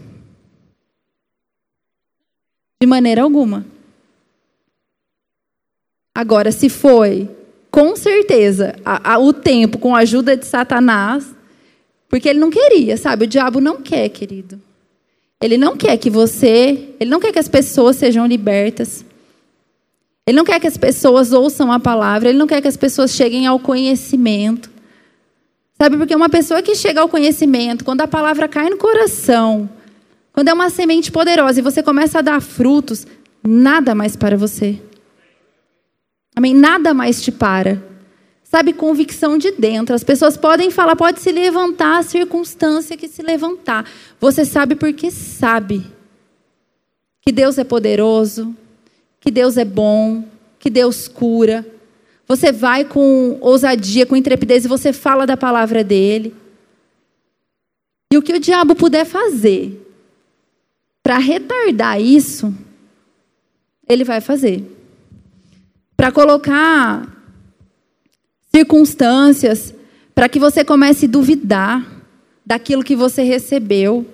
De 2.80 2.86
maneira 2.86 3.22
alguma. 3.22 3.66
Agora, 6.14 6.51
se 6.51 6.68
foi 6.68 7.28
com 7.76 7.94
certeza, 7.94 8.74
a, 8.82 9.12
a, 9.12 9.18
o 9.18 9.34
tempo 9.34 9.78
com 9.78 9.94
a 9.94 9.99
ajuda 9.99 10.34
de 10.34 10.47
Satanás, 10.47 11.26
porque 12.09 12.26
ele 12.26 12.38
não 12.38 12.49
queria, 12.49 12.97
sabe? 12.97 13.26
O 13.26 13.28
diabo 13.28 13.61
não 13.61 13.82
quer, 13.82 14.09
querido. 14.09 14.59
Ele 15.42 15.59
não 15.59 15.76
quer 15.76 15.99
que 15.99 16.09
você, 16.09 16.94
ele 16.99 17.11
não 17.11 17.20
quer 17.20 17.32
que 17.32 17.38
as 17.38 17.49
pessoas 17.49 17.97
sejam 17.97 18.26
libertas. 18.26 19.05
Ele 20.26 20.38
não 20.38 20.44
quer 20.44 20.59
que 20.59 20.66
as 20.66 20.78
pessoas 20.78 21.34
ouçam 21.34 21.70
a 21.70 21.78
palavra, 21.78 22.30
ele 22.30 22.38
não 22.38 22.47
quer 22.47 22.62
que 22.62 22.68
as 22.68 22.78
pessoas 22.78 23.11
cheguem 23.11 23.47
ao 23.47 23.61
conhecimento. 23.61 24.70
Sabe, 25.81 25.99
porque 25.99 26.16
uma 26.16 26.29
pessoa 26.29 26.62
que 26.62 26.74
chega 26.74 27.03
ao 27.03 27.09
conhecimento, 27.09 27.85
quando 27.85 28.01
a 28.01 28.09
palavra 28.09 28.49
cai 28.49 28.70
no 28.70 28.79
coração, 28.79 29.68
quando 30.33 30.49
é 30.49 30.53
uma 30.55 30.70
semente 30.70 31.12
poderosa 31.12 31.61
e 31.61 31.62
você 31.62 31.83
começa 31.83 32.18
a 32.18 32.22
dar 32.22 32.41
frutos, 32.41 33.07
nada 33.47 33.95
mais 33.95 34.16
para 34.16 34.37
você. 34.37 34.81
Amém? 36.35 36.55
Nada 36.55 36.95
mais 36.95 37.22
te 37.22 37.31
para. 37.31 37.83
Sabe, 38.43 38.72
convicção 38.72 39.37
de 39.37 39.51
dentro. 39.51 39.95
As 39.95 40.05
pessoas 40.05 40.37
podem 40.37 40.70
falar, 40.70 40.97
pode 40.97 41.20
se 41.20 41.33
levantar 41.33 41.99
a 41.99 42.03
circunstância 42.03 42.97
que 42.97 43.09
se 43.09 43.22
levantar. 43.22 43.85
Você 44.20 44.45
sabe 44.45 44.77
porque 44.77 45.11
sabe 45.11 45.85
que 47.20 47.33
Deus 47.33 47.59
é 47.59 47.64
poderoso, 47.64 48.55
que 49.20 49.31
Deus 49.31 49.57
é 49.57 49.64
bom, 49.64 50.24
que 50.59 50.70
Deus 50.70 51.09
cura. 51.09 51.66
Você 52.27 52.51
vai 52.51 52.85
com 52.85 53.39
ousadia, 53.41 54.05
com 54.05 54.16
intrepidez 54.16 54.64
e 54.64 54.68
você 54.68 54.93
fala 54.93 55.27
da 55.27 55.37
palavra 55.37 55.85
dele. 55.85 56.35
E 58.12 58.18
o 58.18 58.22
que 58.22 58.33
o 58.33 58.41
diabo 58.41 58.74
puder 58.74 59.05
fazer 59.05 59.83
para 61.03 61.18
retardar 61.18 62.01
isso, 62.01 62.53
ele 63.89 64.03
vai 64.03 64.20
fazer. 64.20 64.64
Para 65.97 66.11
colocar 66.11 67.16
circunstâncias, 68.53 69.72
para 70.14 70.29
que 70.29 70.41
você 70.41 70.64
comece 70.64 71.07
a 71.07 71.09
duvidar 71.09 72.03
daquilo 72.45 72.83
que 72.83 72.97
você 72.97 73.22
recebeu. 73.22 74.05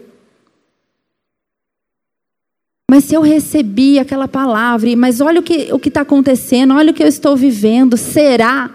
Mas 2.93 3.05
se 3.05 3.14
eu 3.14 3.22
recebi 3.22 3.99
aquela 3.99 4.28
palavra, 4.28 4.95
mas 4.95 5.22
olha 5.22 5.40
o 5.40 5.43
que 5.43 5.72
o 5.72 5.76
está 5.76 6.03
acontecendo, 6.03 6.74
olha 6.74 6.90
o 6.90 6.95
que 6.95 7.03
eu 7.03 7.07
estou 7.07 7.34
vivendo, 7.34 7.97
será? 7.97 8.68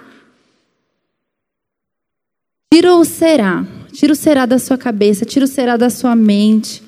Tira 2.74 2.95
o 2.95 3.05
será. 3.05 3.63
Tira 3.93 4.13
o 4.13 4.15
será 4.15 4.47
da 4.47 4.57
sua 4.57 4.76
cabeça, 4.76 5.24
tira 5.24 5.45
o 5.45 5.47
será 5.47 5.78
da 5.78 5.91
sua 5.91 6.15
mente. 6.15 6.82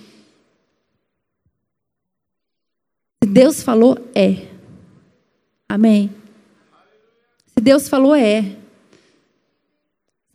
Se 3.24 3.30
Deus 3.30 3.62
falou, 3.62 3.96
é. 4.16 4.48
Amém. 5.70 6.10
Se 7.46 7.62
Deus 7.62 7.88
falou, 7.88 8.16
é. 8.16 8.58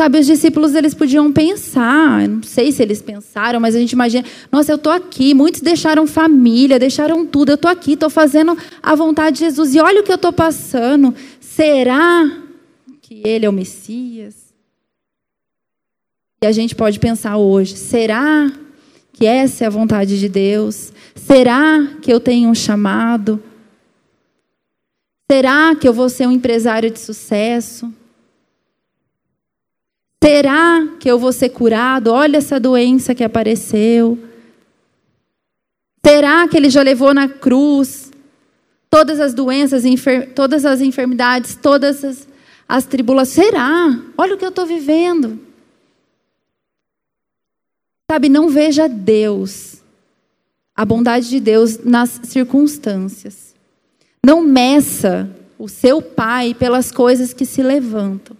Sabe, 0.00 0.18
os 0.18 0.26
discípulos 0.26 0.74
eles 0.74 0.92
podiam 0.92 1.32
pensar, 1.32 2.28
não 2.28 2.42
sei 2.42 2.72
se 2.72 2.82
eles 2.82 3.00
pensaram, 3.00 3.60
mas 3.60 3.76
a 3.76 3.78
gente 3.78 3.92
imagina, 3.92 4.26
nossa, 4.50 4.72
eu 4.72 4.76
estou 4.76 4.92
aqui, 4.92 5.32
muitos 5.32 5.60
deixaram 5.60 6.04
família, 6.04 6.80
deixaram 6.80 7.24
tudo, 7.24 7.50
eu 7.50 7.54
estou 7.54 7.70
aqui, 7.70 7.92
estou 7.92 8.10
fazendo 8.10 8.58
a 8.82 8.94
vontade 8.96 9.38
de 9.38 9.44
Jesus, 9.44 9.72
e 9.72 9.80
olha 9.80 10.00
o 10.00 10.04
que 10.04 10.10
eu 10.10 10.16
estou 10.16 10.32
passando, 10.32 11.14
será 11.40 12.28
que 13.00 13.22
ele 13.24 13.46
é 13.46 13.48
o 13.48 13.52
Messias? 13.52 14.34
E 16.42 16.46
a 16.46 16.50
gente 16.52 16.74
pode 16.74 16.98
pensar 16.98 17.36
hoje, 17.36 17.76
será 17.76 18.50
que 19.12 19.24
essa 19.24 19.62
é 19.62 19.66
a 19.68 19.70
vontade 19.70 20.18
de 20.18 20.28
Deus? 20.28 20.92
Será 21.14 21.86
que 22.02 22.12
eu 22.12 22.18
tenho 22.18 22.50
um 22.50 22.54
chamado? 22.54 23.40
Será 25.30 25.74
que 25.76 25.86
eu 25.86 25.92
vou 25.92 26.08
ser 26.08 26.26
um 26.26 26.32
empresário 26.32 26.90
de 26.90 26.98
sucesso? 26.98 27.94
Será 30.24 30.88
que 30.98 31.10
eu 31.10 31.18
vou 31.18 31.34
ser 31.34 31.50
curado? 31.50 32.10
Olha 32.10 32.38
essa 32.38 32.58
doença 32.58 33.14
que 33.14 33.22
apareceu. 33.22 34.18
Será 36.02 36.48
que 36.48 36.56
ele 36.56 36.70
já 36.70 36.80
levou 36.80 37.12
na 37.12 37.28
cruz 37.28 38.10
todas 38.88 39.20
as 39.20 39.34
doenças, 39.34 39.82
todas 40.34 40.64
as 40.64 40.80
enfermidades, 40.80 41.54
todas 41.54 42.02
as, 42.02 42.26
as 42.66 42.86
tribulações? 42.86 43.48
Será? 43.48 44.00
Olha 44.16 44.34
o 44.34 44.38
que 44.38 44.46
eu 44.46 44.48
estou 44.48 44.64
vivendo. 44.64 45.38
Sabe, 48.10 48.30
não 48.30 48.48
veja 48.48 48.88
Deus, 48.88 49.82
a 50.74 50.86
bondade 50.86 51.28
de 51.28 51.38
Deus 51.38 51.84
nas 51.84 52.18
circunstâncias. 52.24 53.54
Não 54.24 54.40
meça 54.40 55.28
o 55.58 55.68
seu 55.68 56.00
pai 56.00 56.54
pelas 56.54 56.90
coisas 56.90 57.34
que 57.34 57.44
se 57.44 57.62
levantam. 57.62 58.34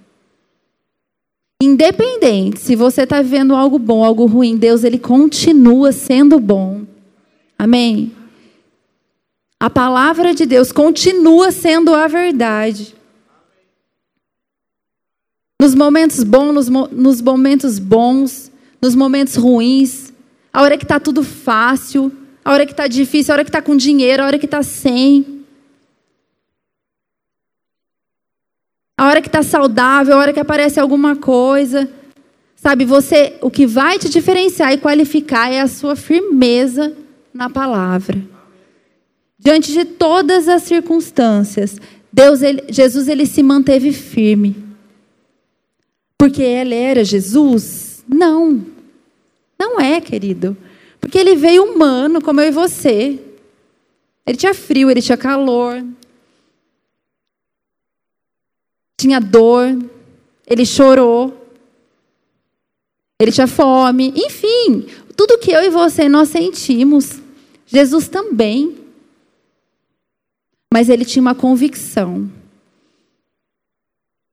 Independente 1.65 2.61
se 2.61 2.77
você 2.77 3.03
está 3.03 3.23
vivendo 3.23 3.55
algo 3.55 3.79
bom, 3.79 4.05
algo 4.05 4.27
ruim, 4.27 4.57
Deus 4.57 4.85
ele 4.85 4.99
continua 4.99 5.93
sendo 5.93 6.39
bom. 6.39 6.83
Amém? 7.59 8.13
A 9.59 9.71
palavra 9.71 10.35
de 10.35 10.45
Deus 10.45 10.71
continua 10.71 11.51
sendo 11.51 11.95
a 11.95 12.07
verdade. 12.07 12.95
Nos 15.59 15.75
momentos 15.75 16.23
bons, 16.23 16.53
nos, 16.53 16.69
nos 16.69 17.23
momentos 17.23 17.79
bons, 17.79 18.53
nos 18.83 18.95
momentos 18.95 19.37
ruins, 19.37 20.13
a 20.53 20.61
hora 20.61 20.77
que 20.77 20.85
está 20.85 21.01
tudo 21.01 21.23
fácil, 21.23 22.13
a 22.45 22.53
hora 22.53 22.67
que 22.67 22.73
está 22.73 22.87
difícil, 22.87 23.33
a 23.33 23.37
hora 23.37 23.45
que 23.45 23.49
está 23.49 23.63
com 23.63 23.75
dinheiro, 23.75 24.23
a 24.23 24.27
hora 24.27 24.39
que 24.39 24.45
está 24.45 24.63
sem. 24.63 25.34
A 28.97 29.07
hora 29.07 29.21
que 29.21 29.29
está 29.29 29.43
saudável, 29.43 30.15
a 30.15 30.19
hora 30.19 30.33
que 30.33 30.41
aparece 30.41 30.79
alguma 30.79 31.17
coisa. 31.17 31.89
Sabe, 32.55 32.85
você, 32.85 33.37
o 33.43 33.51
que 33.51 33.67
vai 33.67 33.99
te 33.99 34.09
diferenciar 34.09 34.73
e 34.73 34.79
qualificar 34.79 35.53
é 35.53 35.61
a 35.61 35.67
sua 35.67 35.97
firmeza 35.97 36.97
na 37.33 37.51
palavra. 37.51 38.23
Diante 39.39 39.73
de 39.73 39.85
todas 39.85 40.49
as 40.49 40.63
circunstâncias, 40.63 41.79
Deus, 42.13 42.41
ele, 42.41 42.65
Jesus, 42.71 43.09
ele 43.09 43.27
se 43.27 43.43
manteve 43.43 43.93
firme. 43.93 44.57
Porque 46.17 46.41
ele 46.41 46.75
era 46.75 47.05
Jesus? 47.05 48.05
Não. 48.09 48.65
Não 49.59 49.81
é, 49.81 50.01
querido. 50.01 50.57
Porque 51.01 51.19
ele 51.19 51.35
veio 51.35 51.65
humano, 51.65 52.23
como 52.23 52.41
eu 52.41 52.49
e 52.49 52.53
você. 52.53 53.19
Ele 54.27 54.39
tinha 54.39 54.55
frio, 54.55 54.91
ele 54.91 55.03
tinha 55.03 55.19
calor, 55.19 55.85
tinha 59.05 59.21
dor, 59.21 59.67
ele 60.47 60.65
chorou, 60.65 61.47
ele 63.21 63.31
tinha 63.31 63.47
fome, 63.47 64.15
enfim, 64.17 64.87
tudo 65.15 65.39
que 65.39 65.51
eu 65.51 65.63
e 65.63 65.69
você 65.69 66.09
nós 66.09 66.31
sentimos, 66.31 67.21
Jesus 67.67 68.09
também. 68.09 68.79
Mas 70.73 70.89
ele 70.89 71.05
tinha 71.05 71.21
uma 71.21 71.35
convicção. 71.35 72.31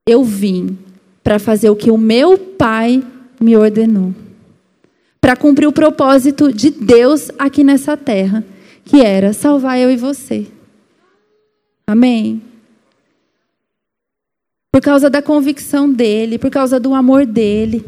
Eu 0.08 0.24
vim 0.24 0.78
para 1.22 1.38
fazer 1.38 1.68
o 1.68 1.76
que 1.76 1.90
o 1.90 1.98
meu 1.98 2.38
pai 2.38 3.04
me 3.38 3.56
ordenou. 3.56 4.14
Para 5.20 5.36
cumprir 5.36 5.68
o 5.68 5.72
propósito 5.72 6.50
de 6.50 6.70
Deus 6.70 7.30
aqui 7.38 7.62
nessa 7.62 7.96
terra, 7.96 8.44
que 8.84 9.02
era 9.02 9.34
salvar 9.34 9.78
eu 9.78 9.90
e 9.90 9.96
você. 9.96 10.48
Amém? 11.86 12.42
Por 14.72 14.80
causa 14.80 15.10
da 15.10 15.20
convicção 15.20 15.92
dele, 15.92 16.38
por 16.38 16.50
causa 16.50 16.80
do 16.80 16.94
amor 16.94 17.26
dele. 17.26 17.84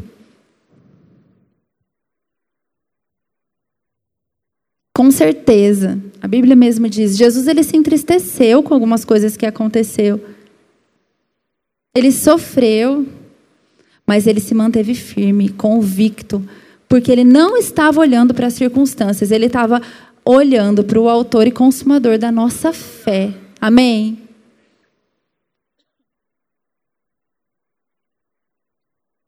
Com 4.95 5.09
certeza, 5.09 5.99
a 6.21 6.27
Bíblia 6.27 6.55
mesmo 6.55 6.87
diz, 6.87 7.17
Jesus 7.17 7.47
ele 7.47 7.63
se 7.63 7.75
entristeceu 7.75 8.61
com 8.61 8.73
algumas 8.73 9.03
coisas 9.03 9.35
que 9.35 9.45
aconteceu. 9.45 10.23
Ele 11.93 12.11
sofreu, 12.11 13.05
mas 14.05 14.27
ele 14.27 14.39
se 14.39 14.53
manteve 14.53 14.93
firme, 14.93 15.49
convicto, 15.49 16.47
porque 16.87 17.11
ele 17.11 17.23
não 17.23 17.57
estava 17.57 17.99
olhando 17.99 18.33
para 18.33 18.47
as 18.47 18.53
circunstâncias, 18.53 19.31
ele 19.31 19.47
estava 19.47 19.81
olhando 20.23 20.83
para 20.83 20.99
o 20.99 21.09
autor 21.09 21.47
e 21.47 21.51
consumador 21.51 22.17
da 22.17 22.31
nossa 22.31 22.71
fé. 22.71 23.33
Amém. 23.59 24.24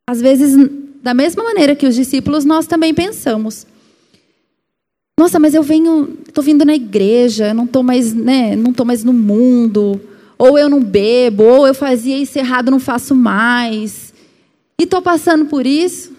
Às 0.10 0.22
vezes, 0.22 0.56
da 1.04 1.14
mesma 1.14 1.44
maneira 1.44 1.76
que 1.76 1.86
os 1.86 1.96
discípulos, 1.96 2.46
nós 2.46 2.66
também 2.66 2.94
pensamos. 2.94 3.68
Nossa, 5.20 5.40
mas 5.40 5.54
eu 5.54 5.64
venho, 5.64 6.18
estou 6.28 6.44
vindo 6.44 6.64
na 6.64 6.76
igreja, 6.76 7.54
não 7.54 7.66
estou 7.66 7.84
mais, 7.84 8.14
né, 8.14 8.56
não 8.56 8.72
estou 8.72 8.86
mais 8.86 9.04
no 9.04 9.12
mundo, 9.12 10.00
ou 10.38 10.58
eu 10.58 10.70
não 10.70 10.82
bebo, 10.82 11.44
ou 11.44 11.68
eu 11.68 11.74
fazia 11.74 12.18
isso 12.18 12.38
errado, 12.38 12.70
não 12.70 12.80
faço 12.80 13.16
mais, 13.16 14.14
e 14.80 14.84
estou 14.84 15.02
passando 15.02 15.46
por 15.46 15.66
isso. 15.66 16.16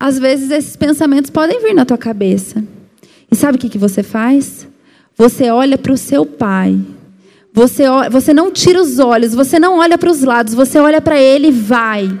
Às 0.00 0.18
vezes 0.18 0.50
esses 0.50 0.76
pensamentos 0.76 1.30
podem 1.30 1.60
vir 1.62 1.74
na 1.74 1.84
tua 1.84 1.98
cabeça. 1.98 2.64
E 3.30 3.36
sabe 3.36 3.56
o 3.56 3.60
que, 3.60 3.68
que 3.68 3.78
você 3.78 4.02
faz? 4.02 4.66
você 5.16 5.50
olha 5.50 5.78
para 5.78 5.92
o 5.92 5.96
seu 5.96 6.26
pai. 6.26 6.80
Você, 7.54 7.84
você 8.10 8.34
não 8.34 8.50
tira 8.50 8.82
os 8.82 8.98
olhos, 8.98 9.32
você 9.32 9.60
não 9.60 9.78
olha 9.78 9.96
para 9.96 10.10
os 10.10 10.24
lados, 10.24 10.54
você 10.54 10.76
olha 10.80 11.00
para 11.00 11.20
ele 11.20 11.48
e 11.48 11.52
vai. 11.52 12.20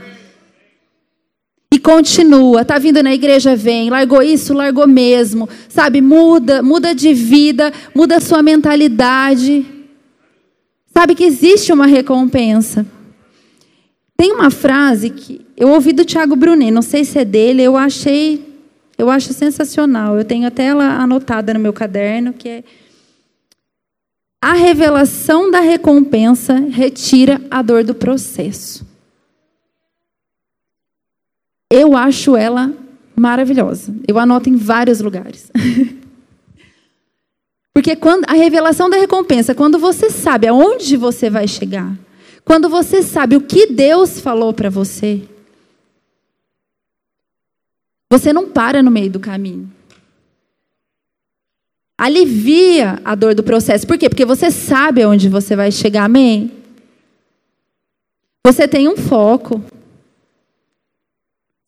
E 1.72 1.78
continua, 1.80 2.64
tá 2.64 2.78
vindo 2.78 3.02
na 3.02 3.12
igreja, 3.12 3.56
vem, 3.56 3.90
largou 3.90 4.22
isso, 4.22 4.54
largou 4.54 4.86
mesmo, 4.86 5.48
sabe? 5.68 6.00
Muda, 6.00 6.62
muda 6.62 6.94
de 6.94 7.12
vida, 7.12 7.72
muda 7.92 8.18
a 8.18 8.20
sua 8.20 8.44
mentalidade. 8.44 9.66
Sabe 10.86 11.16
que 11.16 11.24
existe 11.24 11.72
uma 11.72 11.86
recompensa. 11.86 12.86
Tem 14.16 14.30
uma 14.30 14.52
frase 14.52 15.10
que 15.10 15.40
eu 15.56 15.70
ouvi 15.70 15.92
do 15.92 16.04
Tiago 16.04 16.36
Brunet, 16.36 16.70
não 16.70 16.80
sei 16.80 17.04
se 17.04 17.18
é 17.18 17.24
dele, 17.24 17.60
eu 17.60 17.76
achei, 17.76 18.40
eu 18.96 19.10
acho 19.10 19.32
sensacional. 19.32 20.16
Eu 20.16 20.24
tenho 20.24 20.46
até 20.46 20.66
ela 20.66 21.02
anotada 21.02 21.52
no 21.52 21.58
meu 21.58 21.72
caderno, 21.72 22.32
que 22.32 22.48
é 22.48 22.64
a 24.44 24.52
revelação 24.52 25.50
da 25.50 25.60
recompensa 25.60 26.52
retira 26.70 27.40
a 27.50 27.62
dor 27.62 27.82
do 27.82 27.94
processo. 27.94 28.86
Eu 31.72 31.96
acho 31.96 32.36
ela 32.36 32.70
maravilhosa. 33.16 33.94
Eu 34.06 34.18
anoto 34.18 34.50
em 34.50 34.56
vários 34.56 35.00
lugares. 35.00 35.50
Porque 37.72 37.96
quando 37.96 38.28
a 38.28 38.34
revelação 38.34 38.90
da 38.90 38.98
recompensa, 38.98 39.54
quando 39.54 39.78
você 39.78 40.10
sabe 40.10 40.46
aonde 40.46 40.94
você 40.94 41.30
vai 41.30 41.48
chegar, 41.48 41.96
quando 42.44 42.68
você 42.68 43.02
sabe 43.02 43.36
o 43.36 43.40
que 43.40 43.68
Deus 43.68 44.20
falou 44.20 44.52
para 44.52 44.68
você, 44.68 45.22
você 48.12 48.30
não 48.30 48.50
para 48.50 48.82
no 48.82 48.90
meio 48.90 49.10
do 49.10 49.18
caminho 49.18 49.72
alivia 51.96 53.00
a 53.04 53.14
dor 53.14 53.34
do 53.34 53.42
processo. 53.42 53.86
Por 53.86 53.96
quê? 53.96 54.08
Porque 54.08 54.24
você 54.24 54.50
sabe 54.50 55.02
aonde 55.02 55.28
você 55.28 55.54
vai 55.54 55.70
chegar, 55.70 56.04
amém? 56.04 56.52
Você 58.46 58.68
tem 58.68 58.88
um 58.88 58.96
foco. 58.96 59.62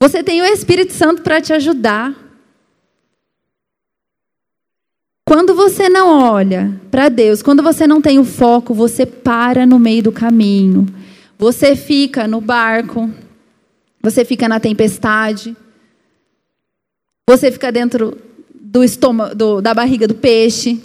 Você 0.03 0.23
tem 0.23 0.43
o 0.43 0.45
Espírito 0.45 0.93
Santo 0.93 1.23
para 1.23 1.41
te 1.41 1.53
ajudar. 1.53 2.15
Quando 5.29 5.55
você 5.55 5.89
não 5.89 6.09
olha 6.09 6.81
para 6.91 7.09
Deus, 7.09 7.43
quando 7.43 7.63
você 7.63 7.87
não 7.87 8.01
tem 8.01 8.19
o 8.19 8.25
foco, 8.25 8.75
você 8.75 9.05
para 9.05 9.67
no 9.67 9.79
meio 9.79 10.03
do 10.03 10.13
caminho. 10.13 10.87
Você 11.39 11.75
fica 11.75 12.29
no 12.29 12.41
barco. 12.41 13.11
Você 14.03 14.25
fica 14.25 14.49
na 14.49 14.61
tempestade. 14.61 15.57
Você 17.29 17.51
fica 17.51 17.73
dentro 17.73 18.26
do 18.77 18.85
estômago, 18.85 19.35
do, 19.35 19.63
da 19.63 19.73
barriga 19.73 20.07
do 20.07 20.15
peixe. 20.15 20.79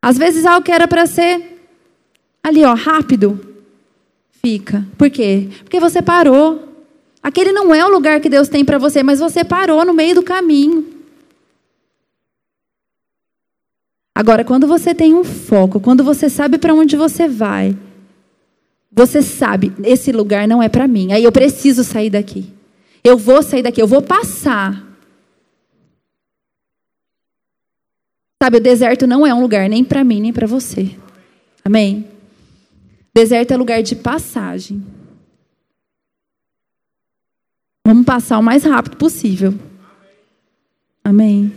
Às 0.00 0.16
vezes 0.16 0.46
algo 0.46 0.64
que 0.64 0.70
era 0.70 0.86
para 0.86 1.06
ser 1.06 1.58
ali, 2.40 2.62
ó, 2.62 2.72
rápido, 2.72 3.40
fica. 4.30 4.86
Por 4.96 5.10
quê? 5.10 5.48
Porque 5.64 5.80
você 5.80 6.00
parou. 6.00 6.68
Aquele 7.20 7.50
não 7.50 7.74
é 7.74 7.84
o 7.84 7.90
lugar 7.90 8.20
que 8.20 8.28
Deus 8.28 8.48
tem 8.48 8.64
para 8.64 8.78
você, 8.78 9.02
mas 9.02 9.18
você 9.18 9.42
parou 9.42 9.84
no 9.84 9.92
meio 9.92 10.14
do 10.14 10.22
caminho. 10.22 10.86
Agora, 14.14 14.44
quando 14.44 14.68
você 14.68 14.94
tem 14.94 15.14
um 15.14 15.24
foco, 15.24 15.80
quando 15.80 16.04
você 16.04 16.30
sabe 16.30 16.58
para 16.58 16.72
onde 16.72 16.96
você 16.96 17.26
vai, 17.26 17.76
você 18.92 19.20
sabe, 19.20 19.72
esse 19.82 20.12
lugar 20.12 20.46
não 20.46 20.62
é 20.62 20.68
para 20.68 20.86
mim. 20.86 21.12
Aí 21.12 21.24
eu 21.24 21.32
preciso 21.32 21.82
sair 21.82 22.10
daqui. 22.10 22.54
Eu 23.04 23.18
vou 23.18 23.42
sair 23.42 23.62
daqui, 23.62 23.82
eu 23.82 23.86
vou 23.86 24.00
passar. 24.00 24.82
Sabe, 28.42 28.56
o 28.56 28.62
deserto 28.62 29.06
não 29.06 29.26
é 29.26 29.34
um 29.34 29.42
lugar 29.42 29.68
nem 29.68 29.84
para 29.84 30.02
mim, 30.02 30.20
nem 30.20 30.32
para 30.32 30.46
você. 30.46 30.96
Amém? 31.62 32.08
Deserto 33.14 33.52
é 33.52 33.56
lugar 33.56 33.82
de 33.82 33.94
passagem. 33.94 34.84
Vamos 37.86 38.06
passar 38.06 38.38
o 38.38 38.42
mais 38.42 38.64
rápido 38.64 38.96
possível. 38.96 39.54
Amém. 41.04 41.52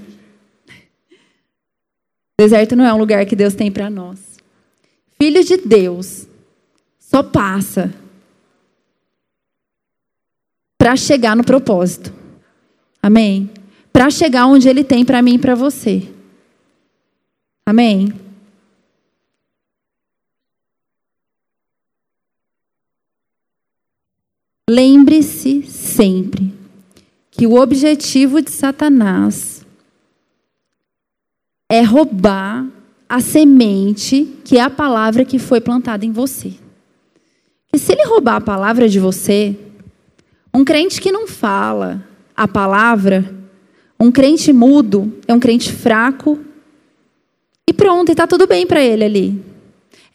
Deserto 2.38 2.76
não 2.76 2.86
é 2.86 2.94
um 2.94 2.98
lugar 2.98 3.26
que 3.26 3.36
Deus 3.36 3.56
tem 3.56 3.72
para 3.72 3.90
nós. 3.90 4.38
Filho 5.20 5.44
de 5.44 5.58
Deus 5.58 6.28
só 7.00 7.24
passa 7.24 7.94
para 10.78 10.96
chegar 10.96 11.36
no 11.36 11.44
propósito. 11.44 12.14
Amém? 13.02 13.50
Para 13.92 14.10
chegar 14.10 14.46
onde 14.46 14.70
Ele 14.70 14.84
tem 14.84 15.04
para 15.04 15.22
mim 15.22 15.36
e 15.36 15.40
para 15.40 15.56
você. 15.56 16.08
Amém? 17.66 18.14
Lembre-se 24.70 25.64
sempre 25.64 26.54
que 27.32 27.48
o 27.48 27.56
objetivo 27.56 28.42
de 28.42 28.52
Satanás 28.52 29.66
é 31.70 31.82
roubar 31.82 32.68
a 33.08 33.22
semente 33.22 34.38
que 34.44 34.58
é 34.58 34.62
a 34.62 34.70
palavra 34.70 35.24
que 35.24 35.40
foi 35.40 35.62
plantada 35.62 36.06
em 36.06 36.12
você. 36.12 36.54
E 37.72 37.78
se 37.78 37.94
ele 37.94 38.06
roubar 38.06 38.38
a 38.38 38.42
palavra 38.42 38.90
de 38.90 39.00
você, 39.00 39.58
um 40.58 40.66
crente 40.66 41.00
que 41.00 41.12
não 41.12 41.28
fala 41.28 42.04
a 42.36 42.48
palavra, 42.48 43.32
um 44.00 44.12
crente 44.12 44.52
mudo, 44.52 45.14
é 45.28 45.34
um 45.34 45.40
crente 45.40 45.72
fraco. 45.72 46.40
E 47.70 47.72
pronto, 47.72 48.10
e 48.10 48.14
está 48.14 48.26
tudo 48.26 48.48
bem 48.48 48.66
para 48.66 48.82
ele 48.82 49.04
ali. 49.04 49.46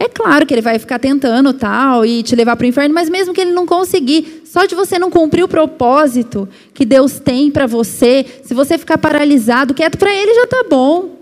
É 0.01 0.09
claro 0.09 0.45
que 0.45 0.53
ele 0.53 0.61
vai 0.61 0.81
ficar 0.81 0.99
tentando 0.99 1.55
tal 1.55 2.05
e 2.05 2.25
te 2.25 2.35
levar 2.35 2.57
para 2.57 2.65
o 2.65 2.67
inferno, 2.67 2.93
mas 2.93 3.09
mesmo 3.09 3.33
que 3.33 3.41
ele 3.41 3.53
não 3.53 3.65
conseguir, 3.65 4.43
só 4.45 4.65
de 4.65 4.75
você 4.75 4.99
não 4.99 5.13
cumprir 5.13 5.45
o 5.45 5.49
propósito 5.49 6.49
que 6.75 6.85
Deus 6.85 7.21
tem 7.21 7.49
para 7.49 7.69
você, 7.69 8.27
se 8.43 8.53
você 8.53 8.77
ficar 8.77 8.99
paralisado, 8.99 9.75
quieto 9.75 9.97
para 9.97 10.13
ele 10.13 10.35
já 10.35 10.43
está 10.43 10.65
bom. 10.69 11.19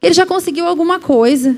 Ele 0.00 0.14
já 0.14 0.24
conseguiu 0.24 0.68
alguma 0.68 1.00
coisa. 1.00 1.56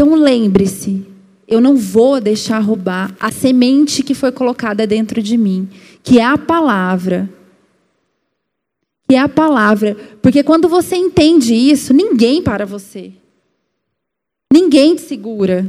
Então 0.00 0.14
lembre-se, 0.14 1.13
eu 1.46 1.60
não 1.60 1.76
vou 1.76 2.20
deixar 2.20 2.58
roubar 2.58 3.14
a 3.20 3.30
semente 3.30 4.02
que 4.02 4.14
foi 4.14 4.32
colocada 4.32 4.86
dentro 4.86 5.22
de 5.22 5.36
mim, 5.36 5.68
que 6.02 6.18
é 6.18 6.24
a 6.24 6.38
palavra. 6.38 7.28
Que 9.08 9.14
é 9.14 9.18
a 9.18 9.28
palavra. 9.28 9.94
Porque 10.22 10.42
quando 10.42 10.68
você 10.68 10.96
entende 10.96 11.54
isso, 11.54 11.92
ninguém 11.92 12.42
para 12.42 12.64
você. 12.64 13.12
Ninguém 14.52 14.96
te 14.96 15.02
segura. 15.02 15.66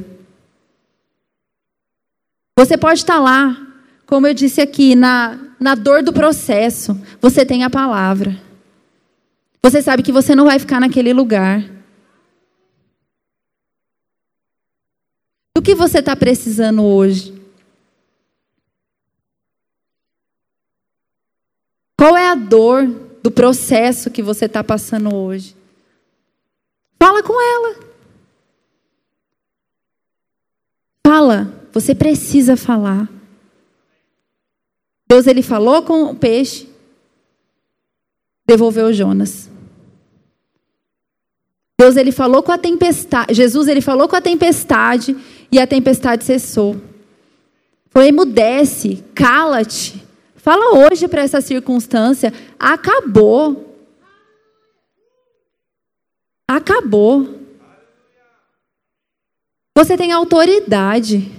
Você 2.57 2.77
pode 2.77 2.99
estar 2.99 3.19
lá, 3.19 3.67
como 4.05 4.27
eu 4.27 4.33
disse 4.33 4.61
aqui, 4.61 4.95
na, 4.95 5.37
na 5.59 5.75
dor 5.75 6.01
do 6.01 6.13
processo. 6.13 6.97
Você 7.19 7.45
tem 7.45 7.65
a 7.65 7.69
palavra. 7.69 8.39
Você 9.61 9.81
sabe 9.81 10.03
que 10.03 10.11
você 10.11 10.35
não 10.35 10.45
vai 10.45 10.57
ficar 10.59 10.79
naquele 10.79 11.11
lugar. 11.11 11.74
Do 15.55 15.61
que 15.61 15.73
você 15.73 15.99
está 15.99 16.15
precisando 16.15 16.83
hoje? 16.83 17.33
Qual 21.97 22.17
é 22.17 22.27
a 22.27 22.35
dor 22.35 22.85
do 23.23 23.31
processo 23.31 24.11
que 24.11 24.21
você 24.21 24.45
está 24.45 24.61
passando 24.61 25.15
hoje? 25.15 25.55
Fala 27.01 27.23
com 27.23 27.33
ela. 27.41 27.85
Fala, 31.07 31.69
você 31.71 31.95
precisa 31.95 32.57
falar. 32.57 33.09
Deus 35.07 35.25
ele 35.25 35.41
falou 35.41 35.83
com 35.83 36.03
o 36.03 36.15
peixe, 36.15 36.69
devolveu 38.45 38.91
Jonas. 38.91 39.49
Deus 41.77 41.97
ele 41.97 42.11
falou 42.11 42.41
com 42.41 42.51
a 42.51 42.57
tempestade, 42.57 43.33
Jesus 43.33 43.67
ele 43.67 43.81
falou 43.81 44.07
com 44.07 44.15
a 44.15 44.21
tempestade 44.21 45.15
e 45.51 45.59
a 45.59 45.67
tempestade 45.67 46.23
cessou. 46.23 46.79
Foi 47.89 48.07
emudece, 48.07 49.03
cala-te. 49.13 50.03
Fala 50.35 50.77
hoje 50.77 51.07
para 51.07 51.21
essa 51.21 51.41
circunstância, 51.41 52.33
acabou. 52.59 53.75
Acabou. 56.47 57.39
Você 59.77 59.97
tem 59.97 60.11
autoridade. 60.11 61.31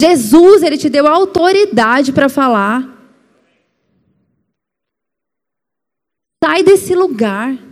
Jesus, 0.00 0.62
ele 0.62 0.78
te 0.78 0.88
deu 0.88 1.06
autoridade 1.06 2.12
para 2.12 2.28
falar. 2.28 2.96
Sai 6.42 6.62
desse 6.62 6.94
lugar. 6.94 7.67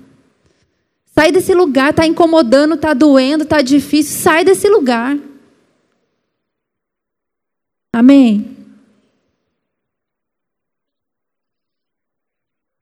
Sai 1.19 1.33
desse 1.33 1.55
lugar, 1.55 1.91
está 1.91 2.07
incomodando, 2.07 2.75
está 2.75 2.93
doendo, 2.93 3.45
está 3.45 3.63
difícil. 3.63 4.21
Sai 4.21 4.45
desse 4.45 4.69
lugar. 4.69 5.17
Amém? 7.91 8.55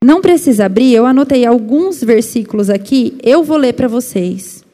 Não 0.03 0.21
precisa 0.21 0.67
abrir, 0.67 0.93
eu 0.93 1.07
anotei 1.07 1.47
alguns 1.47 2.03
versículos 2.03 2.69
aqui, 2.69 3.17
eu 3.23 3.43
vou 3.43 3.57
ler 3.57 3.73
para 3.73 3.89
vocês. 3.89 4.65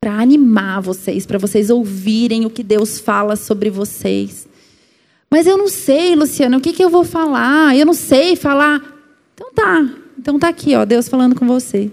Para 0.00 0.20
animar 0.20 0.80
vocês, 0.80 1.26
para 1.26 1.36
vocês 1.36 1.68
ouvirem 1.68 2.46
o 2.46 2.50
que 2.50 2.62
Deus 2.62 2.98
fala 2.98 3.34
sobre 3.36 3.68
vocês. 3.68 4.46
Mas 5.28 5.46
eu 5.46 5.58
não 5.58 5.68
sei, 5.68 6.14
Luciana, 6.14 6.56
o 6.56 6.60
que, 6.60 6.72
que 6.72 6.82
eu 6.82 6.88
vou 6.88 7.04
falar? 7.04 7.76
Eu 7.76 7.84
não 7.84 7.92
sei 7.92 8.36
falar. 8.36 8.80
Então 9.34 9.52
tá, 9.52 10.01
então 10.22 10.38
tá 10.38 10.46
aqui, 10.46 10.76
ó, 10.76 10.84
Deus 10.84 11.08
falando 11.08 11.34
com 11.34 11.48
você. 11.48 11.90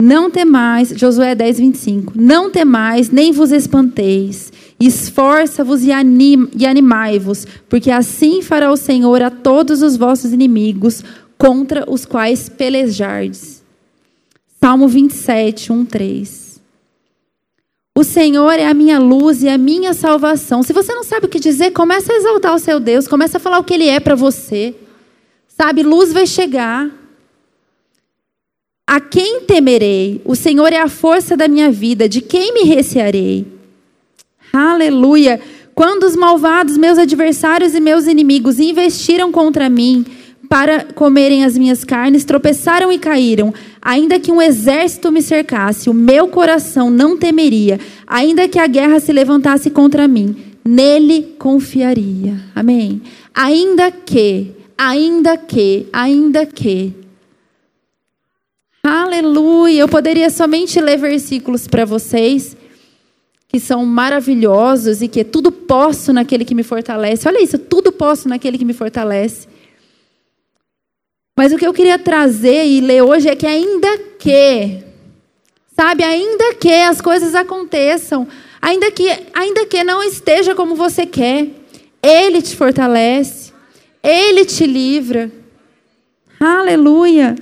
Não 0.00 0.30
temais, 0.30 0.90
Josué 0.90 1.34
10, 1.34 1.58
25. 1.58 2.12
Não 2.14 2.52
temais, 2.52 3.10
nem 3.10 3.32
vos 3.32 3.50
espanteis. 3.50 4.52
Esforça-vos 4.78 5.82
e, 5.82 5.90
anim, 5.90 6.48
e 6.56 6.64
animai-vos, 6.64 7.48
porque 7.68 7.90
assim 7.90 8.42
fará 8.42 8.70
o 8.70 8.76
Senhor 8.76 9.20
a 9.20 9.28
todos 9.28 9.82
os 9.82 9.96
vossos 9.96 10.32
inimigos 10.32 11.02
contra 11.36 11.84
os 11.90 12.06
quais 12.06 12.48
pelejardes. 12.48 13.60
Salmo 14.60 14.86
27, 14.86 15.72
1, 15.72 15.84
3. 15.84 16.60
O 17.96 18.04
Senhor 18.04 18.52
é 18.52 18.66
a 18.66 18.74
minha 18.74 19.00
luz 19.00 19.42
e 19.42 19.48
a 19.48 19.58
minha 19.58 19.92
salvação. 19.94 20.62
Se 20.62 20.72
você 20.72 20.94
não 20.94 21.02
sabe 21.02 21.26
o 21.26 21.28
que 21.28 21.40
dizer, 21.40 21.72
comece 21.72 22.12
a 22.12 22.16
exaltar 22.16 22.54
o 22.54 22.58
seu 22.60 22.78
Deus, 22.78 23.08
comece 23.08 23.36
a 23.36 23.40
falar 23.40 23.58
o 23.58 23.64
que 23.64 23.74
Ele 23.74 23.88
é 23.88 23.98
para 23.98 24.14
você. 24.14 24.76
Sabe, 25.60 25.82
luz 25.82 26.12
vai 26.12 26.26
chegar. 26.26 26.88
A 28.86 29.00
quem 29.00 29.40
temerei? 29.40 30.22
O 30.24 30.34
Senhor 30.34 30.72
é 30.72 30.78
a 30.78 30.88
força 30.88 31.36
da 31.36 31.48
minha 31.48 31.70
vida. 31.70 32.08
De 32.08 32.20
quem 32.20 32.54
me 32.54 32.62
recearei? 32.62 33.44
Aleluia! 34.52 35.40
Quando 35.74 36.04
os 36.04 36.16
malvados, 36.16 36.76
meus 36.76 36.98
adversários 36.98 37.74
e 37.74 37.80
meus 37.80 38.06
inimigos 38.06 38.58
investiram 38.58 39.30
contra 39.30 39.68
mim 39.68 40.04
para 40.48 40.84
comerem 40.84 41.44
as 41.44 41.58
minhas 41.58 41.84
carnes, 41.84 42.24
tropeçaram 42.24 42.90
e 42.90 42.98
caíram. 42.98 43.52
Ainda 43.82 44.18
que 44.18 44.32
um 44.32 44.40
exército 44.40 45.12
me 45.12 45.22
cercasse, 45.22 45.90
o 45.90 45.94
meu 45.94 46.28
coração 46.28 46.90
não 46.90 47.16
temeria. 47.16 47.78
Ainda 48.06 48.48
que 48.48 48.58
a 48.58 48.66
guerra 48.66 48.98
se 48.98 49.12
levantasse 49.12 49.70
contra 49.70 50.08
mim, 50.08 50.36
nele 50.64 51.34
confiaria. 51.38 52.36
Amém. 52.54 53.02
Ainda 53.34 53.90
que, 53.90 54.52
ainda 54.78 55.36
que, 55.36 55.88
ainda 55.92 56.46
que. 56.46 56.94
Aleluia! 58.82 59.80
Eu 59.80 59.88
poderia 59.88 60.30
somente 60.30 60.80
ler 60.80 60.96
versículos 60.96 61.66
para 61.66 61.84
vocês 61.84 62.56
que 63.48 63.58
são 63.58 63.84
maravilhosos 63.84 65.00
e 65.00 65.08
que 65.08 65.24
tudo 65.24 65.50
posso 65.50 66.12
naquele 66.12 66.44
que 66.44 66.54
me 66.54 66.62
fortalece. 66.62 67.26
Olha 67.26 67.42
isso, 67.42 67.58
tudo 67.58 67.90
posso 67.90 68.28
naquele 68.28 68.58
que 68.58 68.64
me 68.64 68.74
fortalece. 68.74 69.48
Mas 71.36 71.52
o 71.52 71.56
que 71.56 71.66
eu 71.66 71.72
queria 71.72 71.98
trazer 71.98 72.66
e 72.66 72.80
ler 72.80 73.02
hoje 73.02 73.28
é 73.28 73.34
que 73.34 73.46
ainda 73.46 73.96
que, 74.18 74.82
sabe, 75.74 76.04
ainda 76.04 76.54
que 76.54 76.72
as 76.72 77.00
coisas 77.00 77.34
aconteçam, 77.34 78.28
ainda 78.60 78.90
que, 78.90 79.08
ainda 79.32 79.64
que 79.64 79.82
não 79.82 80.02
esteja 80.02 80.54
como 80.54 80.74
você 80.74 81.06
quer, 81.06 81.48
ele 82.02 82.42
te 82.42 82.54
fortalece, 82.54 83.47
ele 84.08 84.44
te 84.44 84.66
livra. 84.66 85.30
Aleluia. 86.40 87.36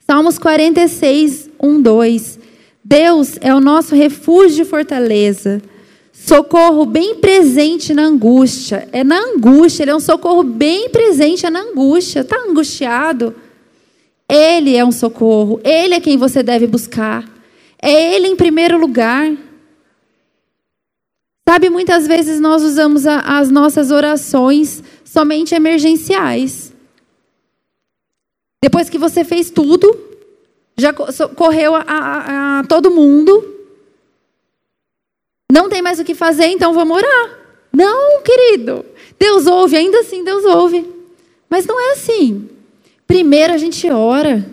Salmos 0.00 0.38
46, 0.38 1.50
1, 1.62 1.80
2. 1.80 2.38
Deus 2.84 3.38
é 3.40 3.54
o 3.54 3.60
nosso 3.60 3.94
refúgio 3.94 4.62
e 4.62 4.68
fortaleza. 4.68 5.62
Socorro 6.12 6.84
bem 6.84 7.14
presente 7.16 7.94
na 7.94 8.02
angústia. 8.02 8.88
É 8.92 9.04
na 9.04 9.18
angústia, 9.18 9.84
ele 9.84 9.92
é 9.92 9.94
um 9.94 10.00
socorro 10.00 10.42
bem 10.42 10.88
presente 10.88 11.46
é 11.46 11.50
na 11.50 11.60
angústia. 11.60 12.20
Está 12.20 12.36
angustiado? 12.48 13.34
Ele 14.28 14.76
é 14.76 14.84
um 14.84 14.92
socorro. 14.92 15.60
Ele 15.62 15.94
é 15.94 16.00
quem 16.00 16.16
você 16.16 16.42
deve 16.42 16.66
buscar. 16.66 17.24
É 17.80 18.14
Ele 18.14 18.28
em 18.28 18.36
primeiro 18.36 18.78
lugar. 18.78 19.32
Sabe, 21.48 21.68
muitas 21.68 22.06
vezes 22.06 22.40
nós 22.40 22.62
usamos 22.62 23.06
a, 23.06 23.38
as 23.38 23.50
nossas 23.50 23.90
orações 23.90 24.82
somente 25.04 25.54
emergenciais. 25.54 26.72
Depois 28.62 28.88
que 28.88 28.96
você 28.96 29.24
fez 29.24 29.50
tudo, 29.50 29.98
já 30.78 30.92
correu 30.92 31.74
a, 31.74 31.82
a, 31.82 32.58
a 32.60 32.64
todo 32.64 32.90
mundo. 32.90 33.52
Não 35.52 35.68
tem 35.68 35.82
mais 35.82 35.98
o 35.98 36.04
que 36.04 36.14
fazer, 36.14 36.46
então 36.46 36.72
vamos 36.72 36.96
orar. 36.96 37.38
Não, 37.72 38.22
querido. 38.22 38.84
Deus 39.18 39.46
ouve, 39.46 39.76
ainda 39.76 40.00
assim 40.00 40.22
Deus 40.24 40.44
ouve. 40.44 40.86
Mas 41.50 41.66
não 41.66 41.78
é 41.78 41.92
assim. 41.92 42.48
Primeiro 43.06 43.52
a 43.52 43.58
gente 43.58 43.90
ora. 43.90 44.48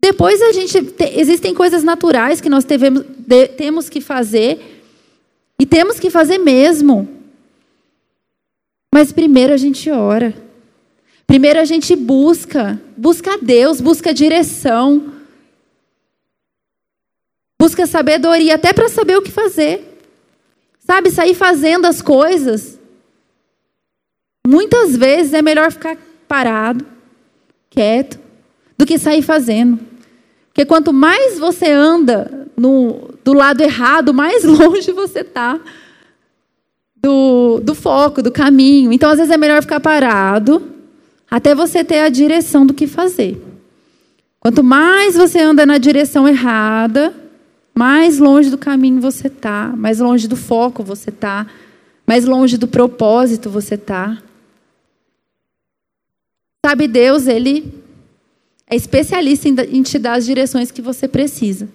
Depois 0.00 0.40
a 0.40 0.52
gente. 0.52 0.82
Te, 0.82 1.18
existem 1.18 1.54
coisas 1.54 1.82
naturais 1.82 2.40
que 2.40 2.48
nós 2.48 2.64
devemos, 2.64 3.04
de, 3.18 3.48
temos 3.48 3.88
que 3.88 4.00
fazer. 4.00 4.79
E 5.60 5.66
temos 5.66 6.00
que 6.00 6.08
fazer 6.08 6.38
mesmo. 6.38 7.06
Mas 8.94 9.12
primeiro 9.12 9.52
a 9.52 9.58
gente 9.58 9.90
ora. 9.90 10.34
Primeiro 11.26 11.60
a 11.60 11.66
gente 11.66 11.94
busca, 11.94 12.80
busca 12.96 13.36
Deus, 13.36 13.78
busca 13.78 14.14
direção, 14.14 15.12
busca 17.60 17.86
sabedoria, 17.86 18.54
até 18.54 18.72
para 18.72 18.88
saber 18.88 19.18
o 19.18 19.22
que 19.22 19.30
fazer. 19.30 19.86
Sabe, 20.78 21.10
sair 21.10 21.34
fazendo 21.34 21.84
as 21.84 22.00
coisas. 22.00 22.80
Muitas 24.46 24.96
vezes 24.96 25.34
é 25.34 25.42
melhor 25.42 25.70
ficar 25.70 25.96
parado, 26.26 26.86
quieto, 27.68 28.18
do 28.78 28.86
que 28.86 28.98
sair 28.98 29.20
fazendo. 29.20 29.78
Porque 30.48 30.64
quanto 30.64 30.90
mais 30.90 31.38
você 31.38 31.70
anda 31.70 32.48
no, 32.56 33.09
do 33.30 33.38
lado 33.38 33.62
errado, 33.62 34.12
mais 34.12 34.42
longe 34.44 34.90
você 34.90 35.20
está 35.20 35.60
do, 36.96 37.60
do 37.60 37.74
foco, 37.74 38.22
do 38.22 38.32
caminho. 38.32 38.92
Então, 38.92 39.08
às 39.08 39.18
vezes, 39.18 39.32
é 39.32 39.36
melhor 39.36 39.62
ficar 39.62 39.78
parado 39.78 40.62
até 41.30 41.54
você 41.54 41.84
ter 41.84 42.00
a 42.00 42.08
direção 42.08 42.66
do 42.66 42.74
que 42.74 42.88
fazer. 42.88 43.40
Quanto 44.40 44.64
mais 44.64 45.14
você 45.14 45.38
anda 45.38 45.64
na 45.64 45.78
direção 45.78 46.26
errada, 46.26 47.14
mais 47.72 48.18
longe 48.18 48.50
do 48.50 48.58
caminho 48.58 49.00
você 49.00 49.28
está, 49.28 49.72
mais 49.76 50.00
longe 50.00 50.26
do 50.26 50.36
foco 50.36 50.82
você 50.82 51.10
está, 51.10 51.46
mais 52.04 52.24
longe 52.24 52.58
do 52.58 52.66
propósito 52.66 53.48
você 53.48 53.76
está. 53.76 54.20
Sabe, 56.66 56.88
Deus, 56.88 57.28
Ele 57.28 57.72
é 58.66 58.74
especialista 58.74 59.48
em 59.48 59.82
te 59.82 59.98
dar 59.98 60.14
as 60.14 60.26
direções 60.26 60.72
que 60.72 60.82
você 60.82 61.06
precisa. 61.06 61.68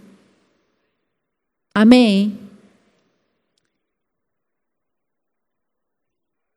Amém? 1.76 2.40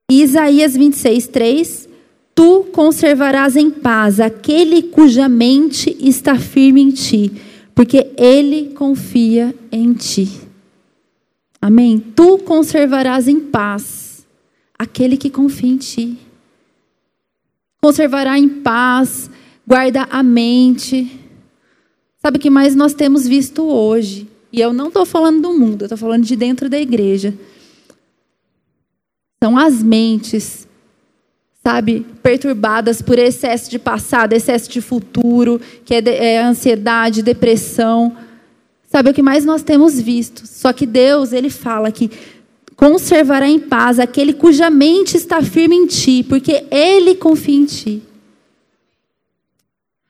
Isaías 0.09 0.77
26, 0.77 1.27
3 1.27 1.89
Tu 2.39 2.67
conservarás 2.73 3.57
em 3.57 3.69
paz 3.69 4.21
aquele 4.21 4.81
cuja 4.81 5.29
mente 5.29 5.97
está 5.99 6.39
firme 6.39 6.81
em 6.81 6.91
ti, 6.91 7.33
porque 7.75 8.13
ele 8.17 8.75
confia 8.75 9.53
em 9.73 9.93
ti. 9.93 10.41
Amém? 11.61 11.99
Tu 11.99 12.39
conservarás 12.39 13.27
em 13.27 13.41
paz 13.41 14.25
aquele 14.79 15.17
que 15.17 15.29
confia 15.29 15.69
em 15.69 15.79
ti. 15.79 16.17
Conservará 17.83 18.39
em 18.39 18.49
paz, 18.49 19.29
guarda 19.67 20.07
a 20.09 20.23
mente. 20.23 21.11
Sabe 22.23 22.39
o 22.39 22.41
que 22.41 22.51
mais 22.51 22.77
nós 22.77 22.95
temos 22.95 23.27
visto 23.27 23.65
hoje? 23.65 24.29
E 24.53 24.61
eu 24.61 24.73
não 24.73 24.89
estou 24.89 25.05
falando 25.05 25.43
do 25.43 25.53
mundo, 25.53 25.83
eu 25.83 25.87
estou 25.87 25.99
falando 25.99 26.25
de 26.25 26.35
dentro 26.37 26.69
da 26.69 26.79
igreja. 26.79 27.35
São 29.43 29.57
as 29.57 29.83
mentes 29.83 30.69
sabe, 31.69 32.07
perturbadas 32.23 33.03
por 33.03 33.19
excesso 33.19 33.71
de 33.71 33.79
passado, 33.79 34.33
excesso 34.33 34.71
de 34.71 34.81
futuro, 34.81 35.61
que 35.85 35.97
é, 35.97 36.01
de, 36.01 36.11
é 36.11 36.39
ansiedade, 36.43 37.23
depressão. 37.23 38.17
Sabe 38.87 39.11
o 39.11 39.15
que 39.15 39.21
mais 39.21 39.45
nós 39.45 39.63
temos 39.63 40.01
visto? 40.01 40.47
Só 40.47 40.73
que 40.73 40.87
Deus, 40.87 41.31
ele 41.35 41.51
fala 41.51 41.93
que 41.93 42.11
conservará 42.75 43.47
em 43.47 43.59
paz 43.59 43.99
aquele 43.99 44.33
cuja 44.33 44.71
mente 44.71 45.19
está 45.19 45.43
firme 45.43 45.77
em 45.77 45.87
ti, 45.87 46.25
porque 46.27 46.65
ele 46.71 47.15
confia 47.15 47.57
em 47.57 47.67
ti. 47.67 48.03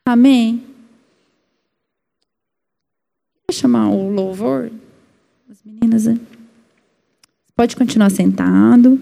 Amém. 0.05 0.68
Chamar 3.51 3.89
o 3.89 4.11
louvor. 4.11 4.71
As 5.49 5.57
meninas, 5.65 6.05
né? 6.05 6.19
Pode 7.55 7.75
continuar 7.75 8.09
sentado. 8.09 8.99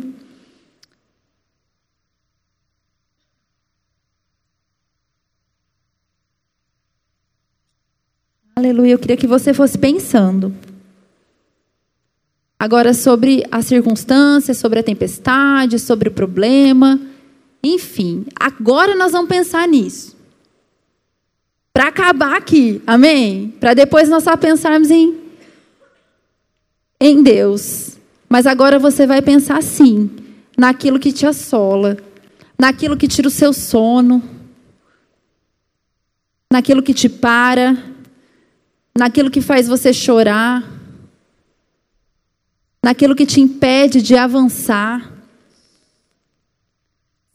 Aleluia, 8.55 8.93
eu 8.93 8.97
queria 8.97 9.15
que 9.15 9.27
você 9.27 9.53
fosse 9.53 9.77
pensando. 9.77 10.51
Agora, 12.57 12.91
sobre 12.91 13.45
as 13.51 13.67
circunstâncias, 13.67 14.57
sobre 14.57 14.79
a 14.79 14.83
tempestade, 14.83 15.77
sobre 15.77 16.09
o 16.09 16.11
problema, 16.11 16.99
enfim, 17.63 18.25
agora 18.39 18.95
nós 18.95 19.11
vamos 19.11 19.29
pensar 19.29 19.67
nisso. 19.67 20.16
Para 21.77 21.89
acabar 21.89 22.35
aqui, 22.35 22.81
amém? 22.87 23.53
Para 23.59 23.75
depois 23.75 24.09
nós 24.09 24.23
só 24.23 24.35
pensarmos 24.35 24.89
em, 24.89 25.15
em 26.99 27.21
Deus. 27.21 27.99
Mas 28.27 28.47
agora 28.47 28.79
você 28.79 29.05
vai 29.05 29.21
pensar 29.21 29.61
sim, 29.61 30.09
naquilo 30.57 30.97
que 30.97 31.13
te 31.13 31.27
assola, 31.27 31.95
naquilo 32.57 32.97
que 32.97 33.07
tira 33.07 33.27
o 33.27 33.29
seu 33.29 33.53
sono, 33.53 34.23
naquilo 36.51 36.81
que 36.81 36.95
te 36.95 37.07
para, 37.07 37.77
naquilo 38.97 39.29
que 39.29 39.39
faz 39.39 39.67
você 39.67 39.93
chorar 39.93 40.63
naquilo 42.83 43.15
que 43.15 43.25
te 43.25 43.39
impede 43.39 44.01
de 44.01 44.15
avançar. 44.15 45.11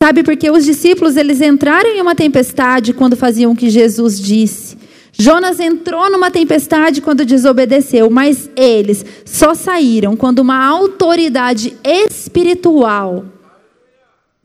Sabe, 0.02 0.24
porque 0.24 0.50
os 0.50 0.64
discípulos 0.64 1.16
eles 1.16 1.40
entraram 1.40 1.88
em 1.90 2.00
uma 2.00 2.16
tempestade 2.16 2.92
quando 2.92 3.16
faziam 3.16 3.52
o 3.52 3.56
que 3.56 3.70
Jesus 3.70 4.20
disse. 4.20 4.76
Jonas 5.12 5.60
entrou 5.60 6.10
numa 6.10 6.28
tempestade 6.28 7.00
quando 7.00 7.24
desobedeceu, 7.24 8.10
mas 8.10 8.50
eles 8.56 9.06
só 9.24 9.54
saíram 9.54 10.16
quando 10.16 10.40
uma 10.40 10.66
autoridade 10.66 11.76
espiritual 11.84 13.26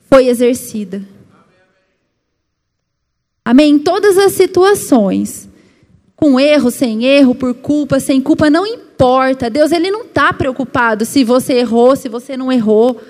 foi 0.08 0.28
exercida. 0.28 1.02
Amém? 3.44 3.72
Em 3.72 3.80
todas 3.80 4.16
as 4.16 4.34
situações, 4.34 5.50
com 6.16 6.40
erro, 6.40 6.70
sem 6.70 7.04
erro, 7.04 7.34
por 7.34 7.56
culpa, 7.56 8.00
sem 8.00 8.22
culpa, 8.22 8.48
não 8.48 8.68
importa. 8.68 9.50
Deus 9.50 9.72
ele 9.72 9.90
não 9.90 10.04
está 10.04 10.32
preocupado 10.32 11.04
se 11.04 11.24
você 11.24 11.54
errou, 11.54 11.96
se 11.96 12.08
você 12.08 12.38
não 12.38 12.52
errou. 12.52 13.02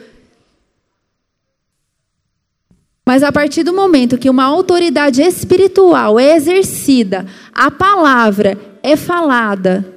Mas 3.08 3.24
a 3.24 3.32
partir 3.32 3.64
do 3.64 3.74
momento 3.74 4.18
que 4.18 4.30
uma 4.30 4.44
autoridade 4.44 5.22
espiritual 5.22 6.20
é 6.20 6.36
exercida, 6.36 7.26
a 7.54 7.72
palavra 7.72 8.60
é 8.84 8.98
falada, 8.98 9.96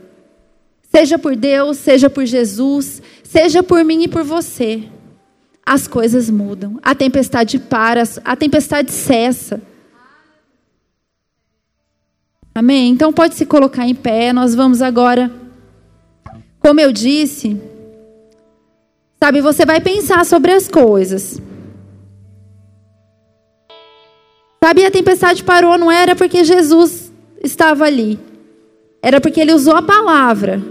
seja 0.92 1.18
por 1.18 1.34
Deus, 1.34 1.76
seja 1.78 2.08
por 2.08 2.24
Jesus, 2.24 3.02
seja 3.24 3.64
por 3.64 3.84
mim 3.84 4.04
e 4.04 4.08
por 4.08 4.22
você, 4.22 4.84
as 5.66 5.88
coisas 5.88 6.30
mudam. 6.30 6.78
A 6.84 6.94
tempestade 6.94 7.58
para, 7.58 8.04
a 8.24 8.36
tempestade 8.36 8.92
cessa. 8.92 9.60
Amém? 12.54 12.92
Então 12.92 13.12
pode 13.12 13.34
se 13.34 13.44
colocar 13.44 13.88
em 13.88 13.94
pé, 13.96 14.32
nós 14.32 14.54
vamos 14.54 14.80
agora. 14.80 15.28
Como 16.60 16.78
eu 16.78 16.92
disse, 16.92 17.60
sabe, 19.20 19.40
você 19.40 19.66
vai 19.66 19.80
pensar 19.80 20.24
sobre 20.24 20.52
as 20.52 20.68
coisas. 20.68 21.42
Sabe, 24.62 24.84
a 24.84 24.90
tempestade 24.90 25.42
parou, 25.42 25.78
não 25.78 25.90
era 25.90 26.14
porque 26.14 26.44
Jesus 26.44 27.12
estava 27.42 27.84
ali, 27.84 28.18
era 29.02 29.20
porque 29.20 29.40
ele 29.40 29.54
usou 29.54 29.74
a 29.74 29.82
palavra. 29.82 30.62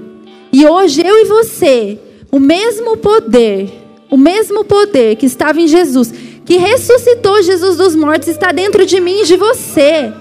E 0.52 0.66
hoje 0.66 1.06
eu 1.06 1.18
e 1.20 1.26
você, 1.26 2.00
o 2.32 2.40
mesmo 2.40 2.98
poder, 2.98 3.72
o 4.10 4.18
mesmo 4.18 4.64
poder 4.64 5.16
que 5.16 5.26
estava 5.26 5.60
em 5.60 5.68
Jesus, 5.68 6.14
que 6.46 6.58
ressuscitou 6.58 7.42
Jesus 7.42 7.78
dos 7.78 7.96
mortos, 7.96 8.28
está 8.28 8.52
dentro 8.52 8.86
de 8.86 9.00
mim 9.00 9.22
e 9.22 9.26
de 9.26 9.36
você 9.36 10.14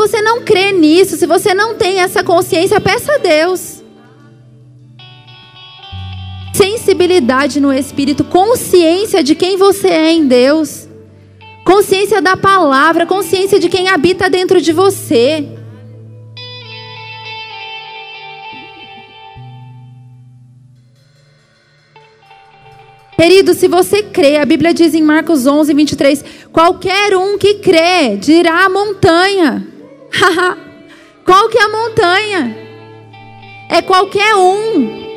você 0.00 0.22
não 0.22 0.40
crê 0.40 0.72
nisso, 0.72 1.16
se 1.16 1.26
você 1.26 1.52
não 1.52 1.74
tem 1.74 2.00
essa 2.00 2.24
consciência, 2.24 2.80
peça 2.80 3.12
a 3.12 3.18
Deus. 3.18 3.82
Sensibilidade 6.54 7.60
no 7.60 7.70
espírito, 7.70 8.24
consciência 8.24 9.22
de 9.22 9.34
quem 9.34 9.58
você 9.58 9.88
é 9.88 10.12
em 10.12 10.26
Deus, 10.26 10.88
consciência 11.70 12.20
da 12.20 12.36
palavra, 12.36 13.06
consciência 13.06 13.60
de 13.60 13.68
quem 13.68 13.88
habita 13.88 14.28
dentro 14.28 14.60
de 14.60 14.72
você. 14.72 15.46
Querido, 23.14 23.54
se 23.54 23.68
você 23.68 24.02
crê, 24.02 24.38
a 24.38 24.44
Bíblia 24.44 24.74
diz 24.74 24.94
em 24.94 25.02
Marcos 25.02 25.46
11, 25.46 25.72
23: 25.72 26.24
qualquer 26.52 27.16
um 27.16 27.38
que 27.38 27.54
crê 27.54 28.16
dirá 28.16 28.64
a 28.64 28.68
montanha. 28.68 29.64
Qual 31.24 31.48
que 31.48 31.58
é 31.58 31.62
a 31.62 31.68
montanha? 31.68 32.56
É 33.70 33.80
qualquer 33.80 34.34
um. 34.34 35.09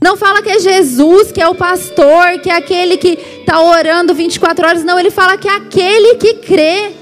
Não 0.00 0.16
fala 0.16 0.42
que 0.42 0.50
é 0.50 0.58
Jesus, 0.60 1.32
que 1.32 1.40
é 1.40 1.48
o 1.48 1.54
pastor, 1.54 2.38
que 2.40 2.50
é 2.50 2.56
aquele 2.56 2.96
que 2.96 3.18
está 3.40 3.60
orando 3.60 4.14
24 4.14 4.66
horas. 4.66 4.84
Não, 4.84 4.98
ele 4.98 5.10
fala 5.10 5.36
que 5.36 5.48
é 5.48 5.56
aquele 5.56 6.14
que 6.14 6.34
crê. 6.34 6.92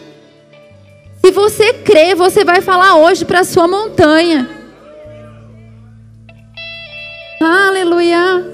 Se 1.22 1.30
você 1.30 1.74
crê, 1.74 2.14
você 2.14 2.44
vai 2.44 2.60
falar 2.60 2.96
hoje 2.96 3.24
para 3.24 3.40
a 3.40 3.44
sua 3.44 3.68
montanha. 3.68 4.48
Aleluia. 7.40 8.52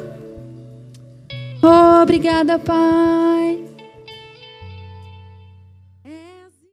Oh, 1.63 2.03
obrigada, 2.03 2.59
Pai. 2.59 3.61